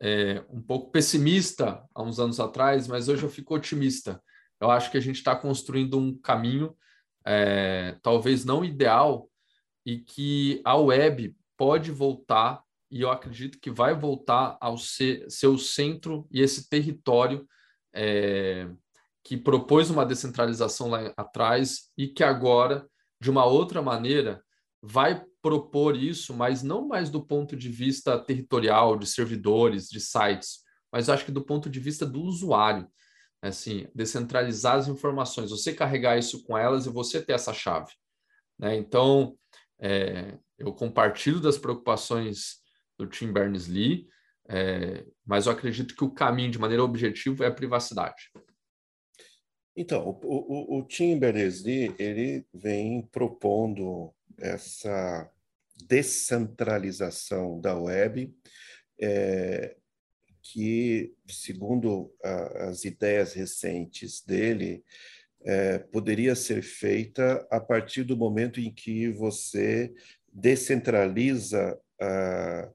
é, 0.05 0.45
um 0.51 0.61
pouco 0.61 0.91
pessimista 0.91 1.89
há 1.95 2.03
uns 2.03 2.19
anos 2.19 2.41
atrás, 2.41 2.89
mas 2.89 3.09
hoje 3.09 3.23
eu 3.23 3.31
fico 3.31 3.55
otimista. 3.55 4.21
Eu 4.61 4.69
acho 4.69 4.91
que 4.91 4.99
a 4.99 5.01
gente 5.01 5.17
está 5.17 5.37
construindo 5.37 5.97
um 5.97 6.19
caminho, 6.19 6.77
é, 7.25 7.97
talvez 8.03 8.45
não 8.45 8.65
ideal, 8.65 9.31
e 9.87 9.99
que 9.99 10.61
a 10.65 10.77
web 10.77 11.37
pode 11.57 11.93
voltar, 11.93 12.61
e 12.91 13.01
eu 13.01 13.11
acredito 13.11 13.61
que 13.61 13.71
vai 13.71 13.95
voltar 13.95 14.59
ao 14.61 14.77
ser, 14.77 15.25
seu 15.31 15.57
centro 15.57 16.27
e 16.33 16.41
esse 16.41 16.69
território 16.69 17.47
é, 17.95 18.69
que 19.23 19.37
propôs 19.37 19.89
uma 19.89 20.05
descentralização 20.05 20.89
lá 20.91 21.13
atrás 21.17 21.93
e 21.97 22.09
que 22.09 22.25
agora, 22.25 22.87
de 23.21 23.31
uma 23.31 23.45
outra 23.45 23.81
maneira, 23.81 24.43
vai 24.83 25.25
propor 25.43 25.97
isso, 25.97 26.33
mas 26.33 26.63
não 26.63 26.87
mais 26.87 27.11
do 27.11 27.23
ponto 27.23 27.57
de 27.57 27.69
vista 27.69 28.19
territorial, 28.19 28.97
de 28.97 29.07
servidores, 29.07 29.89
de 29.89 30.01
sites, 30.01 30.61
mas 30.91 31.09
acho 31.09 31.25
que 31.25 31.33
do 31.33 31.45
ponto 31.45 31.69
de 31.69 31.81
vista 31.81 32.07
do 32.07 32.23
usuário. 32.23 32.89
Assim, 33.45 33.89
descentralizar 33.93 34.77
as 34.77 34.87
informações, 34.87 35.51
você 35.51 35.75
carregar 35.75 36.17
isso 36.17 36.45
com 36.45 36.57
elas 36.57 36.87
e 36.87 36.91
você 36.91 37.21
ter 37.21 37.33
essa 37.33 37.53
chave. 37.53 37.91
Né? 38.57 38.77
Então, 38.77 39.37
é, 39.81 40.39
eu 40.57 40.73
compartilho 40.73 41.41
das 41.41 41.59
preocupações 41.59 42.61
do 42.97 43.05
Tim 43.05 43.33
Berners-Lee, 43.33 44.07
é, 44.49 45.05
mas 45.27 45.47
eu 45.47 45.53
acredito 45.53 45.97
que 45.97 46.05
o 46.05 46.13
caminho, 46.13 46.53
de 46.53 46.59
maneira 46.59 46.85
objetiva, 46.85 47.45
é 47.45 47.49
a 47.49 47.55
privacidade. 47.55 48.31
Então, 49.75 50.21
o, 50.23 50.77
o, 50.77 50.79
o 50.79 50.83
Tim 50.87 51.19
Berners-Lee 51.19 51.95
ele 51.99 52.47
vem 52.55 53.03
propondo 53.11 54.15
essa 54.39 55.31
descentralização 55.87 57.61
da 57.61 57.77
web, 57.77 58.35
é, 59.01 59.77
que, 60.43 61.15
segundo 61.29 62.13
a, 62.23 62.69
as 62.69 62.85
ideias 62.85 63.33
recentes 63.33 64.23
dele, 64.25 64.85
é, 65.45 65.79
poderia 65.79 66.35
ser 66.35 66.63
feita 66.63 67.47
a 67.51 67.61
partir 67.61 68.05
do 68.05 68.17
momento 68.17 68.61
em 68.61 68.73
que 68.73 69.09
você 69.11 69.93
descentraliza 70.33 71.79
a, 72.01 72.71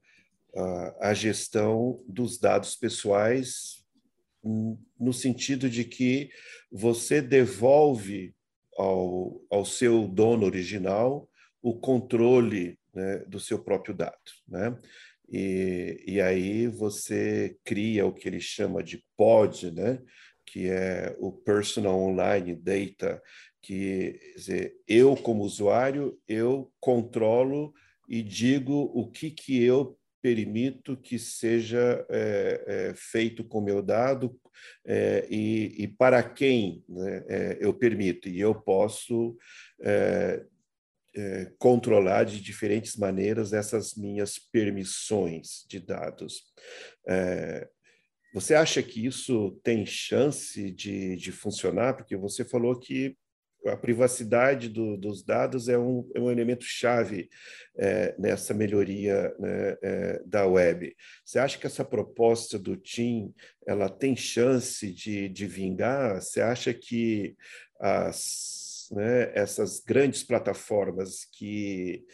a, 0.55 1.09
a 1.09 1.13
gestão 1.13 2.03
dos 2.07 2.37
dados 2.37 2.75
pessoais, 2.75 3.85
no 4.97 5.11
sentido 5.11 5.69
de 5.69 5.83
que 5.83 6.29
você 6.71 7.21
devolve 7.21 8.33
ao, 8.77 9.41
ao 9.49 9.65
seu 9.65 10.07
dono 10.07 10.45
original 10.45 11.29
o 11.67 11.77
controle 11.77 12.80
né, 12.93 13.17
do 13.27 13.41
seu 13.41 13.60
próprio 13.60 13.93
dado. 13.93 14.15
Né? 14.47 14.77
E, 15.30 16.01
e 16.08 16.21
aí 16.21 16.65
você 16.67 17.58
cria 17.65 18.06
o 18.06 18.13
que 18.13 18.25
ele 18.25 18.39
chama 18.39 18.82
de 18.82 19.03
pod, 19.17 19.69
né? 19.71 20.01
que 20.45 20.69
é 20.69 21.13
o 21.19 21.30
Personal 21.30 21.99
Online 21.99 22.56
Data, 22.56 23.21
que 23.62 24.17
dizer, 24.34 24.77
eu 24.88 25.17
como 25.17 25.43
usuário, 25.43 26.17
eu 26.25 26.71
controlo 26.80 27.73
e 28.08 28.23
digo 28.23 28.89
o 28.95 29.12
que, 29.12 29.30
que 29.30 29.62
eu 29.62 29.99
permito 30.21 30.95
que 30.95 31.19
seja 31.19 32.06
é, 32.10 32.63
é, 32.65 32.93
feito 32.95 33.43
com 33.43 33.60
meu 33.60 33.82
dado 33.82 34.39
é, 34.86 35.27
e, 35.30 35.84
e, 35.84 35.88
para 35.88 36.23
quem 36.23 36.82
né, 36.88 37.25
é, 37.27 37.58
eu 37.60 37.73
permito. 37.73 38.30
E 38.30 38.39
eu 38.39 38.56
posso 38.56 39.38
é, 41.17 41.41
é, 41.41 41.51
controlar 41.58 42.23
de 42.25 42.39
diferentes 42.39 42.95
maneiras 42.95 43.53
essas 43.53 43.95
minhas 43.95 44.38
permissões 44.38 45.65
de 45.67 45.80
dados. 45.80 46.43
Você 48.34 48.53
acha 48.53 48.84
que 48.84 49.06
isso 49.06 49.60
tem 49.63 49.86
chance 49.86 50.69
de, 50.71 51.15
de 51.15 51.32
funcionar? 51.32 51.95
Porque 51.95 52.15
você 52.15 52.45
falou 52.45 52.77
que 52.77 53.17
a 53.65 53.75
privacidade 53.75 54.69
do, 54.69 54.95
dos 54.97 55.23
dados 55.23 55.67
é 55.67 55.77
um, 55.77 56.10
é 56.13 56.19
um 56.19 56.30
elemento 56.30 56.63
chave 56.63 57.30
é, 57.77 58.15
nessa 58.17 58.53
melhoria 58.53 59.34
né, 59.39 59.77
é, 59.82 60.21
da 60.25 60.45
web. 60.45 60.95
Você 61.25 61.39
acha 61.39 61.58
que 61.58 61.65
essa 61.65 61.84
proposta 61.84 62.58
do 62.60 62.77
TIM 62.77 63.34
ela 63.65 63.89
tem 63.89 64.15
chance 64.15 64.91
de, 64.93 65.27
de 65.30 65.47
vingar? 65.47 66.21
Você 66.21 66.41
acha 66.41 66.73
que 66.73 67.35
as, 67.79 68.56
né, 68.92 69.31
essas 69.33 69.79
grandes 69.79 70.23
plataformas 70.23 71.25
que 71.25 72.06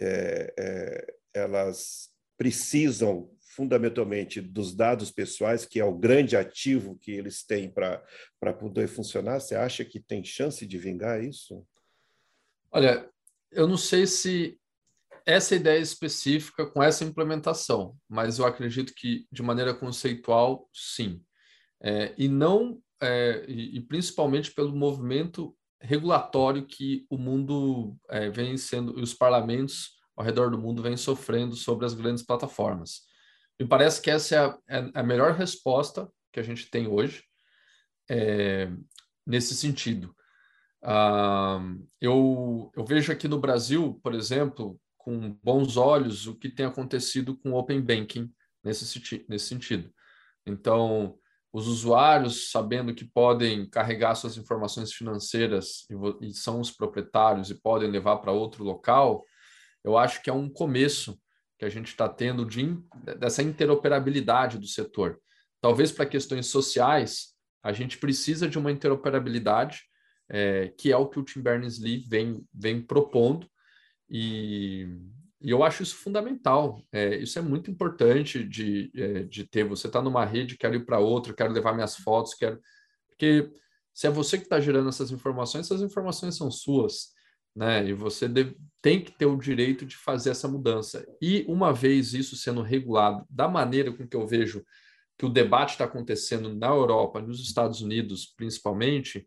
é, 0.00 0.54
é 0.58 1.16
elas 1.34 2.10
precisam 2.38 3.30
fundamentalmente 3.56 4.40
dos 4.40 4.74
dados 4.74 5.10
pessoais, 5.10 5.64
que 5.64 5.80
é 5.80 5.84
o 5.84 5.96
grande 5.96 6.36
ativo 6.36 6.98
que 6.98 7.10
eles 7.10 7.42
têm 7.42 7.70
para 7.70 8.52
poder 8.58 8.86
funcionar? 8.86 9.40
Você 9.40 9.54
acha 9.54 9.84
que 9.84 9.98
tem 9.98 10.22
chance 10.22 10.66
de 10.66 10.76
vingar 10.76 11.24
isso? 11.24 11.66
Olha, 12.70 13.08
eu 13.50 13.66
não 13.66 13.78
sei 13.78 14.06
se 14.06 14.60
essa 15.24 15.56
ideia 15.56 15.80
específica 15.80 16.66
com 16.66 16.82
essa 16.82 17.02
implementação, 17.02 17.96
mas 18.08 18.38
eu 18.38 18.46
acredito 18.46 18.92
que 18.94 19.26
de 19.32 19.42
maneira 19.42 19.74
conceitual, 19.74 20.68
sim. 20.72 21.22
É, 21.82 22.14
e 22.16 22.28
não, 22.28 22.80
é, 23.00 23.44
e, 23.48 23.78
e, 23.78 23.80
principalmente 23.80 24.52
pelo 24.52 24.76
movimento 24.76 25.56
regulatório 25.80 26.66
que 26.66 27.06
o 27.10 27.18
mundo 27.18 27.96
é, 28.08 28.30
vem 28.30 28.56
sendo, 28.56 28.98
e 28.98 29.02
os 29.02 29.14
parlamentos 29.14 29.90
ao 30.16 30.24
redor 30.24 30.50
do 30.50 30.58
mundo 30.58 30.82
vêm 30.82 30.96
sofrendo 30.96 31.54
sobre 31.54 31.84
as 31.84 31.94
grandes 31.94 32.24
plataformas. 32.24 33.02
Me 33.60 33.66
parece 33.66 34.00
que 34.00 34.10
essa 34.10 34.34
é 34.34 34.38
a, 34.38 34.58
é 34.68 34.90
a 34.94 35.02
melhor 35.02 35.32
resposta 35.32 36.10
que 36.32 36.40
a 36.40 36.42
gente 36.42 36.70
tem 36.70 36.86
hoje. 36.86 37.22
É, 38.08 38.70
nesse 39.26 39.54
sentido. 39.54 40.14
Uh, 40.82 41.84
eu, 42.00 42.70
eu 42.76 42.84
vejo 42.84 43.10
aqui 43.10 43.26
no 43.26 43.40
Brasil, 43.40 43.98
por 44.02 44.14
exemplo, 44.14 44.80
com 44.96 45.36
bons 45.42 45.76
olhos 45.76 46.26
o 46.26 46.36
que 46.36 46.48
tem 46.48 46.64
acontecido 46.64 47.36
com 47.36 47.50
o 47.50 47.58
Open 47.58 47.80
Banking 47.80 48.32
nesse, 48.62 49.24
nesse 49.28 49.46
sentido. 49.46 49.92
Então, 50.46 51.18
os 51.56 51.68
usuários, 51.68 52.50
sabendo 52.50 52.94
que 52.94 53.06
podem 53.06 53.66
carregar 53.66 54.14
suas 54.14 54.36
informações 54.36 54.92
financeiras 54.92 55.86
e, 55.90 56.28
e 56.28 56.34
são 56.34 56.60
os 56.60 56.70
proprietários 56.70 57.48
e 57.48 57.54
podem 57.54 57.90
levar 57.90 58.18
para 58.18 58.30
outro 58.30 58.62
local, 58.62 59.24
eu 59.82 59.96
acho 59.96 60.22
que 60.22 60.28
é 60.28 60.32
um 60.34 60.50
começo 60.50 61.18
que 61.58 61.64
a 61.64 61.70
gente 61.70 61.86
está 61.86 62.10
tendo 62.10 62.44
de, 62.44 62.78
dessa 63.18 63.42
interoperabilidade 63.42 64.58
do 64.58 64.66
setor. 64.66 65.18
Talvez 65.58 65.90
para 65.90 66.04
questões 66.04 66.48
sociais, 66.48 67.28
a 67.62 67.72
gente 67.72 67.96
precisa 67.96 68.46
de 68.46 68.58
uma 68.58 68.70
interoperabilidade, 68.70 69.80
é, 70.28 70.74
que 70.76 70.92
é 70.92 70.96
o 70.98 71.08
que 71.08 71.18
o 71.18 71.24
Tim 71.24 71.40
Berners-Lee 71.40 72.04
vem, 72.06 72.46
vem 72.52 72.82
propondo, 72.82 73.48
e, 74.10 74.86
e 75.46 75.50
eu 75.52 75.62
acho 75.62 75.84
isso 75.84 75.94
fundamental. 75.94 76.82
É, 76.90 77.14
isso 77.18 77.38
é 77.38 77.42
muito 77.42 77.70
importante 77.70 78.42
de, 78.42 78.90
é, 78.96 79.22
de 79.22 79.46
ter. 79.46 79.62
Você 79.62 79.86
está 79.86 80.02
numa 80.02 80.24
rede, 80.24 80.58
quero 80.58 80.74
ir 80.74 80.84
para 80.84 80.98
outra, 80.98 81.32
quero 81.32 81.52
levar 81.52 81.72
minhas 81.72 81.94
fotos, 81.94 82.34
quero. 82.34 82.60
Porque 83.08 83.48
se 83.94 84.08
é 84.08 84.10
você 84.10 84.38
que 84.38 84.42
está 84.42 84.58
gerando 84.58 84.88
essas 84.88 85.12
informações, 85.12 85.66
essas 85.66 85.82
informações 85.82 86.34
são 86.34 86.50
suas, 86.50 87.12
né? 87.54 87.86
E 87.86 87.92
você 87.92 88.26
deve, 88.26 88.56
tem 88.82 89.00
que 89.00 89.12
ter 89.12 89.26
o 89.26 89.38
direito 89.38 89.86
de 89.86 89.94
fazer 89.94 90.30
essa 90.30 90.48
mudança. 90.48 91.06
E 91.22 91.44
uma 91.46 91.72
vez 91.72 92.12
isso 92.12 92.36
sendo 92.36 92.60
regulado 92.60 93.24
da 93.30 93.46
maneira 93.46 93.92
com 93.92 94.04
que 94.04 94.16
eu 94.16 94.26
vejo 94.26 94.64
que 95.16 95.26
o 95.26 95.30
debate 95.30 95.74
está 95.74 95.84
acontecendo 95.84 96.52
na 96.52 96.66
Europa, 96.66 97.22
nos 97.22 97.40
Estados 97.40 97.80
Unidos, 97.80 98.34
principalmente, 98.36 99.24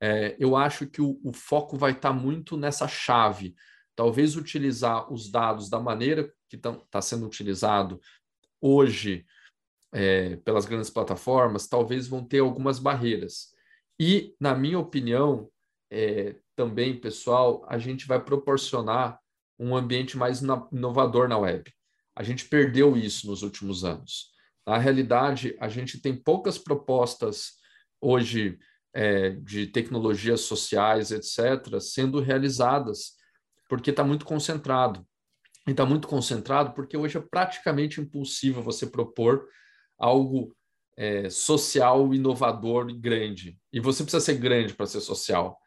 é, 0.00 0.34
eu 0.38 0.56
acho 0.56 0.86
que 0.86 1.02
o, 1.02 1.20
o 1.22 1.30
foco 1.34 1.76
vai 1.76 1.92
estar 1.92 2.08
tá 2.08 2.14
muito 2.14 2.56
nessa 2.56 2.88
chave 2.88 3.54
talvez 3.98 4.36
utilizar 4.36 5.12
os 5.12 5.28
dados 5.28 5.68
da 5.68 5.80
maneira 5.80 6.32
que 6.48 6.54
está 6.54 7.02
sendo 7.02 7.26
utilizado 7.26 8.00
hoje 8.60 9.26
é, 9.92 10.36
pelas 10.36 10.66
grandes 10.66 10.88
plataformas, 10.88 11.66
talvez 11.66 12.06
vão 12.06 12.24
ter 12.24 12.38
algumas 12.38 12.78
barreiras. 12.78 13.48
E, 13.98 14.36
na 14.38 14.54
minha 14.54 14.78
opinião, 14.78 15.50
é, 15.90 16.36
também, 16.54 17.00
pessoal, 17.00 17.66
a 17.68 17.76
gente 17.76 18.06
vai 18.06 18.24
proporcionar 18.24 19.18
um 19.58 19.74
ambiente 19.74 20.16
mais 20.16 20.40
inovador 20.70 21.26
na 21.26 21.36
web. 21.36 21.68
A 22.14 22.22
gente 22.22 22.44
perdeu 22.44 22.96
isso 22.96 23.26
nos 23.26 23.42
últimos 23.42 23.84
anos. 23.84 24.30
Na 24.64 24.78
realidade, 24.78 25.56
a 25.58 25.68
gente 25.68 26.00
tem 26.00 26.14
poucas 26.14 26.56
propostas 26.56 27.54
hoje 28.00 28.60
é, 28.94 29.30
de 29.30 29.66
tecnologias 29.66 30.42
sociais, 30.42 31.10
etc., 31.10 31.80
sendo 31.80 32.20
realizadas 32.20 33.17
porque 33.68 33.90
está 33.90 34.02
muito 34.02 34.24
concentrado. 34.24 35.06
E 35.66 35.72
está 35.72 35.84
muito 35.84 36.08
concentrado 36.08 36.72
porque 36.72 36.96
hoje 36.96 37.18
é 37.18 37.20
praticamente 37.20 38.00
impossível 38.00 38.62
você 38.62 38.86
propor 38.86 39.46
algo 39.98 40.56
é, 40.96 41.28
social, 41.30 42.12
inovador 42.14 42.90
e 42.90 42.94
grande. 42.94 43.58
E 43.72 43.78
você 43.78 44.02
precisa 44.02 44.24
ser 44.24 44.34
grande 44.38 44.74
para 44.74 44.86
ser 44.86 45.00
social. 45.00 45.58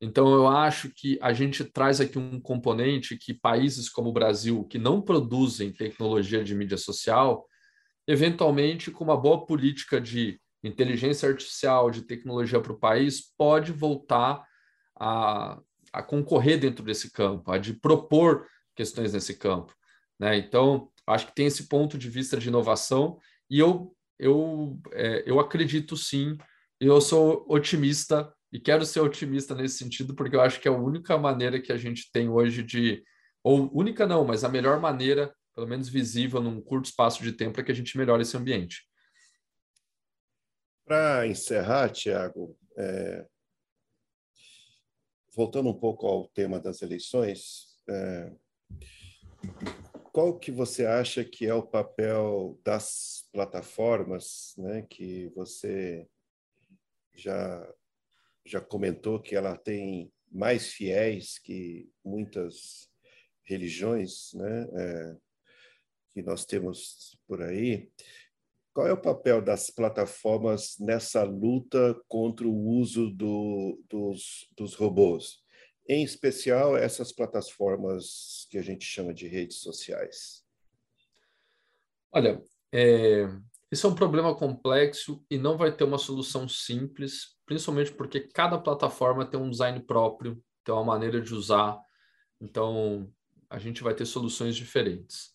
Então, 0.00 0.32
eu 0.32 0.46
acho 0.46 0.90
que 0.94 1.18
a 1.20 1.32
gente 1.32 1.64
traz 1.64 2.00
aqui 2.00 2.18
um 2.18 2.40
componente 2.40 3.16
que 3.16 3.34
países 3.34 3.88
como 3.88 4.10
o 4.10 4.12
Brasil, 4.12 4.64
que 4.64 4.78
não 4.78 5.02
produzem 5.02 5.72
tecnologia 5.72 6.44
de 6.44 6.54
mídia 6.54 6.78
social, 6.78 7.44
eventualmente, 8.06 8.92
com 8.92 9.02
uma 9.02 9.16
boa 9.16 9.44
política 9.44 10.00
de 10.00 10.40
inteligência 10.62 11.28
artificial, 11.28 11.90
de 11.90 12.02
tecnologia 12.02 12.60
para 12.60 12.72
o 12.72 12.78
país, 12.78 13.32
pode 13.36 13.72
voltar 13.72 14.44
a 14.98 15.60
a 15.98 16.02
concorrer 16.02 16.60
dentro 16.60 16.84
desse 16.84 17.10
campo, 17.10 17.50
a 17.50 17.58
de 17.58 17.74
propor 17.74 18.46
questões 18.76 19.12
nesse 19.12 19.34
campo. 19.34 19.74
Né? 20.16 20.38
Então, 20.38 20.92
acho 21.04 21.26
que 21.26 21.34
tem 21.34 21.46
esse 21.46 21.66
ponto 21.66 21.98
de 21.98 22.08
vista 22.08 22.36
de 22.36 22.46
inovação 22.46 23.18
e 23.50 23.58
eu, 23.58 23.92
eu, 24.16 24.78
é, 24.92 25.24
eu 25.26 25.40
acredito 25.40 25.96
sim, 25.96 26.38
eu 26.78 27.00
sou 27.00 27.44
otimista 27.48 28.32
e 28.52 28.60
quero 28.60 28.86
ser 28.86 29.00
otimista 29.00 29.56
nesse 29.56 29.78
sentido, 29.78 30.14
porque 30.14 30.36
eu 30.36 30.40
acho 30.40 30.60
que 30.60 30.68
é 30.68 30.70
a 30.70 30.76
única 30.76 31.18
maneira 31.18 31.60
que 31.60 31.72
a 31.72 31.76
gente 31.76 32.12
tem 32.12 32.28
hoje 32.28 32.62
de, 32.62 33.02
ou 33.42 33.68
única 33.76 34.06
não, 34.06 34.24
mas 34.24 34.44
a 34.44 34.48
melhor 34.48 34.78
maneira, 34.78 35.34
pelo 35.52 35.66
menos 35.66 35.88
visível 35.88 36.40
num 36.40 36.60
curto 36.60 36.86
espaço 36.86 37.24
de 37.24 37.32
tempo, 37.32 37.58
é 37.58 37.64
que 37.64 37.72
a 37.72 37.74
gente 37.74 37.98
melhore 37.98 38.22
esse 38.22 38.36
ambiente. 38.36 38.86
Para 40.86 41.26
encerrar, 41.26 41.88
Tiago, 41.88 42.56
é, 42.78 43.26
voltando 45.38 45.68
um 45.68 45.78
pouco 45.78 46.04
ao 46.04 46.26
tema 46.26 46.58
das 46.58 46.82
eleições, 46.82 47.78
é, 47.88 48.32
qual 50.12 50.36
que 50.36 50.50
você 50.50 50.84
acha 50.84 51.24
que 51.24 51.46
é 51.46 51.54
o 51.54 51.62
papel 51.62 52.58
das 52.64 53.28
plataformas, 53.32 54.52
né, 54.58 54.82
que 54.90 55.28
você 55.36 56.08
já 57.14 57.72
já 58.44 58.60
comentou 58.60 59.22
que 59.22 59.36
ela 59.36 59.56
tem 59.56 60.12
mais 60.28 60.72
fiéis 60.72 61.38
que 61.38 61.88
muitas 62.04 62.90
religiões, 63.44 64.32
né, 64.34 64.68
é, 64.72 65.16
que 66.14 66.20
nós 66.20 66.44
temos 66.46 67.16
por 67.28 67.42
aí. 67.42 67.88
Qual 68.78 68.86
é 68.86 68.92
o 68.92 69.02
papel 69.02 69.42
das 69.42 69.70
plataformas 69.70 70.76
nessa 70.78 71.24
luta 71.24 72.00
contra 72.06 72.46
o 72.46 72.56
uso 72.56 73.10
do, 73.10 73.82
dos, 73.90 74.48
dos 74.56 74.76
robôs? 74.76 75.42
Em 75.88 76.04
especial, 76.04 76.76
essas 76.76 77.10
plataformas 77.10 78.46
que 78.48 78.56
a 78.56 78.62
gente 78.62 78.84
chama 78.84 79.12
de 79.12 79.26
redes 79.26 79.62
sociais. 79.62 80.44
Olha, 82.12 82.40
é, 82.72 83.26
isso 83.68 83.84
é 83.84 83.90
um 83.90 83.96
problema 83.96 84.32
complexo 84.32 85.26
e 85.28 85.36
não 85.36 85.58
vai 85.58 85.76
ter 85.76 85.82
uma 85.82 85.98
solução 85.98 86.48
simples, 86.48 87.36
principalmente 87.44 87.90
porque 87.90 88.20
cada 88.28 88.60
plataforma 88.60 89.28
tem 89.28 89.40
um 89.40 89.50
design 89.50 89.80
próprio, 89.80 90.40
tem 90.62 90.72
uma 90.72 90.84
maneira 90.84 91.20
de 91.20 91.34
usar, 91.34 91.80
então 92.40 93.12
a 93.50 93.58
gente 93.58 93.82
vai 93.82 93.92
ter 93.92 94.06
soluções 94.06 94.54
diferentes. 94.54 95.32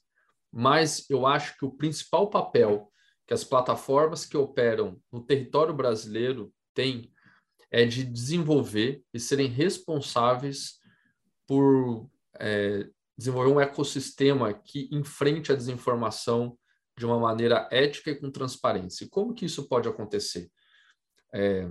Mas 0.49 1.09
eu 1.09 1.27
acho 1.27 1.57
que 1.57 1.65
o 1.65 1.71
principal 1.71 2.29
papel 2.29 2.89
que 3.28 3.34
as 3.34 3.43
plataformas 3.43 4.26
que 4.26 4.38
operam 4.38 5.01
no 5.11 5.24
território 5.24 5.74
brasileiro 5.74 6.53
têm 6.74 7.11
é 7.71 7.86
de 7.86 8.03
desenvolver 8.03 9.03
e 9.13 9.19
serem 9.19 9.47
responsáveis 9.47 10.80
por 11.47 12.09
é, 12.39 12.88
desenvolver 13.17 13.51
um 13.51 13.59
ecossistema 13.59 14.53
que 14.53 14.88
enfrente 14.91 15.51
a 15.51 15.55
desinformação 15.55 16.57
de 16.97 17.05
uma 17.05 17.19
maneira 17.19 17.67
ética 17.71 18.11
e 18.11 18.15
com 18.15 18.30
transparência. 18.30 19.05
E 19.05 19.09
como 19.09 19.34
que 19.34 19.45
isso 19.45 19.67
pode 19.67 19.89
acontecer? 19.89 20.51
É, 21.34 21.67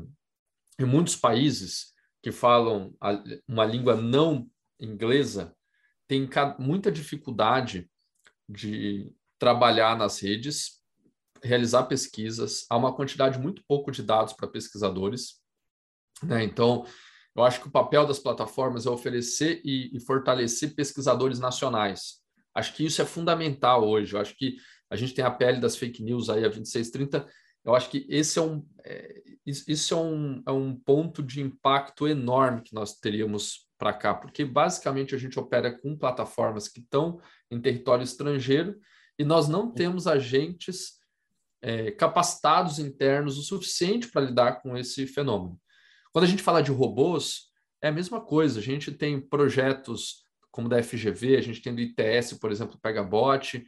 em 0.79 0.85
muitos 0.85 1.15
países 1.15 1.93
que 2.21 2.33
falam 2.33 2.95
uma 3.47 3.65
língua 3.65 3.95
não 3.95 4.49
inglesa, 4.81 5.55
tem 6.09 6.29
muita 6.59 6.91
dificuldade 6.91 7.89
de 8.49 9.11
trabalhar 9.39 9.97
nas 9.97 10.21
redes 10.21 10.82
realizar 11.43 11.85
pesquisas, 11.85 12.65
há 12.71 12.77
uma 12.77 12.95
quantidade 12.95 13.39
muito 13.39 13.63
pouco 13.67 13.91
de 13.91 14.03
dados 14.03 14.33
para 14.33 14.49
pesquisadores. 14.49 15.41
Né? 16.23 16.45
Então, 16.45 16.87
eu 17.35 17.43
acho 17.43 17.61
que 17.61 17.69
o 17.69 17.71
papel 17.71 18.07
das 18.07 18.19
plataformas 18.19 18.87
é 18.87 18.91
oferecer 18.91 19.61
e, 19.65 19.97
e, 19.97 20.01
fortalecer 20.01 20.75
pesquisadores 20.75 21.39
nacionais. 21.39 22.21
Acho 22.55 22.75
que 22.75 22.85
isso 22.85 23.01
é 23.01 23.07
fundamental 23.07 23.89
hoje. 23.89 24.15
Eu 24.15 24.21
acho 24.21 24.37
que 24.37 24.57
a 24.91 24.97
gente 24.97 25.15
tem 25.15 25.25
a 25.25 25.31
pele 25.31 25.59
das 25.59 25.77
fake 25.77 26.03
news 26.03 26.29
aí 26.29 26.45
a 26.45 26.49
2630. 26.49 27.27
Eu 27.65 27.75
acho 27.75 27.89
que 27.89 28.07
esse 28.09 28.39
é 28.39 28.43
um, 28.43 28.67
é, 28.85 29.23
isso 29.47 29.95
é 29.95 29.97
um, 29.97 30.43
é 30.47 30.53
um 30.53 30.77
ponto 30.77 31.23
de 31.23 31.41
impacto 31.41 32.07
enorme 32.07 32.63
que 32.63 32.75
nós 32.75 32.99
teríamos 32.99 33.69
para 33.79 33.93
cá, 33.93 34.15
porque 34.15 34.45
basicamente 34.45 35.15
a 35.15 35.19
gente 35.19 35.39
opera 35.41 35.77
com 35.77 35.97
plataformas 35.97 36.69
que 36.69 36.81
estão 36.81 37.21
em 37.51 37.61
território 37.61 38.05
estrangeiro 38.05 38.79
e 39.19 39.25
nós 39.25 39.49
não 39.49 39.73
temos 39.73 40.07
agentes 40.07 41.02
é, 41.63 41.93
capacitados 41.93 42.79
internos 42.79 43.39
o 43.39 43.43
suficiente 43.43 44.09
para 44.09 44.23
lidar 44.23 44.61
com 44.61 44.77
esse 44.77 45.07
fenômeno. 45.07 45.59
Quando 46.13 46.25
a 46.25 46.29
gente 46.29 46.43
fala 46.43 46.63
de 46.63 46.73
robôs, 46.73 47.53
é 47.81 47.89
a 47.89 47.93
mesma 47.93 48.21
coisa. 48.21 48.59
A 48.59 48.63
gente 48.63 48.91
tem 48.91 49.21
projetos 49.21 50.25
como 50.51 50.69
da 50.69 50.83
FGV, 50.83 51.37
a 51.37 51.41
gente 51.41 51.63
tem 51.63 51.75
do 51.75 51.81
ITS, 51.81 52.35
por 52.39 52.53
exemplo, 52.53 52.79
Pegabot, 52.79 53.65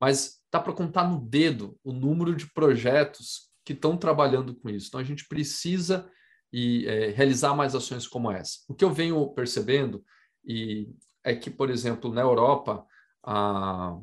mas 0.00 0.40
dá 0.50 0.58
para 0.58 0.72
contar 0.72 1.08
no 1.08 1.20
dedo 1.20 1.78
o 1.84 1.92
número 1.92 2.34
de 2.34 2.52
projetos 2.52 3.52
que 3.64 3.72
estão 3.72 3.96
trabalhando 3.96 4.54
com 4.54 4.68
isso. 4.68 4.88
Então 4.88 5.00
a 5.00 5.04
gente 5.04 5.28
precisa 5.28 6.10
e, 6.52 6.86
é, 6.86 7.10
realizar 7.10 7.54
mais 7.54 7.74
ações 7.74 8.08
como 8.08 8.30
essa. 8.30 8.58
O 8.68 8.74
que 8.74 8.84
eu 8.84 8.92
venho 8.92 9.28
percebendo 9.28 10.04
e 10.44 10.88
é 11.22 11.34
que, 11.34 11.50
por 11.50 11.70
exemplo, 11.70 12.12
na 12.12 12.20
Europa, 12.20 12.84
a, 13.22 13.96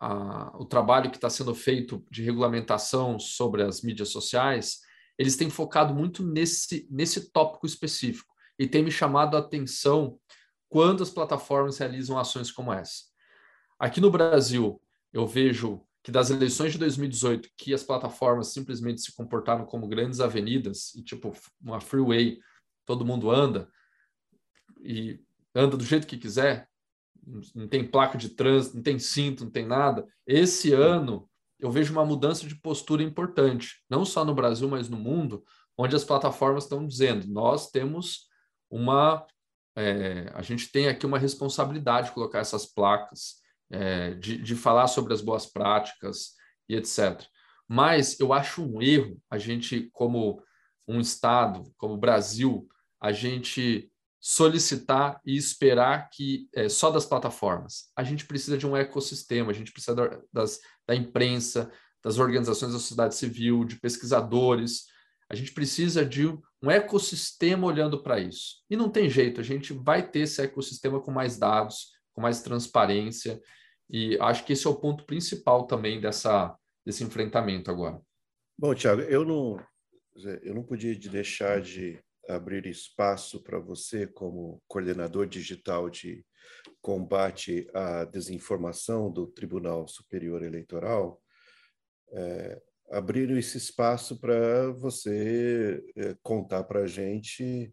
a, 0.00 0.56
o 0.56 0.64
trabalho 0.64 1.10
que 1.10 1.16
está 1.16 1.28
sendo 1.28 1.54
feito 1.54 2.04
de 2.10 2.22
regulamentação 2.22 3.18
sobre 3.18 3.62
as 3.62 3.82
mídias 3.82 4.10
sociais, 4.10 4.80
eles 5.18 5.36
têm 5.36 5.50
focado 5.50 5.94
muito 5.94 6.24
nesse, 6.24 6.86
nesse 6.90 7.30
tópico 7.32 7.66
específico 7.66 8.32
e 8.58 8.66
tem 8.66 8.82
me 8.82 8.90
chamado 8.90 9.36
a 9.36 9.40
atenção 9.40 10.18
quando 10.68 11.02
as 11.02 11.10
plataformas 11.10 11.78
realizam 11.78 12.18
ações 12.18 12.52
como 12.52 12.72
essa. 12.72 13.04
Aqui 13.78 14.00
no 14.00 14.10
Brasil, 14.10 14.80
eu 15.12 15.26
vejo 15.26 15.82
que 16.02 16.12
das 16.12 16.30
eleições 16.30 16.72
de 16.72 16.78
2018, 16.78 17.50
que 17.56 17.74
as 17.74 17.82
plataformas 17.82 18.48
simplesmente 18.48 19.00
se 19.00 19.14
comportaram 19.14 19.64
como 19.64 19.88
grandes 19.88 20.20
avenidas 20.20 20.94
e 20.94 21.02
tipo 21.02 21.32
uma 21.60 21.80
freeway, 21.80 22.38
todo 22.86 23.04
mundo 23.04 23.30
anda 23.30 23.68
e 24.80 25.20
anda 25.54 25.76
do 25.76 25.84
jeito 25.84 26.06
que 26.06 26.16
quiser, 26.16 26.68
não 27.54 27.68
tem 27.68 27.86
placa 27.86 28.16
de 28.16 28.30
trânsito, 28.30 28.76
não 28.76 28.82
tem 28.82 28.98
cinto, 28.98 29.44
não 29.44 29.50
tem 29.50 29.66
nada. 29.66 30.06
Esse 30.26 30.72
ano 30.72 31.28
eu 31.58 31.70
vejo 31.70 31.92
uma 31.92 32.04
mudança 32.04 32.46
de 32.46 32.54
postura 32.54 33.02
importante, 33.02 33.82
não 33.90 34.04
só 34.04 34.24
no 34.24 34.34
Brasil, 34.34 34.68
mas 34.68 34.88
no 34.88 34.96
mundo, 34.96 35.44
onde 35.76 35.94
as 35.94 36.04
plataformas 36.04 36.64
estão 36.64 36.86
dizendo: 36.86 37.26
nós 37.26 37.70
temos 37.70 38.28
uma. 38.70 39.26
É, 39.76 40.30
a 40.34 40.42
gente 40.42 40.72
tem 40.72 40.88
aqui 40.88 41.06
uma 41.06 41.18
responsabilidade 41.18 42.08
de 42.08 42.14
colocar 42.14 42.40
essas 42.40 42.66
placas, 42.66 43.36
é, 43.70 44.14
de, 44.14 44.38
de 44.38 44.56
falar 44.56 44.88
sobre 44.88 45.12
as 45.12 45.20
boas 45.20 45.46
práticas 45.46 46.32
e 46.68 46.74
etc. 46.74 47.24
Mas 47.68 48.18
eu 48.18 48.32
acho 48.32 48.62
um 48.62 48.82
erro 48.82 49.20
a 49.30 49.38
gente, 49.38 49.88
como 49.92 50.42
um 50.86 51.00
Estado, 51.00 51.70
como 51.76 51.94
o 51.94 51.98
Brasil, 51.98 52.66
a 53.00 53.12
gente 53.12 53.92
solicitar 54.20 55.20
e 55.24 55.36
esperar 55.36 56.10
que 56.10 56.48
é, 56.54 56.68
só 56.68 56.90
das 56.90 57.06
plataformas. 57.06 57.90
A 57.96 58.02
gente 58.02 58.26
precisa 58.26 58.58
de 58.58 58.66
um 58.66 58.76
ecossistema, 58.76 59.50
a 59.50 59.54
gente 59.54 59.72
precisa 59.72 59.94
da, 59.94 60.20
das, 60.32 60.60
da 60.86 60.94
imprensa, 60.94 61.70
das 62.02 62.18
organizações 62.18 62.72
da 62.72 62.78
sociedade 62.78 63.14
civil, 63.14 63.64
de 63.64 63.76
pesquisadores. 63.76 64.86
A 65.30 65.34
gente 65.34 65.52
precisa 65.52 66.04
de 66.04 66.26
um 66.26 66.70
ecossistema 66.70 67.66
olhando 67.66 68.02
para 68.02 68.18
isso. 68.18 68.56
E 68.68 68.76
não 68.76 68.88
tem 68.88 69.08
jeito, 69.08 69.40
a 69.40 69.44
gente 69.44 69.72
vai 69.72 70.08
ter 70.08 70.20
esse 70.20 70.42
ecossistema 70.42 71.00
com 71.00 71.10
mais 71.10 71.38
dados, 71.38 71.92
com 72.12 72.20
mais 72.20 72.42
transparência. 72.42 73.40
E 73.88 74.18
acho 74.20 74.44
que 74.44 74.52
esse 74.52 74.66
é 74.66 74.70
o 74.70 74.74
ponto 74.76 75.04
principal 75.04 75.66
também 75.66 76.00
dessa, 76.00 76.56
desse 76.84 77.04
enfrentamento 77.04 77.70
agora. 77.70 78.00
Bom, 78.58 78.74
Tiago, 78.74 79.02
eu 79.02 79.24
não, 79.24 79.64
eu 80.42 80.54
não 80.54 80.64
podia 80.64 80.98
deixar 80.98 81.60
de 81.60 81.98
abrir 82.28 82.66
espaço 82.66 83.42
para 83.42 83.58
você, 83.58 84.06
como 84.06 84.62
coordenador 84.68 85.26
digital 85.26 85.88
de 85.88 86.24
combate 86.80 87.68
à 87.74 88.04
desinformação 88.04 89.10
do 89.10 89.26
Tribunal 89.26 89.88
Superior 89.88 90.42
Eleitoral, 90.42 91.20
é, 92.12 92.62
abrir 92.90 93.30
esse 93.36 93.56
espaço 93.58 94.18
para 94.20 94.70
você 94.72 95.82
é, 95.96 96.16
contar 96.22 96.64
para 96.64 96.80
a 96.80 96.86
gente 96.86 97.72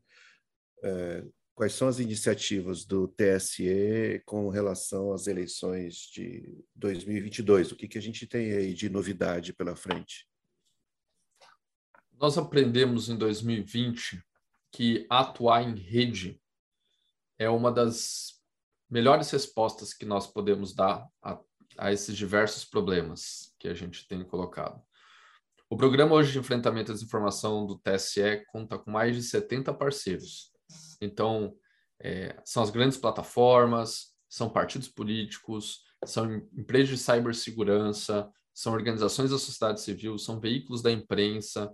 é, 0.83 1.23
quais 1.53 1.73
são 1.73 1.87
as 1.87 1.99
iniciativas 1.99 2.85
do 2.85 3.07
TSE 3.07 4.21
com 4.25 4.49
relação 4.49 5.13
às 5.13 5.27
eleições 5.27 5.95
de 6.13 6.63
2022. 6.75 7.71
O 7.71 7.75
que, 7.75 7.87
que 7.87 7.97
a 7.97 8.01
gente 8.01 8.27
tem 8.27 8.51
aí 8.51 8.73
de 8.73 8.89
novidade 8.89 9.53
pela 9.53 9.75
frente? 9.75 10.27
Nós 12.19 12.37
aprendemos 12.37 13.09
em 13.09 13.17
2020 13.17 14.21
que 14.75 15.07
atuar 15.09 15.61
em 15.61 15.73
rede 15.73 16.41
é 17.39 17.49
uma 17.49 17.71
das 17.71 18.33
melhores 18.89 19.31
respostas 19.31 19.93
que 19.93 20.05
nós 20.05 20.27
podemos 20.27 20.75
dar 20.75 21.07
a, 21.23 21.39
a 21.77 21.93
esses 21.93 22.15
diversos 22.15 22.65
problemas 22.65 23.55
que 23.57 23.69
a 23.69 23.73
gente 23.73 24.05
tem 24.05 24.21
colocado. 24.25 24.83
O 25.69 25.77
programa 25.77 26.13
hoje 26.13 26.33
de 26.33 26.39
enfrentamento 26.39 26.91
à 26.91 26.93
desinformação 26.93 27.65
do 27.65 27.79
TSE 27.79 28.45
conta 28.51 28.77
com 28.77 28.91
mais 28.91 29.15
de 29.15 29.23
70 29.23 29.73
parceiros. 29.73 30.51
Então, 30.99 31.55
é, 32.01 32.37
são 32.43 32.61
as 32.61 32.69
grandes 32.69 32.97
plataformas, 32.97 34.13
são 34.27 34.49
partidos 34.49 34.89
políticos, 34.89 35.85
são 36.03 36.35
empresas 36.53 36.89
de 36.89 36.97
cibersegurança, 36.97 38.29
são 38.53 38.73
organizações 38.73 39.31
da 39.31 39.37
sociedade 39.37 39.79
civil, 39.79 40.17
são 40.17 40.37
veículos 40.37 40.81
da 40.81 40.91
imprensa, 40.91 41.73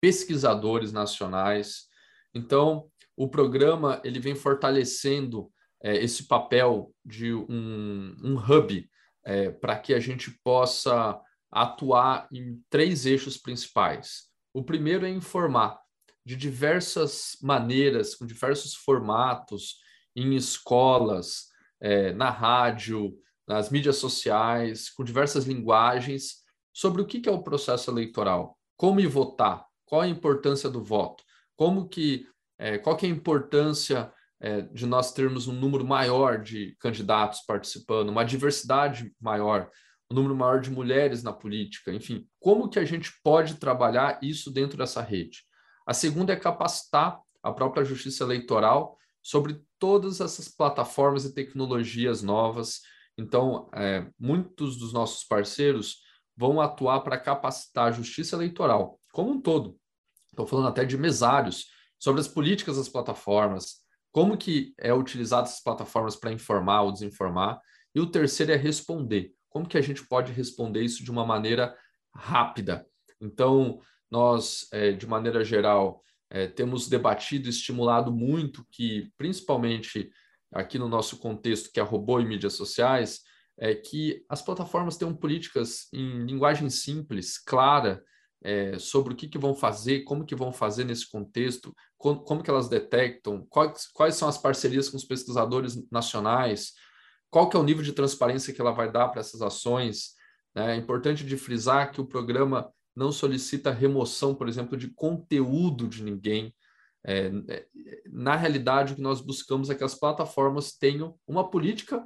pesquisadores 0.00 0.92
nacionais. 0.92 1.91
Então, 2.34 2.90
o 3.16 3.28
programa 3.28 4.00
ele 4.04 4.18
vem 4.18 4.34
fortalecendo 4.34 5.50
é, 5.82 5.96
esse 5.96 6.26
papel 6.26 6.94
de 7.04 7.34
um, 7.34 8.16
um 8.22 8.36
hub 8.36 8.88
é, 9.24 9.50
para 9.50 9.78
que 9.78 9.94
a 9.94 10.00
gente 10.00 10.30
possa 10.42 11.20
atuar 11.50 12.28
em 12.32 12.60
três 12.70 13.04
eixos 13.04 13.36
principais. 13.36 14.28
O 14.54 14.62
primeiro 14.62 15.04
é 15.04 15.10
informar 15.10 15.80
de 16.24 16.36
diversas 16.36 17.36
maneiras, 17.42 18.14
com 18.14 18.24
diversos 18.24 18.74
formatos, 18.74 19.76
em 20.14 20.34
escolas, 20.34 21.48
é, 21.80 22.12
na 22.12 22.30
rádio, 22.30 23.12
nas 23.46 23.70
mídias 23.70 23.96
sociais, 23.96 24.88
com 24.88 25.02
diversas 25.02 25.44
linguagens, 25.44 26.42
sobre 26.72 27.02
o 27.02 27.06
que 27.06 27.28
é 27.28 27.32
o 27.32 27.42
processo 27.42 27.90
eleitoral, 27.90 28.56
como 28.76 29.06
votar, 29.08 29.66
qual 29.84 30.00
a 30.00 30.08
importância 30.08 30.70
do 30.70 30.82
voto, 30.82 31.22
como 31.56 31.88
que, 31.88 32.26
é, 32.58 32.78
qual 32.78 32.96
que 32.96 33.06
é 33.06 33.08
a 33.08 33.12
importância 33.12 34.12
é, 34.40 34.62
de 34.62 34.86
nós 34.86 35.12
termos 35.12 35.46
um 35.46 35.52
número 35.52 35.84
maior 35.84 36.40
de 36.40 36.76
candidatos 36.80 37.40
participando, 37.46 38.08
uma 38.08 38.24
diversidade 38.24 39.14
maior, 39.20 39.70
um 40.10 40.14
número 40.14 40.34
maior 40.34 40.60
de 40.60 40.70
mulheres 40.70 41.22
na 41.22 41.32
política, 41.32 41.92
enfim, 41.92 42.26
como 42.40 42.68
que 42.68 42.78
a 42.78 42.84
gente 42.84 43.12
pode 43.22 43.54
trabalhar 43.54 44.18
isso 44.22 44.50
dentro 44.50 44.76
dessa 44.76 45.00
rede? 45.00 45.44
A 45.86 45.94
segunda 45.94 46.32
é 46.32 46.36
capacitar 46.36 47.20
a 47.42 47.52
própria 47.52 47.84
justiça 47.84 48.24
eleitoral 48.24 48.96
sobre 49.22 49.60
todas 49.78 50.20
essas 50.20 50.48
plataformas 50.48 51.24
e 51.24 51.34
tecnologias 51.34 52.22
novas. 52.22 52.80
Então, 53.16 53.68
é, 53.72 54.06
muitos 54.18 54.76
dos 54.76 54.92
nossos 54.92 55.24
parceiros 55.24 55.98
vão 56.36 56.60
atuar 56.60 57.00
para 57.00 57.18
capacitar 57.18 57.88
a 57.88 57.92
justiça 57.92 58.36
eleitoral 58.36 58.98
como 59.12 59.30
um 59.30 59.40
todo, 59.40 59.78
estou 60.32 60.46
falando 60.46 60.68
até 60.68 60.84
de 60.84 60.96
mesários, 60.96 61.66
sobre 61.98 62.20
as 62.20 62.26
políticas 62.26 62.76
das 62.76 62.88
plataformas, 62.88 63.76
como 64.10 64.36
que 64.36 64.74
é 64.76 64.92
utilizado 64.92 65.44
essas 65.44 65.62
plataformas 65.62 66.16
para 66.16 66.32
informar 66.32 66.82
ou 66.82 66.92
desinformar, 66.92 67.60
e 67.94 68.00
o 68.00 68.10
terceiro 68.10 68.52
é 68.52 68.56
responder. 68.56 69.32
Como 69.48 69.68
que 69.68 69.78
a 69.78 69.82
gente 69.82 70.04
pode 70.06 70.32
responder 70.32 70.82
isso 70.82 71.04
de 71.04 71.10
uma 71.10 71.24
maneira 71.24 71.76
rápida? 72.14 72.86
Então, 73.20 73.80
nós, 74.10 74.66
é, 74.72 74.92
de 74.92 75.06
maneira 75.06 75.44
geral, 75.44 76.02
é, 76.28 76.46
temos 76.46 76.88
debatido 76.88 77.46
e 77.46 77.50
estimulado 77.50 78.10
muito 78.10 78.66
que, 78.70 79.10
principalmente 79.16 80.10
aqui 80.52 80.78
no 80.78 80.88
nosso 80.88 81.18
contexto, 81.18 81.70
que 81.72 81.78
é 81.78 81.82
robô 81.82 82.18
e 82.18 82.24
mídias 82.24 82.54
sociais, 82.54 83.20
é 83.58 83.74
que 83.74 84.24
as 84.28 84.42
plataformas 84.42 84.96
tenham 84.96 85.14
políticas 85.14 85.88
em 85.92 86.24
linguagem 86.24 86.68
simples, 86.68 87.38
clara, 87.38 88.02
é, 88.42 88.78
sobre 88.78 89.14
o 89.14 89.16
que, 89.16 89.28
que 89.28 89.38
vão 89.38 89.54
fazer, 89.54 90.00
como 90.00 90.24
que 90.24 90.34
vão 90.34 90.52
fazer 90.52 90.84
nesse 90.84 91.08
contexto, 91.08 91.74
como, 91.96 92.20
como 92.20 92.42
que 92.42 92.50
elas 92.50 92.68
detectam, 92.68 93.46
quais, 93.48 93.86
quais 93.92 94.16
são 94.16 94.28
as 94.28 94.36
parcerias 94.36 94.88
com 94.88 94.96
os 94.96 95.04
pesquisadores 95.04 95.88
nacionais, 95.90 96.72
qual 97.30 97.48
que 97.48 97.56
é 97.56 97.60
o 97.60 97.62
nível 97.62 97.82
de 97.82 97.92
transparência 97.92 98.52
que 98.52 98.60
ela 98.60 98.72
vai 98.72 98.90
dar 98.90 99.08
para 99.08 99.20
essas 99.20 99.40
ações. 99.40 100.14
Né? 100.54 100.74
É 100.74 100.76
importante 100.76 101.24
de 101.24 101.36
frisar 101.36 101.92
que 101.92 102.00
o 102.00 102.06
programa 102.06 102.70
não 102.94 103.10
solicita 103.12 103.70
remoção, 103.70 104.34
por 104.34 104.48
exemplo, 104.48 104.76
de 104.76 104.88
conteúdo 104.88 105.88
de 105.88 106.02
ninguém. 106.02 106.54
É, 107.04 107.32
é 107.48 107.66
na 108.12 108.36
realidade, 108.36 108.92
o 108.92 108.96
que 108.96 109.02
nós 109.02 109.20
buscamos 109.20 109.70
é 109.70 109.74
que 109.74 109.84
as 109.84 109.94
plataformas 109.94 110.72
tenham 110.72 111.16
uma 111.26 111.48
política 111.48 112.04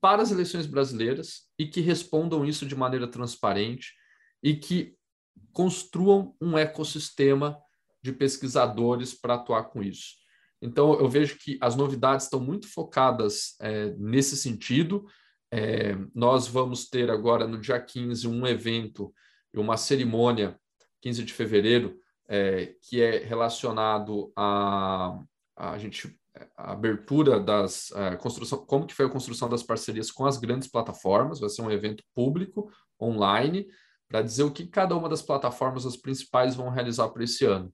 para 0.00 0.22
as 0.22 0.30
eleições 0.30 0.66
brasileiras 0.66 1.48
e 1.58 1.66
que 1.66 1.80
respondam 1.80 2.44
isso 2.44 2.66
de 2.66 2.74
maneira 2.74 3.06
transparente 3.06 3.94
e 4.42 4.54
que 4.54 4.95
construam 5.52 6.34
um 6.40 6.56
ecossistema 6.56 7.58
de 8.02 8.12
pesquisadores 8.12 9.14
para 9.14 9.34
atuar 9.34 9.64
com 9.64 9.82
isso. 9.82 10.14
Então, 10.60 10.94
eu 10.94 11.08
vejo 11.08 11.38
que 11.38 11.58
as 11.60 11.76
novidades 11.76 12.26
estão 12.26 12.40
muito 12.40 12.68
focadas 12.68 13.56
é, 13.60 13.90
nesse 13.98 14.36
sentido. 14.36 15.06
É, 15.50 15.96
nós 16.14 16.46
vamos 16.46 16.88
ter 16.88 17.10
agora, 17.10 17.46
no 17.46 17.60
dia 17.60 17.80
15, 17.80 18.26
um 18.26 18.46
evento, 18.46 19.12
uma 19.54 19.76
cerimônia, 19.76 20.58
15 21.02 21.24
de 21.24 21.32
fevereiro, 21.32 21.98
é, 22.28 22.74
que 22.82 23.00
é 23.00 23.24
relacionado 23.24 24.32
a, 24.36 25.18
a 25.56 25.78
gente 25.78 26.18
a 26.56 26.72
abertura 26.72 27.40
das 27.40 27.90
a 27.92 28.16
construção, 28.16 28.58
como 28.66 28.86
que 28.86 28.94
foi 28.94 29.06
a 29.06 29.10
construção 29.10 29.48
das 29.48 29.62
parcerias 29.62 30.10
com 30.10 30.26
as 30.26 30.36
grandes 30.36 30.68
plataformas, 30.68 31.40
vai 31.40 31.48
ser 31.48 31.62
um 31.62 31.70
evento 31.70 32.04
público 32.14 32.70
online, 33.00 33.66
para 34.08 34.22
dizer 34.22 34.44
o 34.44 34.50
que 34.50 34.66
cada 34.66 34.96
uma 34.96 35.08
das 35.08 35.22
plataformas, 35.22 35.84
as 35.84 35.96
principais, 35.96 36.54
vão 36.54 36.68
realizar 36.68 37.08
para 37.08 37.24
esse 37.24 37.44
ano. 37.44 37.72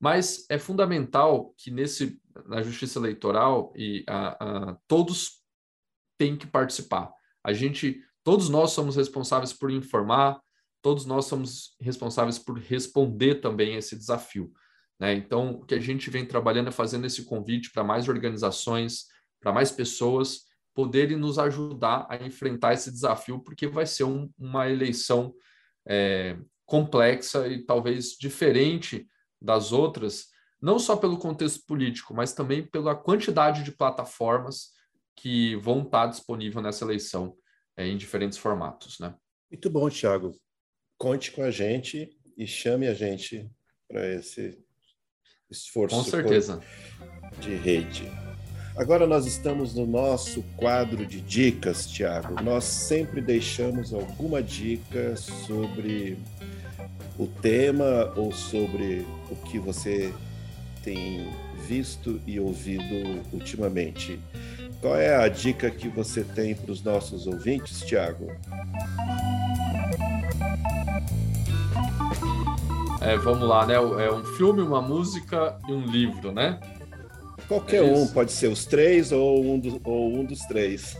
Mas 0.00 0.44
é 0.50 0.58
fundamental 0.58 1.54
que 1.56 1.70
nesse 1.70 2.20
na 2.46 2.62
justiça 2.62 2.98
eleitoral 2.98 3.72
e 3.76 4.04
a, 4.08 4.70
a, 4.70 4.76
todos 4.88 5.42
têm 6.18 6.36
que 6.36 6.46
participar. 6.46 7.12
A 7.44 7.52
gente, 7.52 8.02
todos 8.24 8.48
nós 8.48 8.72
somos 8.72 8.96
responsáveis 8.96 9.52
por 9.52 9.70
informar, 9.70 10.40
todos 10.82 11.06
nós 11.06 11.26
somos 11.26 11.76
responsáveis 11.80 12.38
por 12.38 12.58
responder 12.58 13.36
também 13.36 13.74
a 13.74 13.78
esse 13.78 13.96
desafio. 13.96 14.52
Né? 14.98 15.14
Então, 15.14 15.52
o 15.52 15.64
que 15.64 15.74
a 15.74 15.80
gente 15.80 16.10
vem 16.10 16.26
trabalhando 16.26 16.68
é 16.68 16.72
fazendo 16.72 17.06
esse 17.06 17.24
convite 17.24 17.70
para 17.72 17.84
mais 17.84 18.08
organizações, 18.08 19.06
para 19.40 19.52
mais 19.52 19.70
pessoas 19.70 20.44
poderem 20.74 21.16
nos 21.16 21.38
ajudar 21.38 22.06
a 22.08 22.16
enfrentar 22.16 22.74
esse 22.74 22.90
desafio, 22.90 23.40
porque 23.40 23.66
vai 23.66 23.86
ser 23.86 24.04
um, 24.04 24.30
uma 24.36 24.68
eleição 24.68 25.34
é, 25.86 26.36
complexa 26.66 27.46
e 27.46 27.64
talvez 27.64 28.16
diferente 28.18 29.06
das 29.40 29.72
outras, 29.72 30.26
não 30.60 30.78
só 30.78 30.96
pelo 30.96 31.18
contexto 31.18 31.64
político, 31.66 32.14
mas 32.14 32.32
também 32.32 32.66
pela 32.66 32.94
quantidade 32.94 33.62
de 33.62 33.72
plataformas 33.72 34.72
que 35.16 35.54
vão 35.56 35.82
estar 35.82 36.06
disponíveis 36.06 36.64
nessa 36.64 36.84
eleição 36.84 37.36
é, 37.76 37.86
em 37.86 37.96
diferentes 37.96 38.38
formatos. 38.38 38.98
Né? 38.98 39.14
Muito 39.50 39.70
bom, 39.70 39.88
Thiago 39.88 40.34
conte 40.98 41.32
com 41.32 41.42
a 41.42 41.50
gente 41.50 42.16
e 42.36 42.46
chame 42.46 42.86
a 42.88 42.94
gente 42.94 43.48
para 43.88 44.08
esse 44.14 44.58
esforço 45.50 45.96
com 45.96 46.02
certeza. 46.02 46.60
de 47.40 47.54
rede. 47.54 48.04
Agora 48.76 49.06
nós 49.06 49.24
estamos 49.24 49.72
no 49.72 49.86
nosso 49.86 50.42
quadro 50.56 51.06
de 51.06 51.20
dicas, 51.20 51.86
Tiago. 51.86 52.42
Nós 52.42 52.64
sempre 52.64 53.20
deixamos 53.20 53.94
alguma 53.94 54.42
dica 54.42 55.16
sobre 55.16 56.18
o 57.16 57.28
tema 57.28 58.12
ou 58.16 58.32
sobre 58.32 59.06
o 59.30 59.36
que 59.36 59.60
você 59.60 60.12
tem 60.82 61.32
visto 61.68 62.20
e 62.26 62.40
ouvido 62.40 63.22
ultimamente. 63.32 64.18
Qual 64.80 64.96
é 64.96 65.14
a 65.14 65.28
dica 65.28 65.70
que 65.70 65.88
você 65.88 66.24
tem 66.24 66.52
para 66.56 66.72
os 66.72 66.82
nossos 66.82 67.28
ouvintes, 67.28 67.80
Tiago? 67.82 68.26
É, 73.00 73.16
vamos 73.18 73.48
lá, 73.48 73.64
né? 73.66 73.74
É 73.74 74.12
um 74.12 74.24
filme, 74.24 74.62
uma 74.62 74.82
música 74.82 75.56
e 75.68 75.72
um 75.72 75.86
livro, 75.86 76.32
né? 76.32 76.58
Qualquer 77.48 77.82
é 77.82 77.82
um, 77.82 78.06
pode 78.06 78.32
ser 78.32 78.48
os 78.48 78.64
três 78.64 79.12
ou 79.12 79.44
um, 79.44 79.58
do, 79.58 79.80
ou 79.84 80.14
um 80.14 80.24
dos 80.24 80.40
três. 80.40 80.96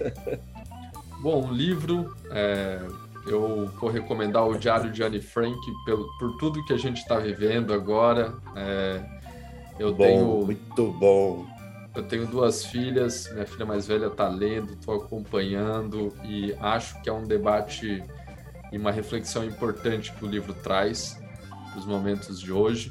Bom, 1.20 1.50
livro, 1.50 2.14
é, 2.30 2.80
eu 3.26 3.66
vou 3.80 3.90
recomendar 3.90 4.46
o 4.46 4.58
Diário 4.58 4.92
de 4.92 5.02
Anne 5.02 5.20
Frank 5.20 5.58
pelo, 5.86 6.06
por 6.18 6.36
tudo 6.36 6.64
que 6.64 6.72
a 6.72 6.76
gente 6.76 6.98
está 6.98 7.18
vivendo 7.18 7.72
agora. 7.72 8.34
É, 8.54 9.02
eu 9.78 9.94
bom, 9.94 10.04
tenho 10.04 10.44
muito 10.44 10.92
bom. 10.92 11.46
Eu 11.94 12.02
tenho 12.02 12.26
duas 12.26 12.64
filhas, 12.66 13.30
minha 13.32 13.46
filha 13.46 13.64
mais 13.64 13.86
velha 13.86 14.06
está 14.06 14.28
lendo, 14.28 14.74
estou 14.74 14.96
acompanhando 14.96 16.12
e 16.24 16.52
acho 16.60 17.00
que 17.00 17.08
é 17.08 17.12
um 17.12 17.22
debate 17.22 18.02
e 18.72 18.76
uma 18.76 18.90
reflexão 18.90 19.44
importante 19.44 20.12
que 20.12 20.24
o 20.24 20.28
livro 20.28 20.52
traz 20.52 21.18
os 21.76 21.86
momentos 21.86 22.40
de 22.40 22.52
hoje. 22.52 22.90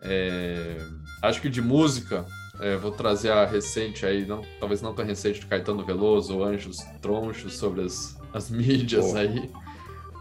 É, 0.00 0.78
acho 1.22 1.40
que 1.40 1.48
de 1.48 1.62
música, 1.62 2.26
é, 2.60 2.76
vou 2.76 2.90
trazer 2.90 3.30
a 3.32 3.44
recente 3.44 4.04
aí, 4.04 4.26
não, 4.26 4.42
talvez 4.60 4.82
não 4.82 4.94
tão 4.94 5.04
recente, 5.04 5.40
de 5.40 5.46
Caetano 5.46 5.84
Veloso, 5.84 6.36
ou 6.36 6.44
Anjos 6.44 6.78
Tronchos, 7.00 7.56
sobre 7.56 7.82
as, 7.82 8.18
as 8.32 8.48
mídias 8.50 9.12
oh. 9.12 9.16
aí. 9.16 9.50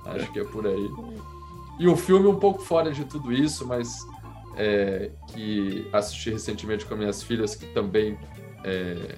Acho 0.06 0.32
que 0.32 0.40
é 0.40 0.44
por 0.44 0.66
aí. 0.66 0.90
E 1.80 1.88
o 1.88 1.96
filme 1.96 2.28
um 2.28 2.40
pouco 2.40 2.62
fora 2.62 2.92
de 2.92 3.06
tudo 3.06 3.32
isso, 3.32 3.68
mas 3.68 4.00
é, 4.56 5.12
que 5.28 5.88
assisti 5.92 6.32
recentemente 6.32 6.86
com 6.86 6.96
minhas 6.96 7.24
filhas, 7.24 7.56
que 7.56 7.66
também 7.68 8.18
é, 8.64 9.18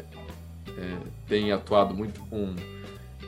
é, 0.77 0.97
têm 1.27 1.51
atuado 1.51 1.93
muito 1.93 2.19
com. 2.29 2.55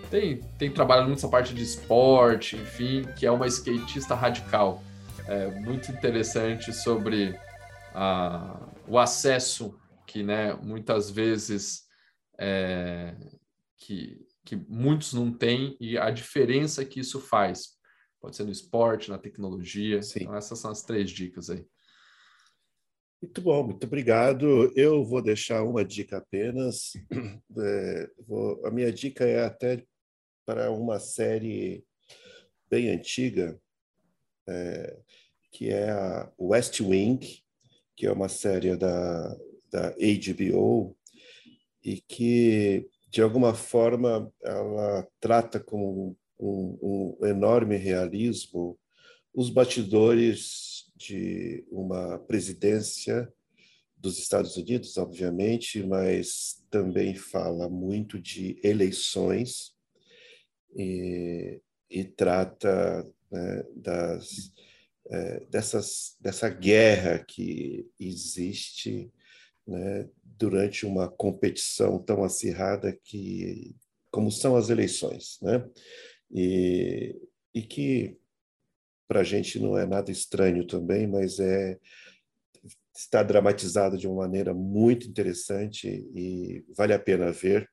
Tem, 0.09 0.37
tem 0.57 0.69
trabalhado 0.69 1.07
muito 1.07 1.19
essa 1.19 1.27
parte 1.27 1.53
de 1.53 1.63
esporte, 1.63 2.55
enfim, 2.55 3.03
que 3.17 3.25
é 3.25 3.31
uma 3.31 3.47
skatista 3.47 4.13
radical 4.13 4.83
é, 5.27 5.47
muito 5.59 5.91
interessante 5.91 6.71
sobre 6.71 7.35
a, 7.93 8.55
o 8.87 8.97
acesso 8.97 9.79
que 10.07 10.23
né, 10.23 10.53
muitas 10.55 11.09
vezes 11.09 11.83
é, 12.39 13.15
que, 13.77 14.25
que 14.43 14.55
muitos 14.55 15.13
não 15.13 15.31
têm 15.31 15.75
e 15.79 15.97
a 15.97 16.09
diferença 16.11 16.85
que 16.85 16.99
isso 16.99 17.19
faz. 17.19 17.75
Pode 18.19 18.35
ser 18.35 18.43
no 18.43 18.51
esporte, 18.51 19.09
na 19.09 19.17
tecnologia. 19.17 20.01
Sim. 20.01 20.21
Então, 20.21 20.35
essas 20.35 20.59
são 20.59 20.71
as 20.71 20.83
três 20.83 21.11
dicas 21.11 21.49
aí. 21.49 21.65
Muito 23.21 23.41
bom, 23.41 23.63
muito 23.63 23.85
obrigado. 23.85 24.71
Eu 24.75 25.03
vou 25.03 25.21
deixar 25.21 25.63
uma 25.63 25.83
dica 25.83 26.17
apenas. 26.17 26.93
É, 27.57 28.09
vou, 28.27 28.65
a 28.65 28.71
minha 28.71 28.91
dica 28.91 29.23
é 29.23 29.45
até 29.45 29.81
para 30.45 30.71
uma 30.71 30.99
série 30.99 31.85
bem 32.69 32.89
antiga, 32.89 33.57
é, 34.47 34.99
que 35.51 35.69
é 35.69 35.89
a 35.89 36.31
West 36.37 36.81
Wing, 36.81 37.44
que 37.95 38.05
é 38.05 38.11
uma 38.11 38.29
série 38.29 38.75
da, 38.75 39.37
da 39.71 39.89
HBO 39.91 40.95
e 41.83 42.01
que, 42.01 42.87
de 43.09 43.21
alguma 43.21 43.53
forma, 43.53 44.31
ela 44.43 45.07
trata 45.19 45.59
com 45.59 46.15
um, 46.39 47.17
um 47.21 47.25
enorme 47.25 47.77
realismo 47.77 48.77
os 49.33 49.49
bastidores 49.49 50.91
de 50.95 51.65
uma 51.69 52.17
presidência 52.19 53.31
dos 53.97 54.17
Estados 54.17 54.55
Unidos, 54.55 54.97
obviamente, 54.97 55.83
mas 55.83 56.63
também 56.69 57.15
fala 57.15 57.67
muito 57.69 58.19
de 58.19 58.59
eleições 58.63 59.73
e, 60.75 61.59
e 61.89 62.03
trata 62.03 63.05
né, 63.31 63.63
das, 63.75 64.53
é, 65.09 65.45
dessas, 65.45 66.15
dessa 66.19 66.49
guerra 66.49 67.19
que 67.19 67.87
existe 67.99 69.11
né, 69.67 70.09
durante 70.23 70.85
uma 70.85 71.09
competição 71.09 71.99
tão 71.99 72.23
acirrada 72.23 72.97
que 73.03 73.75
como 74.11 74.31
são 74.31 74.55
as 74.55 74.69
eleições, 74.69 75.37
né? 75.41 75.67
E, 76.31 77.15
e 77.53 77.61
que 77.61 78.17
para 79.07 79.19
a 79.19 79.23
gente 79.23 79.59
não 79.59 79.77
é 79.77 79.85
nada 79.85 80.09
estranho 80.11 80.65
também, 80.65 81.05
mas 81.05 81.39
é 81.39 81.77
está 82.95 83.21
dramatizado 83.21 83.97
de 83.97 84.07
uma 84.07 84.23
maneira 84.23 84.53
muito 84.53 85.05
interessante 85.05 85.87
e 86.15 86.63
vale 86.75 86.93
a 86.93 86.99
pena 86.99 87.29
ver 87.29 87.69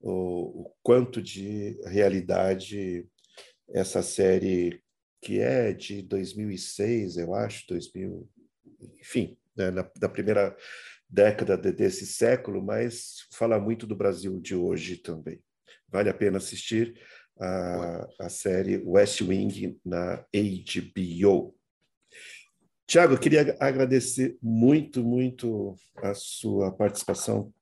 o, 0.00 0.62
o 0.62 0.72
quanto 0.82 1.22
de 1.22 1.78
realidade 1.84 3.06
essa 3.68 4.02
série 4.02 4.82
que 5.26 5.40
é 5.40 5.72
de 5.72 6.02
2006, 6.02 7.16
eu 7.16 7.34
acho, 7.34 7.66
2000, 7.66 8.30
enfim, 9.00 9.36
né, 9.56 9.72
na, 9.72 9.82
da 9.98 10.08
primeira 10.08 10.56
década 11.10 11.56
de, 11.56 11.72
desse 11.72 12.06
século, 12.06 12.62
mas 12.62 13.26
fala 13.32 13.58
muito 13.58 13.88
do 13.88 13.96
Brasil 13.96 14.40
de 14.40 14.54
hoje 14.54 14.96
também. 14.96 15.42
Vale 15.88 16.10
a 16.10 16.14
pena 16.14 16.38
assistir 16.38 16.96
a, 17.40 18.08
a 18.20 18.28
série 18.28 18.80
West 18.86 19.20
Wing 19.20 19.80
na 19.84 20.24
HBO. 20.32 21.56
Tiago, 22.86 23.14
eu 23.14 23.18
queria 23.18 23.56
agradecer 23.58 24.38
muito, 24.40 25.02
muito 25.02 25.74
a 25.96 26.14
sua 26.14 26.70
participação 26.70 27.52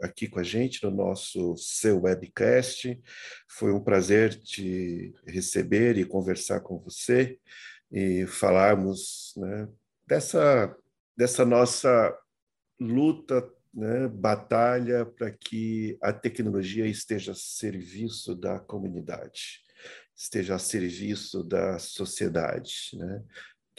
aqui 0.00 0.28
com 0.28 0.38
a 0.38 0.42
gente 0.42 0.82
no 0.84 0.90
nosso 0.90 1.56
seu 1.56 2.02
webcast. 2.02 3.00
Foi 3.48 3.72
um 3.72 3.82
prazer 3.82 4.34
te 4.34 5.14
receber 5.26 5.96
e 5.98 6.04
conversar 6.04 6.60
com 6.60 6.78
você 6.78 7.38
e 7.90 8.26
falarmos 8.26 9.34
né, 9.36 9.68
dessa, 10.06 10.76
dessa 11.16 11.44
nossa 11.44 12.16
luta, 12.80 13.48
né, 13.72 14.08
batalha 14.08 15.06
para 15.06 15.30
que 15.30 15.98
a 16.02 16.12
tecnologia 16.12 16.86
esteja 16.86 17.32
a 17.32 17.36
serviço 17.36 18.34
da 18.34 18.58
comunidade, 18.58 19.60
esteja 20.16 20.54
a 20.54 20.58
serviço 20.58 21.44
da 21.44 21.78
sociedade, 21.78 22.90
né? 22.94 23.22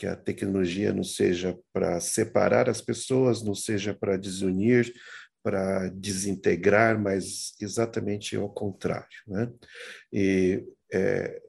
que 0.01 0.07
a 0.07 0.15
tecnologia 0.15 0.91
não 0.91 1.03
seja 1.03 1.55
para 1.71 1.99
separar 1.99 2.67
as 2.67 2.81
pessoas, 2.81 3.43
não 3.43 3.53
seja 3.53 3.93
para 3.93 4.17
desunir, 4.17 4.91
para 5.43 5.89
desintegrar, 5.89 6.99
mas 6.99 7.53
exatamente 7.59 8.35
ao 8.35 8.49
contrário. 8.49 9.07
Né? 9.27 9.51
E 10.11 10.63
é, 10.93 11.41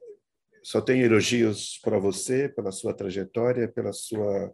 só 0.63 0.81
tenho 0.81 1.05
elogios 1.05 1.79
para 1.83 1.99
você, 1.99 2.49
pela 2.49 2.71
sua 2.71 2.93
trajetória, 2.93 3.67
pela 3.67 3.91
sua 3.91 4.53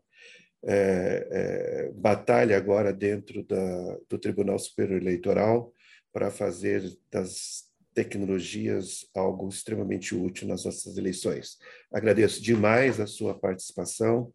é, 0.66 1.28
é, 1.32 1.92
batalha 1.94 2.58
agora 2.58 2.92
dentro 2.92 3.44
da, 3.44 3.98
do 4.10 4.18
Tribunal 4.18 4.60
Superior 4.60 5.02
Eleitoral 5.02 5.74
para 6.12 6.30
fazer 6.32 6.98
das 7.12 7.70
tecnologias 7.94 9.06
algo 9.16 9.50
extremamente 9.50 10.16
útil 10.16 10.48
nas 10.48 10.66
nossas 10.66 10.98
eleições. 10.98 11.58
Agradeço 11.92 12.42
demais 12.42 13.00
a 13.00 13.08
sua 13.08 13.38
participação, 13.38 14.32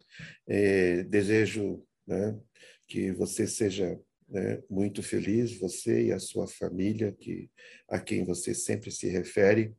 é, 0.47 1.03
desejo 1.05 1.83
né, 2.07 2.39
que 2.87 3.13
você 3.13 3.47
seja 3.47 3.99
né, 4.35 4.61
muito 4.69 5.01
feliz, 5.01 5.57
você 5.61 6.07
e 6.07 6.13
a 6.13 6.19
sua 6.19 6.49
família, 6.49 7.13
que 7.13 7.49
a 7.89 8.01
quem 8.01 8.25
você 8.25 8.53
sempre 8.53 8.91
se 8.91 9.09
refere, 9.09 9.73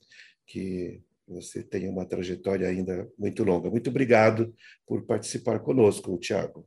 que 0.48 1.04
você 1.28 1.62
tem 1.62 1.90
uma 1.90 2.06
trajetória 2.06 2.68
ainda 2.68 3.12
muito 3.20 3.44
longa. 3.44 3.70
Muito 3.70 3.90
obrigado 3.90 4.56
por 4.88 5.06
participar 5.06 5.60
conosco, 5.60 6.18
Tiago. 6.18 6.66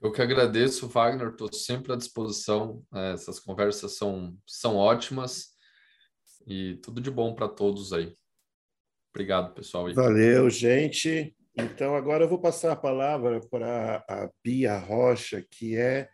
Eu 0.00 0.10
que 0.10 0.22
agradeço, 0.22 0.88
Wagner, 0.88 1.28
estou 1.28 1.52
sempre 1.52 1.92
à 1.92 1.96
disposição. 1.96 2.82
É, 2.92 3.12
essas 3.12 3.38
conversas 3.38 3.96
são, 3.96 4.36
são 4.46 4.74
ótimas 4.76 5.50
e 6.46 6.76
tudo 6.82 7.00
de 7.00 7.10
bom 7.10 7.34
para 7.34 7.48
todos 7.48 7.92
aí. 7.92 8.12
Obrigado, 9.14 9.54
pessoal. 9.54 9.92
Valeu, 9.94 10.50
gente. 10.50 11.34
Então, 11.56 11.94
agora 11.94 12.24
eu 12.24 12.28
vou 12.28 12.40
passar 12.40 12.72
a 12.72 12.76
palavra 12.76 13.40
para 13.50 14.04
a 14.08 14.30
Bia 14.44 14.78
Rocha, 14.78 15.44
que 15.50 15.76
é 15.76 16.08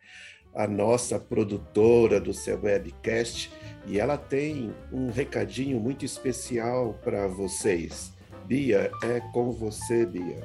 a 0.54 0.66
nossa 0.66 1.18
produtora 1.18 2.20
do 2.20 2.32
seu 2.32 2.60
webcast, 2.60 3.52
e 3.86 3.98
ela 3.98 4.16
tem 4.16 4.72
um 4.92 5.10
recadinho 5.10 5.78
muito 5.78 6.04
especial 6.04 6.98
para 7.02 7.26
vocês. 7.26 8.12
Bia, 8.46 8.90
é 9.02 9.20
com 9.32 9.50
você, 9.52 10.06
Bia. 10.06 10.42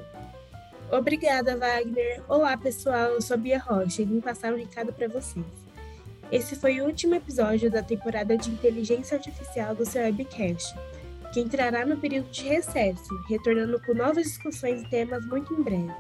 Obrigada, 0.92 1.56
Wagner. 1.56 2.24
Olá, 2.28 2.58
pessoal. 2.58 3.12
Eu 3.12 3.22
sou 3.22 3.36
a 3.36 3.38
Bia 3.38 3.60
Rocha 3.60 4.02
e 4.02 4.06
vim 4.06 4.20
passar 4.20 4.54
um 4.54 4.58
recado 4.58 4.92
para 4.92 5.08
vocês. 5.08 5.46
Esse 6.32 6.56
foi 6.56 6.82
o 6.82 6.86
último 6.86 7.16
episódio 7.16 7.70
da 7.70 7.84
temporada 7.84 8.38
de 8.38 8.50
Inteligência 8.50 9.18
Artificial 9.18 9.76
do 9.76 9.86
seu 9.86 10.02
webcast 10.02 10.76
que 11.32 11.40
entrará 11.40 11.86
no 11.86 11.98
período 11.98 12.30
de 12.30 12.44
recesso, 12.44 13.16
retornando 13.28 13.80
com 13.82 13.94
novas 13.94 14.26
discussões 14.26 14.82
e 14.82 14.90
temas 14.90 15.26
muito 15.26 15.54
em 15.54 15.62
breve. 15.62 15.94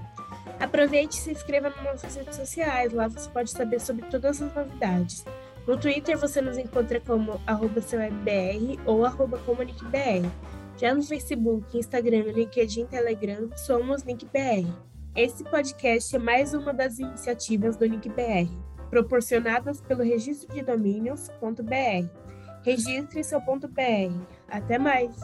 Aproveite 0.60 1.18
e 1.18 1.22
se 1.22 1.32
inscreva 1.32 1.70
nas 1.70 1.84
nossas 1.84 2.16
redes 2.16 2.36
sociais, 2.36 2.94
lá 2.94 3.08
você 3.08 3.30
pode 3.30 3.50
saber 3.52 3.80
sobre 3.80 4.06
todas 4.06 4.42
as 4.42 4.56
novidades. 4.56 5.26
No 5.68 5.78
Twitter 5.78 6.18
você 6.18 6.42
nos 6.42 6.58
encontra 6.58 7.00
como 7.00 7.40
arroba 7.46 7.82
ou 8.86 9.04
comuniquebr. 9.46 10.30
Já 10.78 10.94
no 10.94 11.04
Facebook, 11.04 11.78
Instagram, 11.78 12.32
LinkedIn 12.32 12.86
Telegram, 12.86 13.50
somos 13.56 14.04
LinkBR. 14.04 14.66
Esse 15.16 15.44
podcast 15.44 16.16
é 16.16 16.20
mais 16.20 16.54
uma 16.54 16.74
das 16.74 17.00
iniciativas 17.00 17.76
do 17.76 17.86
LinkBR, 17.86 18.50
proporcionadas 18.90 19.82
pelo 19.82 20.04
registro 20.04 20.54
de 20.54 20.62
domínios.br 20.62 22.30
Registre 22.64 23.24
seu 23.24 23.42
ponto 23.42 23.68
.br. 23.68 24.14
Até 24.50 24.78
mais! 24.78 25.16